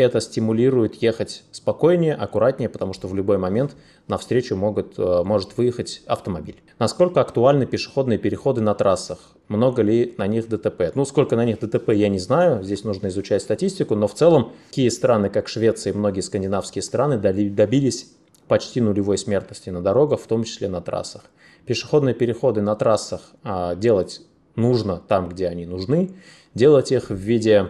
это 0.01 0.21
стимулирует 0.21 0.97
ехать 0.97 1.45
спокойнее, 1.51 2.15
аккуратнее, 2.15 2.69
потому 2.69 2.93
что 2.93 3.09
в 3.09 3.15
любой 3.15 3.39
момент 3.39 3.77
навстречу 4.09 4.57
могут, 4.57 4.99
э, 4.99 5.23
может 5.25 5.57
выехать 5.57 6.03
автомобиль. 6.07 6.63
Насколько 6.79 7.21
актуальны 7.21 7.67
пешеходные 7.67 8.19
переходы 8.19 8.61
на 8.61 8.75
трассах? 8.75 9.19
Много 9.49 9.83
ли 9.83 10.15
на 10.19 10.27
них 10.27 10.49
ДТП? 10.49 10.93
Ну, 10.95 11.05
сколько 11.05 11.37
на 11.37 11.45
них 11.45 11.59
ДТП, 11.61 11.91
я 11.91 12.09
не 12.09 12.19
знаю, 12.19 12.63
здесь 12.63 12.85
нужно 12.85 13.09
изучать 13.09 13.43
статистику, 13.43 13.95
но 13.95 14.09
в 14.09 14.15
целом 14.15 14.53
такие 14.69 14.91
страны, 14.91 15.31
как 15.31 15.49
Швеция 15.49 15.93
и 15.93 15.97
многие 15.97 16.21
скандинавские 16.21 16.83
страны 16.83 17.19
добились 17.19 18.13
почти 18.49 18.81
нулевой 18.81 19.17
смертности 19.17 19.71
на 19.71 19.81
дорогах, 19.81 20.21
в 20.21 20.27
том 20.27 20.45
числе 20.45 20.69
на 20.69 20.81
трассах. 20.81 21.23
Пешеходные 21.67 22.15
переходы 22.15 22.61
на 22.63 22.75
трассах 22.75 23.33
а, 23.45 23.75
делать 23.77 24.23
нужно 24.57 25.01
там, 25.07 25.29
где 25.29 25.47
они 25.47 25.67
нужны, 25.67 26.11
делать 26.55 26.91
их 26.91 27.11
в 27.11 27.15
виде 27.15 27.69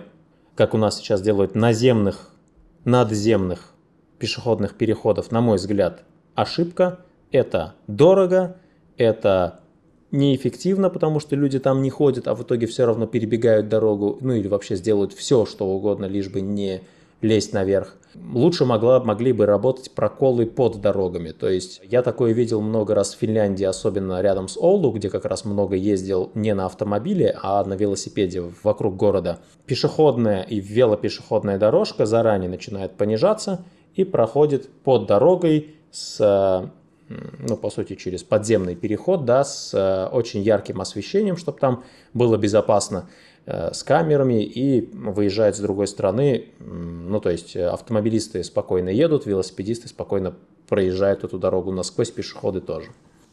как 0.60 0.74
у 0.74 0.76
нас 0.76 0.98
сейчас 0.98 1.22
делают, 1.22 1.54
наземных, 1.54 2.28
надземных 2.84 3.72
пешеходных 4.18 4.76
переходов, 4.76 5.32
на 5.32 5.40
мой 5.40 5.56
взгляд, 5.56 6.02
ошибка. 6.34 6.98
Это 7.32 7.76
дорого, 7.86 8.58
это 8.98 9.60
неэффективно, 10.10 10.90
потому 10.90 11.18
что 11.18 11.34
люди 11.34 11.58
там 11.58 11.80
не 11.80 11.88
ходят, 11.88 12.28
а 12.28 12.34
в 12.34 12.42
итоге 12.42 12.66
все 12.66 12.84
равно 12.84 13.06
перебегают 13.06 13.70
дорогу, 13.70 14.18
ну 14.20 14.34
или 14.34 14.48
вообще 14.48 14.76
сделают 14.76 15.14
все, 15.14 15.46
что 15.46 15.64
угодно, 15.66 16.04
лишь 16.04 16.28
бы 16.28 16.42
не 16.42 16.82
лезть 17.20 17.52
наверх. 17.52 17.96
Лучше 18.32 18.64
могла, 18.64 19.00
могли 19.00 19.32
бы 19.32 19.46
работать 19.46 19.92
проколы 19.92 20.44
под 20.46 20.80
дорогами. 20.80 21.30
То 21.30 21.48
есть 21.48 21.80
я 21.84 22.02
такое 22.02 22.32
видел 22.32 22.60
много 22.60 22.94
раз 22.94 23.14
в 23.14 23.18
Финляндии, 23.18 23.64
особенно 23.64 24.20
рядом 24.20 24.48
с 24.48 24.56
Олду, 24.56 24.90
где 24.90 25.08
как 25.08 25.24
раз 25.24 25.44
много 25.44 25.76
ездил 25.76 26.30
не 26.34 26.54
на 26.54 26.66
автомобиле, 26.66 27.38
а 27.40 27.62
на 27.64 27.74
велосипеде 27.74 28.42
вокруг 28.64 28.96
города. 28.96 29.38
Пешеходная 29.66 30.42
и 30.42 30.58
велопешеходная 30.58 31.58
дорожка 31.58 32.04
заранее 32.04 32.50
начинает 32.50 32.96
понижаться 32.96 33.64
и 33.94 34.04
проходит 34.04 34.68
под 34.82 35.06
дорогой 35.06 35.76
с 35.92 36.70
ну, 37.40 37.56
по 37.56 37.70
сути, 37.70 37.96
через 37.96 38.22
подземный 38.22 38.76
переход, 38.76 39.24
да, 39.24 39.42
с 39.42 39.74
э, 39.74 40.06
очень 40.14 40.42
ярким 40.42 40.80
освещением, 40.80 41.36
чтобы 41.36 41.58
там 41.58 41.82
было 42.14 42.36
безопасно. 42.36 43.08
Э, 43.46 43.72
с 43.72 43.82
камерами 43.82 44.42
и 44.42 44.90
выезжает 44.92 45.56
с 45.56 45.60
другой 45.60 45.86
стороны. 45.86 46.46
Ну, 46.58 47.20
то 47.20 47.30
есть 47.30 47.56
э, 47.56 47.66
автомобилисты 47.66 48.44
спокойно 48.44 48.90
едут, 48.90 49.26
велосипедисты 49.26 49.88
спокойно 49.88 50.34
проезжают 50.68 51.24
эту 51.24 51.38
дорогу 51.38 51.72
насквозь, 51.72 52.10
пешеходы 52.10 52.60
тоже. 52.60 52.88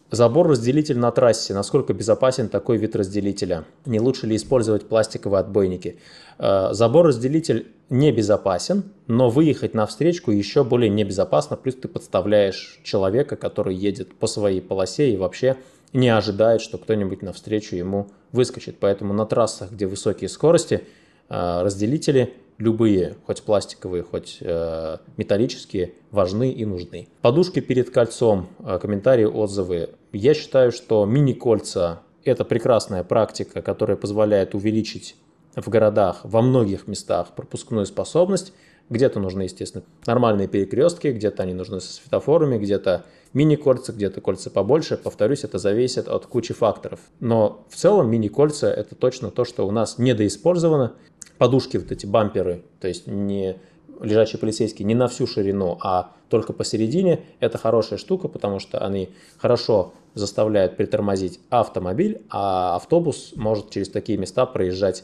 Забор-разделитель 0.10 0.98
на 0.98 1.12
трассе. 1.12 1.54
Насколько 1.54 1.94
безопасен 1.94 2.48
такой 2.48 2.78
вид 2.78 2.96
разделителя? 2.96 3.66
Не 3.86 4.00
лучше 4.00 4.26
ли 4.26 4.38
использовать 4.38 4.88
пластиковые 4.88 5.42
отбойники? 5.42 6.00
Э, 6.40 6.70
забор-разделитель 6.72 7.68
небезопасен, 7.90 8.86
но 9.08 9.30
выехать 9.30 9.74
на 9.74 9.86
встречку 9.86 10.32
еще 10.32 10.64
более 10.64 10.90
небезопасно, 10.90 11.58
плюс 11.58 11.76
ты 11.76 11.90
подставляешь 11.90 12.80
человека, 12.84 13.36
который 13.36 13.76
едет 13.76 14.16
по 14.16 14.28
своей 14.28 14.62
полосе 14.62 15.12
и 15.12 15.18
вообще 15.18 15.58
не 15.94 16.10
ожидает, 16.10 16.62
что 16.62 16.78
кто-нибудь 16.78 17.22
навстречу 17.22 17.76
ему 17.76 18.08
выскочит. 18.32 18.78
Поэтому 18.80 19.14
на 19.14 19.26
трассах, 19.26 19.72
где 19.72 19.86
высокие 19.86 20.30
скорости, 20.30 20.84
э, 21.30 21.62
разделители 21.62 22.34
любые, 22.58 23.16
хоть 23.26 23.44
пластиковые, 23.44 24.04
хоть 24.04 24.40
э, 24.42 24.98
металлические, 25.16 25.94
важны 26.12 26.52
и 26.52 26.66
нужны. 26.66 27.08
Подушки 27.22 27.60
перед 27.60 27.90
кольцом, 27.90 28.48
э, 28.60 28.80
комментарии, 28.82 29.26
отзывы. 29.26 29.92
Я 30.12 30.34
считаю, 30.34 30.72
что 30.72 31.06
мини-кольца– 31.06 32.02
это 32.24 32.44
прекрасная 32.46 33.04
практика, 33.04 33.62
которая 33.62 33.98
позволяет 33.98 34.56
увеличить 34.56 35.16
в 35.56 35.70
городах 35.70 36.22
во 36.24 36.42
многих 36.42 36.88
местах 36.88 37.30
пропускную 37.36 37.86
способность. 37.86 38.54
Где-то 38.90 39.20
нужны, 39.20 39.44
естественно, 39.44 39.84
нормальные 40.06 40.48
перекрестки, 40.48 41.08
где-то 41.08 41.44
они 41.44 41.54
нужны 41.54 41.80
со 41.82 41.94
светофорами, 41.94 42.58
где-то 42.58 43.06
мини-кольца, 43.38 43.94
где-то 43.94 44.20
кольца 44.20 44.50
побольше. 44.50 44.98
Повторюсь, 44.98 45.44
это 45.44 45.60
зависит 45.60 46.08
от 46.08 46.26
кучи 46.26 46.56
факторов. 46.56 47.00
Но 47.20 47.66
в 47.70 47.76
целом 47.76 48.10
мини-кольца 48.10 48.68
это 48.68 48.96
точно 48.96 49.30
то, 49.30 49.46
что 49.46 49.68
у 49.68 49.72
нас 49.72 50.00
недоиспользовано. 50.00 50.94
Подушки, 51.38 51.78
вот 51.78 51.92
эти 51.92 52.08
бамперы, 52.08 52.64
то 52.80 52.88
есть 52.88 53.06
не 53.06 53.58
лежачие 54.02 54.40
полицейские 54.40 54.88
не 54.88 54.96
на 54.96 55.08
всю 55.08 55.28
ширину, 55.28 55.78
а 55.82 56.12
только 56.30 56.52
посередине, 56.52 57.26
это 57.40 57.60
хорошая 57.60 58.00
штука, 58.00 58.28
потому 58.28 58.60
что 58.60 58.84
они 58.84 59.10
хорошо 59.38 59.94
заставляют 60.16 60.76
притормозить 60.76 61.40
автомобиль, 61.52 62.22
а 62.30 62.76
автобус 62.76 63.34
может 63.36 63.70
через 63.70 63.90
такие 63.90 64.18
места 64.18 64.48
проезжать 64.48 65.04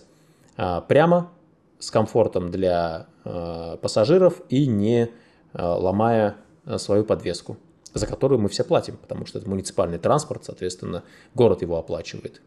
а, 0.57 0.81
прямо 0.81 1.31
с 1.77 1.91
комфортом 1.91 2.49
для 2.49 3.05
а, 3.25 3.77
пассажиров 3.77 4.41
и 4.49 4.65
не 4.65 5.09
а, 5.53 5.75
ломая 5.75 6.35
свою 6.77 7.03
подвеску 7.03 7.57
за 7.93 8.07
которую 8.07 8.39
мы 8.39 8.49
все 8.49 8.63
платим, 8.63 8.97
потому 8.97 9.25
что 9.25 9.39
это 9.39 9.49
муниципальный 9.49 9.97
транспорт, 9.97 10.45
соответственно, 10.45 11.03
город 11.35 11.61
его 11.61 11.77
оплачивает. 11.77 12.41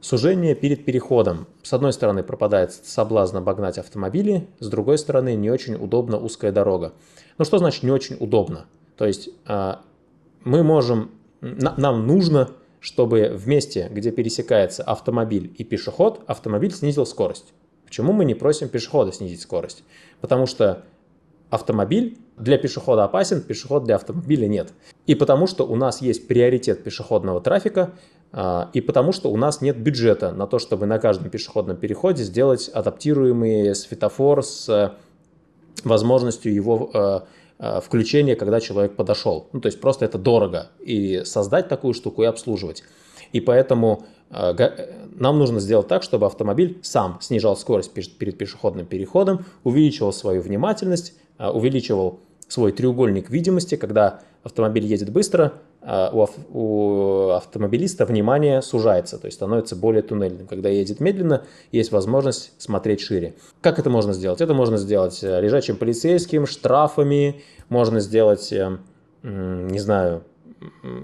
Сужение 0.00 0.54
перед 0.54 0.86
переходом. 0.86 1.46
С 1.62 1.74
одной 1.74 1.92
стороны 1.92 2.22
пропадает 2.22 2.72
соблазн 2.72 3.36
обогнать 3.36 3.76
автомобили, 3.76 4.48
с 4.58 4.68
другой 4.68 4.96
стороны 4.96 5.34
не 5.34 5.50
очень 5.50 5.74
удобна 5.74 6.18
узкая 6.18 6.52
дорога. 6.52 6.94
Ну 7.36 7.44
что 7.44 7.58
значит 7.58 7.82
не 7.82 7.90
очень 7.90 8.16
удобно? 8.18 8.64
То 8.96 9.06
есть 9.06 9.28
а, 9.44 9.82
мы 10.42 10.62
можем, 10.62 11.10
нам 11.42 12.06
нужно, 12.06 12.50
чтобы 12.80 13.28
в 13.34 13.46
месте, 13.46 13.88
где 13.90 14.10
пересекается 14.10 14.82
автомобиль 14.82 15.54
и 15.58 15.64
пешеход, 15.64 16.22
автомобиль 16.26 16.72
снизил 16.72 17.04
скорость. 17.04 17.52
Почему 17.84 18.12
мы 18.12 18.24
не 18.24 18.34
просим 18.34 18.70
пешехода 18.70 19.12
снизить 19.12 19.42
скорость? 19.42 19.84
Потому 20.22 20.46
что 20.46 20.84
автомобиль 21.50 22.18
для 22.38 22.56
пешехода 22.58 23.04
опасен, 23.04 23.42
пешеход 23.42 23.84
для 23.84 23.96
автомобиля 23.96 24.46
нет. 24.46 24.72
И 25.06 25.14
потому 25.14 25.46
что 25.46 25.66
у 25.66 25.76
нас 25.76 26.00
есть 26.00 26.26
приоритет 26.26 26.82
пешеходного 26.82 27.40
трафика, 27.40 27.90
а, 28.32 28.70
и 28.72 28.80
потому 28.80 29.12
что 29.12 29.30
у 29.30 29.36
нас 29.36 29.60
нет 29.60 29.76
бюджета 29.76 30.32
на 30.32 30.46
то, 30.46 30.58
чтобы 30.58 30.86
на 30.86 30.98
каждом 30.98 31.30
пешеходном 31.30 31.76
переходе 31.76 32.22
сделать 32.22 32.68
адаптируемый 32.68 33.74
светофор 33.74 34.44
с 34.44 34.68
э, 34.68 34.92
возможностью 35.82 36.54
его 36.54 36.90
э, 36.94 37.20
э, 37.58 37.80
включения, 37.80 38.36
когда 38.36 38.60
человек 38.60 38.94
подошел. 38.94 39.48
Ну, 39.52 39.60
то 39.60 39.66
есть 39.66 39.80
просто 39.80 40.04
это 40.04 40.16
дорого 40.16 40.68
и 40.78 41.22
создать 41.24 41.68
такую 41.68 41.92
штуку 41.92 42.22
и 42.22 42.26
обслуживать. 42.26 42.84
И 43.32 43.40
поэтому 43.40 44.04
нам 44.30 45.38
нужно 45.38 45.58
сделать 45.58 45.88
так, 45.88 46.04
чтобы 46.04 46.26
автомобиль 46.26 46.78
сам 46.82 47.18
снижал 47.20 47.56
скорость 47.56 47.92
перед 47.92 48.38
пешеходным 48.38 48.86
переходом, 48.86 49.44
увеличивал 49.64 50.12
свою 50.12 50.40
внимательность, 50.40 51.14
увеличивал 51.48 52.20
свой 52.48 52.72
треугольник 52.72 53.30
видимости, 53.30 53.76
когда 53.76 54.20
автомобиль 54.42 54.84
едет 54.84 55.10
быстро, 55.10 55.54
а, 55.82 56.10
у, 56.52 57.30
автомобилиста 57.30 58.04
внимание 58.04 58.60
сужается, 58.60 59.18
то 59.18 59.26
есть 59.26 59.36
становится 59.36 59.76
более 59.76 60.02
туннельным. 60.02 60.46
Когда 60.46 60.68
едет 60.68 61.00
медленно, 61.00 61.44
есть 61.72 61.92
возможность 61.92 62.52
смотреть 62.58 63.00
шире. 63.00 63.34
Как 63.60 63.78
это 63.78 63.88
можно 63.88 64.12
сделать? 64.12 64.40
Это 64.40 64.52
можно 64.52 64.76
сделать 64.76 65.22
э, 65.22 65.40
лежачим 65.40 65.76
полицейским, 65.76 66.46
штрафами, 66.46 67.42
можно 67.68 68.00
сделать, 68.00 68.52
э, 68.52 68.78
не 69.22 69.78
знаю, 69.78 70.24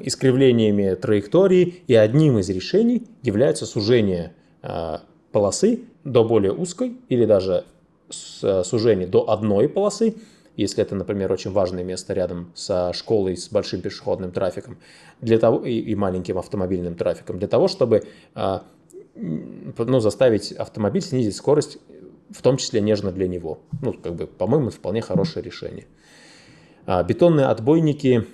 искривлениями 0.02 0.94
траектории. 0.94 1.82
И 1.86 1.94
одним 1.94 2.38
из 2.38 2.50
решений 2.50 3.06
является 3.22 3.64
сужение 3.64 4.34
э, 4.62 4.98
полосы 5.32 5.80
до 6.04 6.24
более 6.24 6.52
узкой 6.52 6.98
или 7.08 7.24
даже 7.24 7.64
сужение 8.10 9.06
до 9.06 9.30
одной 9.30 9.68
полосы, 9.68 10.14
если 10.56 10.82
это, 10.82 10.94
например, 10.94 11.30
очень 11.32 11.52
важное 11.52 11.84
место 11.84 12.14
рядом 12.14 12.50
со 12.54 12.92
школой 12.92 13.36
с 13.36 13.48
большим 13.50 13.82
пешеходным 13.82 14.32
трафиком 14.32 14.78
для 15.20 15.38
того, 15.38 15.64
и, 15.64 15.72
и 15.72 15.94
маленьким 15.94 16.38
автомобильным 16.38 16.94
трафиком, 16.94 17.38
для 17.38 17.48
того, 17.48 17.68
чтобы 17.68 18.04
а, 18.34 18.64
ну, 19.14 20.00
заставить 20.00 20.52
автомобиль 20.52 21.02
снизить 21.02 21.36
скорость, 21.36 21.78
в 22.30 22.42
том 22.42 22.56
числе 22.56 22.80
нежно 22.80 23.12
для 23.12 23.28
него. 23.28 23.60
Ну, 23.82 23.92
как 23.92 24.14
бы, 24.14 24.26
по-моему, 24.26 24.70
вполне 24.70 25.00
хорошее 25.00 25.44
решение. 25.44 25.86
А, 26.86 27.02
бетонные 27.02 27.46
отбойники 27.46 28.26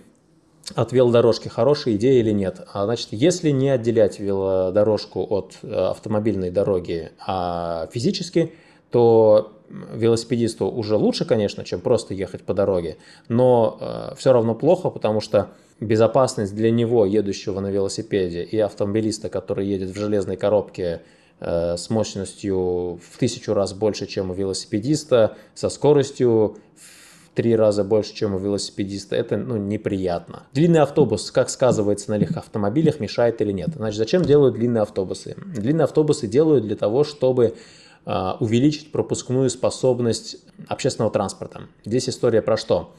от 0.75 0.93
велодорожки 0.93 1.49
хорошая 1.49 1.95
идея 1.95 2.21
или 2.21 2.31
нет? 2.31 2.61
А, 2.73 2.85
значит, 2.85 3.09
если 3.11 3.51
не 3.51 3.71
отделять 3.71 4.19
велодорожку 4.19 5.27
от 5.29 5.59
э, 5.63 5.75
автомобильной 5.75 6.51
дороги 6.51 7.11
а 7.19 7.89
физически, 7.93 8.53
то 8.91 9.62
велосипедисту 9.95 10.67
уже 10.67 10.97
лучше, 10.97 11.25
конечно, 11.25 11.65
чем 11.65 11.81
просто 11.81 12.15
ехать 12.15 12.43
по 12.43 12.55
дороге, 12.55 12.99
но 13.29 13.79
э, 13.81 14.15
все 14.17 14.33
равно 14.33 14.55
плохо, 14.55 14.91
потому 14.91 15.21
что 15.21 15.51
безопасность 15.81 16.55
для 16.55 16.71
него, 16.71 17.07
едущего 17.07 17.61
на 17.61 17.69
велосипеде, 17.69 18.43
и 18.45 18.59
автомобилиста, 18.59 19.29
который 19.29 19.67
едет 19.67 19.91
в 19.91 19.99
железной 19.99 20.37
коробке 20.37 21.03
э, 21.41 21.77
с 21.77 21.91
мощностью 21.91 23.01
в 23.03 23.19
тысячу 23.19 23.55
раз 23.55 23.73
больше, 23.73 24.07
чем 24.07 24.31
у 24.31 24.35
велосипедиста, 24.35 25.37
со 25.55 25.69
скоростью 25.69 26.59
в 26.77 27.35
три 27.35 27.57
раза 27.57 27.83
больше, 27.83 28.15
чем 28.15 28.35
у 28.35 28.39
велосипедиста, 28.39 29.17
это 29.17 29.37
ну, 29.37 29.57
неприятно. 29.57 30.45
Длинный 30.53 30.81
автобус, 30.81 31.31
как 31.31 31.49
сказывается 31.51 32.11
на 32.11 32.19
легких 32.19 32.37
автомобилях, 32.37 33.01
мешает 33.01 33.41
или 33.41 33.53
нет? 33.53 33.71
Значит, 33.75 33.99
зачем 33.99 34.23
делают 34.23 34.55
длинные 34.55 34.83
автобусы? 34.83 35.35
Длинные 35.47 35.85
автобусы 35.85 36.27
делают 36.27 36.67
для 36.67 36.77
того, 36.77 37.05
чтобы 37.05 37.55
увеличить 38.05 38.93
пропускную 38.93 39.49
способность 39.51 40.39
общественного 40.69 41.13
транспорта. 41.13 41.63
Здесь 41.85 42.09
история 42.09 42.43
про 42.43 42.57
что? 42.57 42.93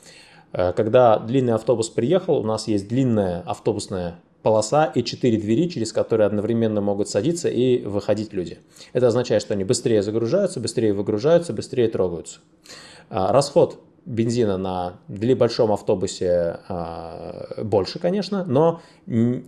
Э, 0.54 0.72
когда 0.74 1.20
длинный 1.20 1.54
автобус 1.54 1.90
приехал, 1.90 2.38
у 2.38 2.44
нас 2.44 2.68
есть 2.68 2.88
длинная 2.88 3.42
автобусная 3.42 4.20
полоса 4.44 4.86
и 4.86 5.04
четыре 5.04 5.38
двери, 5.38 5.70
через 5.70 5.92
которые 5.94 6.28
одновременно 6.28 6.82
могут 6.82 7.10
садиться 7.10 7.50
и 7.50 7.84
выходить 7.84 8.34
люди. 8.34 8.60
Это 8.92 9.08
означает, 9.08 9.42
что 9.42 9.54
они 9.54 9.64
быстрее 9.64 10.04
загружаются, 10.04 10.60
быстрее 10.60 10.94
выгружаются, 10.94 11.54
быстрее 11.54 11.88
трогаются. 11.88 12.40
А, 13.10 13.32
расход 13.32 13.80
бензина 14.06 14.58
на 14.58 15.00
для 15.08 15.34
большом 15.34 15.72
автобусе 15.72 16.60
больше, 17.58 18.00
конечно, 18.00 18.44
но 18.44 18.82
Э, 19.08 19.42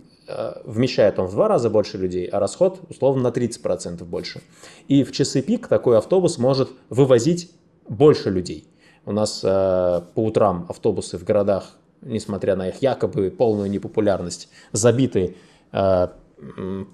вмещает 0.64 1.18
он 1.18 1.26
в 1.26 1.32
два 1.32 1.48
раза 1.48 1.70
больше 1.70 1.98
людей, 1.98 2.26
а 2.26 2.40
расход 2.40 2.80
условно 2.88 3.22
на 3.22 3.28
30% 3.28 4.04
больше. 4.04 4.42
И 4.88 5.04
в 5.04 5.12
часы 5.12 5.42
пик 5.42 5.68
такой 5.68 5.98
автобус 5.98 6.38
может 6.38 6.70
вывозить 6.88 7.50
больше 7.88 8.30
людей. 8.30 8.68
У 9.04 9.12
нас 9.12 9.40
э, 9.44 10.02
по 10.14 10.24
утрам 10.24 10.66
автобусы 10.68 11.16
в 11.16 11.24
городах, 11.24 11.76
несмотря 12.02 12.56
на 12.56 12.68
их 12.68 12.82
якобы 12.82 13.30
полную 13.30 13.70
непопулярность, 13.70 14.48
забиты 14.72 15.36
э, 15.72 16.08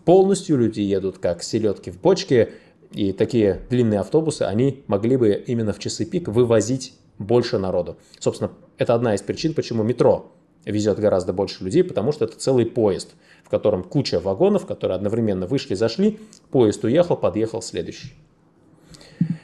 полностью, 0.04 0.58
люди 0.58 0.80
едут 0.80 1.18
как 1.18 1.42
селедки 1.42 1.90
в 1.90 2.00
бочке, 2.00 2.52
и 2.92 3.12
такие 3.12 3.62
длинные 3.70 4.00
автобусы, 4.00 4.42
они 4.42 4.84
могли 4.86 5.16
бы 5.16 5.30
именно 5.46 5.72
в 5.72 5.78
часы 5.78 6.04
пик 6.04 6.28
вывозить 6.28 6.94
больше 7.18 7.58
народу. 7.58 7.96
Собственно, 8.18 8.50
это 8.76 8.94
одна 8.94 9.14
из 9.14 9.22
причин, 9.22 9.54
почему 9.54 9.82
метро 9.82 10.30
везет 10.64 10.98
гораздо 10.98 11.32
больше 11.32 11.64
людей, 11.64 11.84
потому 11.84 12.12
что 12.12 12.24
это 12.24 12.38
целый 12.38 12.66
поезд, 12.66 13.14
в 13.44 13.48
котором 13.48 13.82
куча 13.82 14.20
вагонов, 14.20 14.66
которые 14.66 14.96
одновременно 14.96 15.46
вышли, 15.46 15.74
зашли, 15.74 16.20
поезд 16.50 16.84
уехал, 16.84 17.16
подъехал 17.16 17.62
следующий. 17.62 18.14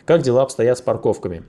Как 0.05 0.23
дела 0.23 0.43
обстоят 0.43 0.79
с 0.79 0.83
парковками? 0.83 1.45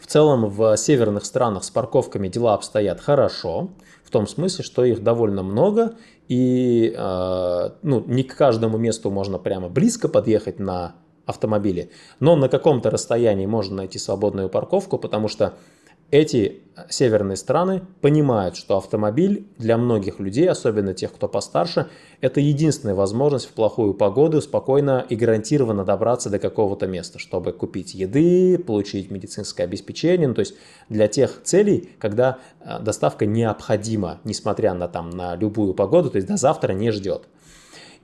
В 0.00 0.06
целом 0.06 0.48
в 0.48 0.76
северных 0.76 1.24
странах 1.24 1.64
с 1.64 1.70
парковками 1.70 2.28
дела 2.28 2.54
обстоят 2.54 3.00
хорошо, 3.00 3.70
в 4.04 4.10
том 4.10 4.26
смысле, 4.26 4.64
что 4.64 4.84
их 4.84 5.02
довольно 5.02 5.42
много, 5.42 5.96
и 6.28 6.94
э, 6.96 7.70
ну, 7.82 8.04
не 8.06 8.22
к 8.22 8.36
каждому 8.36 8.78
месту 8.78 9.10
можно 9.10 9.38
прямо 9.38 9.68
близко 9.68 10.08
подъехать 10.08 10.58
на 10.60 10.94
автомобиле, 11.26 11.90
но 12.20 12.36
на 12.36 12.48
каком-то 12.48 12.90
расстоянии 12.90 13.46
можно 13.46 13.76
найти 13.76 13.98
свободную 13.98 14.48
парковку, 14.48 14.96
потому 14.96 15.26
что 15.26 15.54
эти 16.10 16.62
северные 16.90 17.36
страны 17.36 17.82
понимают, 18.00 18.56
что 18.56 18.76
автомобиль 18.76 19.46
для 19.58 19.78
многих 19.78 20.20
людей, 20.20 20.48
особенно 20.48 20.92
тех, 20.92 21.12
кто 21.12 21.26
постарше, 21.28 21.88
это 22.20 22.40
единственная 22.40 22.94
возможность 22.94 23.46
в 23.46 23.52
плохую 23.52 23.94
погоду 23.94 24.42
спокойно 24.42 25.04
и 25.08 25.16
гарантированно 25.16 25.84
добраться 25.84 26.28
до 26.28 26.38
какого-то 26.38 26.86
места, 26.86 27.18
чтобы 27.18 27.52
купить 27.52 27.94
еды, 27.94 28.58
получить 28.58 29.10
медицинское 29.10 29.64
обеспечение. 29.64 30.28
Ну, 30.28 30.34
то 30.34 30.40
есть 30.40 30.54
для 30.88 31.08
тех 31.08 31.42
целей, 31.42 31.90
когда 31.98 32.38
э, 32.60 32.78
доставка 32.80 33.24
необходима, 33.24 34.20
несмотря 34.24 34.74
на, 34.74 34.88
там, 34.88 35.10
на 35.10 35.34
любую 35.34 35.72
погоду, 35.72 36.10
то 36.10 36.16
есть 36.16 36.28
до 36.28 36.36
завтра 36.36 36.72
не 36.72 36.90
ждет. 36.90 37.22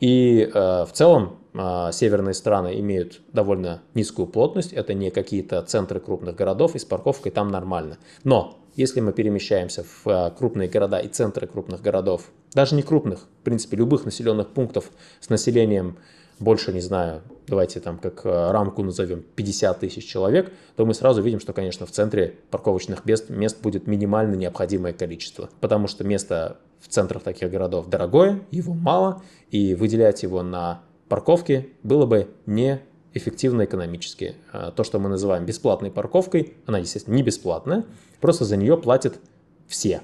И 0.01 0.51
э, 0.53 0.87
в 0.87 0.91
целом 0.93 1.37
северные 1.55 2.35
страны 2.35 2.81
имеют 2.81 3.21
довольно 3.33 3.83
низкую 3.95 4.27
плотность, 4.27 4.73
это 4.73 4.95
не 4.95 5.11
какие-то 5.11 5.61
центры 5.63 6.01
крупных 6.01 6.35
городов, 6.35 6.75
и 6.75 6.79
с 6.79 6.85
парковкой 6.85 7.31
там 7.31 7.51
нормально. 7.51 7.99
Но 8.25 8.63
если 8.75 9.01
мы 9.01 9.13
перемещаемся 9.13 9.85
в 9.85 10.09
э, 10.09 10.31
крупные 10.31 10.69
города 10.69 10.99
и 10.99 11.09
центры 11.09 11.47
крупных 11.47 11.83
городов, 11.83 12.31
даже 12.55 12.75
не 12.75 12.83
крупных, 12.83 13.21
в 13.41 13.45
принципе, 13.45 13.77
любых 13.77 14.05
населенных 14.05 14.49
пунктов 14.49 14.91
с 15.21 15.29
населением 15.29 15.99
больше, 16.39 16.73
не 16.73 16.81
знаю, 16.81 17.23
давайте 17.47 17.81
там 17.81 17.99
как 17.99 18.25
э, 18.25 18.51
рамку 18.51 18.83
назовем 18.83 19.23
50 19.37 19.81
тысяч 19.81 20.07
человек, 20.07 20.53
то 20.77 20.87
мы 20.87 20.95
сразу 20.95 21.21
видим, 21.21 21.39
что, 21.39 21.53
конечно, 21.53 21.85
в 21.85 21.91
центре 21.91 22.39
парковочных 22.51 23.05
мест, 23.05 23.29
мест 23.29 23.61
будет 23.61 23.87
минимально 23.87 24.37
необходимое 24.37 24.95
количество, 24.95 25.51
потому 25.61 25.87
что 25.87 26.03
место 26.03 26.57
в 26.81 26.89
центрах 26.89 27.23
таких 27.23 27.51
городов 27.51 27.89
дорогое, 27.89 28.41
его 28.51 28.73
мало, 28.73 29.23
и 29.51 29.75
выделять 29.75 30.23
его 30.23 30.43
на 30.43 30.81
парковки 31.13 31.69
было 31.83 32.07
бы 32.07 32.29
не 32.47 32.81
эффективно 33.13 33.67
экономически. 33.67 34.37
Э, 34.51 34.73
то, 34.75 34.83
что 34.83 34.99
мы 34.99 35.11
называем 35.11 35.45
бесплатной 35.45 35.91
парковкой, 35.91 36.55
она, 36.65 36.79
естественно, 36.79 37.15
не 37.15 37.23
бесплатная, 37.23 37.85
просто 38.23 38.47
за 38.47 38.57
нее 38.57 38.79
платят 38.79 39.21
все. 39.67 40.01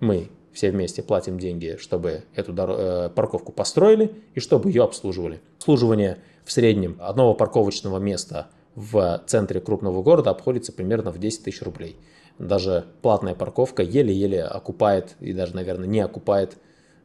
Мы 0.00 0.30
все 0.54 0.70
вместе 0.70 1.02
платим 1.02 1.38
деньги, 1.38 1.76
чтобы 1.78 2.22
эту 2.34 2.54
э, 2.56 3.10
парковку 3.10 3.52
построили 3.52 4.14
и 4.34 4.40
чтобы 4.40 4.70
ее 4.70 4.82
обслуживали. 4.82 5.42
Обслуживание 5.58 6.20
в 6.46 6.52
среднем 6.52 6.96
одного 7.00 7.34
парковочного 7.34 7.98
места 7.98 8.46
в 8.74 9.22
центре 9.26 9.60
крупного 9.60 10.02
города 10.02 10.30
обходится 10.30 10.72
примерно 10.72 11.12
в 11.12 11.18
10 11.18 11.44
тысяч 11.44 11.60
рублей. 11.60 11.98
Даже 12.38 12.86
платная 13.02 13.34
парковка 13.34 13.82
еле-еле 13.82 14.44
окупает 14.44 15.16
и 15.20 15.34
даже, 15.34 15.54
наверное, 15.54 15.86
не 15.86 16.00
окупает 16.00 16.56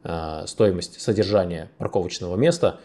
э, 0.04 0.44
стоимость 0.46 1.02
содержания 1.02 1.70
парковочного 1.76 2.36
места 2.36 2.80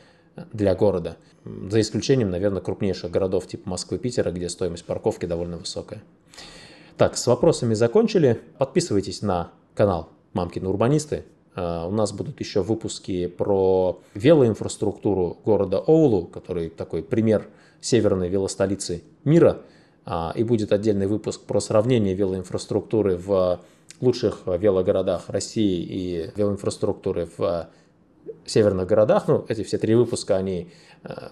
для 0.54 0.76
города. 0.76 1.18
За 1.44 1.82
исключением, 1.82 2.30
наверное, 2.30 2.62
крупнейших 2.62 3.10
городов 3.12 3.48
типа 3.48 3.70
Москвы, 3.70 3.98
Питера, 3.98 4.32
где 4.32 4.50
стоимость 4.50 4.86
парковки 4.86 5.26
довольно 5.26 5.58
высокая. 5.58 6.04
Так, 6.98 7.18
с 7.18 7.26
вопросами 7.28 7.74
закончили. 7.74 8.40
Подписывайтесь 8.58 9.22
на 9.22 9.52
канал 9.74 10.10
мамкины 10.34 10.70
урбанисты. 10.70 11.26
А, 11.56 11.88
у 11.88 11.92
нас 11.92 12.14
будут 12.14 12.40
еще 12.40 12.62
выпуски 12.62 13.28
про 13.28 14.02
велоинфраструктуру 14.14 15.38
города 15.44 15.80
Оулу, 15.80 16.28
который 16.28 16.70
такой 16.70 17.04
пример 17.04 17.48
северной 17.80 18.30
велостолицы 18.30 19.04
мира. 19.24 19.62
а, 20.04 20.34
и 20.36 20.44
будет 20.44 20.74
отдельный 20.74 21.08
выпуск 21.08 21.42
про 21.42 21.60
сравнение 21.60 22.16
велоинфраструктуры 22.16 23.18
в 23.18 23.60
лучших 24.00 24.42
велогородах 24.48 25.30
России 25.30 25.84
и 25.84 26.32
велоинфраструктуры 26.36 27.30
в 27.38 27.70
северных 28.46 28.88
городах. 28.88 29.28
Ну, 29.28 29.46
эти 29.48 29.64
все 29.64 29.78
три 29.78 29.96
выпуска, 29.96 30.38
они 30.38 30.72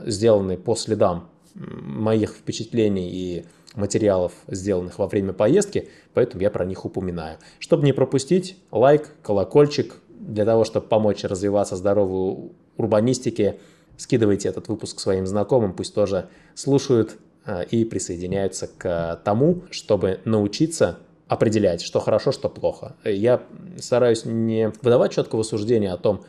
сделаны 0.06 0.58
по 0.58 0.76
следам 0.76 1.30
моих 1.56 2.32
впечатлений 2.32 3.10
и 3.10 3.46
материалов, 3.76 4.34
сделанных 4.48 4.98
во 5.00 5.08
время 5.08 5.34
поездки, 5.34 5.90
поэтому 6.14 6.42
я 6.42 6.50
про 6.50 6.66
них 6.66 6.86
упоминаю. 6.86 7.38
Чтобы 7.60 7.86
не 7.86 7.94
пропустить, 7.94 8.58
лайк, 8.72 9.10
колокольчик, 9.22 9.96
для 10.20 10.46
того, 10.46 10.64
чтобы 10.66 10.88
помочь 10.88 11.24
развиваться 11.24 11.76
здоровой 11.76 12.52
урбанистике, 12.78 13.60
скидывайте 13.98 14.50
этот 14.50 14.68
выпуск 14.68 15.00
своим 15.00 15.26
знакомым, 15.26 15.74
пусть 15.74 15.94
тоже 15.94 16.30
слушают 16.56 17.18
э, 17.46 17.66
и 17.66 17.86
присоединяются 17.86 18.68
к 18.68 19.22
тому, 19.24 19.64
чтобы 19.72 20.20
научиться 20.26 21.00
определять, 21.28 21.82
что 21.82 22.00
хорошо, 22.00 22.32
что 22.32 22.50
плохо. 22.50 22.96
Я 23.04 23.44
стараюсь 23.78 24.26
не 24.26 24.72
выдавать 24.82 25.12
четкого 25.14 25.44
суждения 25.44 25.94
о 25.94 25.98
том, 25.98 26.24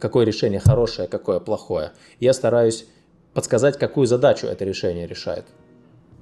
какое 0.00 0.24
решение 0.24 0.60
хорошее, 0.60 1.08
какое 1.08 1.40
плохое. 1.40 1.92
Я 2.20 2.32
стараюсь 2.32 2.86
подсказать, 3.34 3.78
какую 3.78 4.06
задачу 4.06 4.46
это 4.46 4.64
решение 4.64 5.06
решает. 5.06 5.44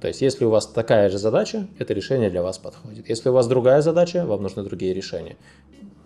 То 0.01 0.07
есть, 0.07 0.21
если 0.21 0.45
у 0.45 0.49
вас 0.49 0.65
такая 0.65 1.09
же 1.09 1.19
задача, 1.19 1.67
это 1.77 1.93
решение 1.93 2.29
для 2.29 2.41
вас 2.41 2.57
подходит. 2.57 3.07
Если 3.07 3.29
у 3.29 3.33
вас 3.33 3.47
другая 3.47 3.81
задача, 3.81 4.25
вам 4.25 4.41
нужны 4.41 4.63
другие 4.63 4.93
решения. 4.93 5.37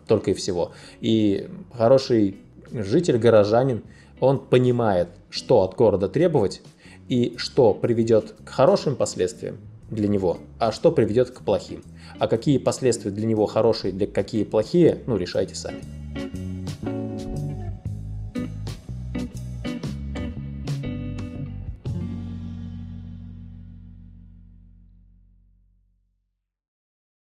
Только 0.07 0.31
и 0.31 0.33
всего. 0.33 0.73
И 0.99 1.49
хороший 1.73 2.37
житель, 2.71 3.17
горожанин, 3.17 3.83
он 4.19 4.39
понимает, 4.39 5.09
что 5.29 5.61
от 5.61 5.75
города 5.75 6.09
требовать 6.09 6.61
и 7.07 7.35
что 7.37 7.73
приведет 7.73 8.35
к 8.43 8.49
хорошим 8.49 8.95
последствиям 8.95 9.57
для 9.89 10.07
него, 10.07 10.37
а 10.59 10.71
что 10.71 10.91
приведет 10.91 11.31
к 11.31 11.41
плохим. 11.41 11.83
А 12.19 12.27
какие 12.27 12.57
последствия 12.57 13.11
для 13.11 13.25
него 13.25 13.45
хорошие, 13.45 13.93
для 13.93 14.07
какие 14.07 14.43
плохие, 14.43 15.03
ну, 15.05 15.15
решайте 15.15 15.55
сами. 15.55 15.81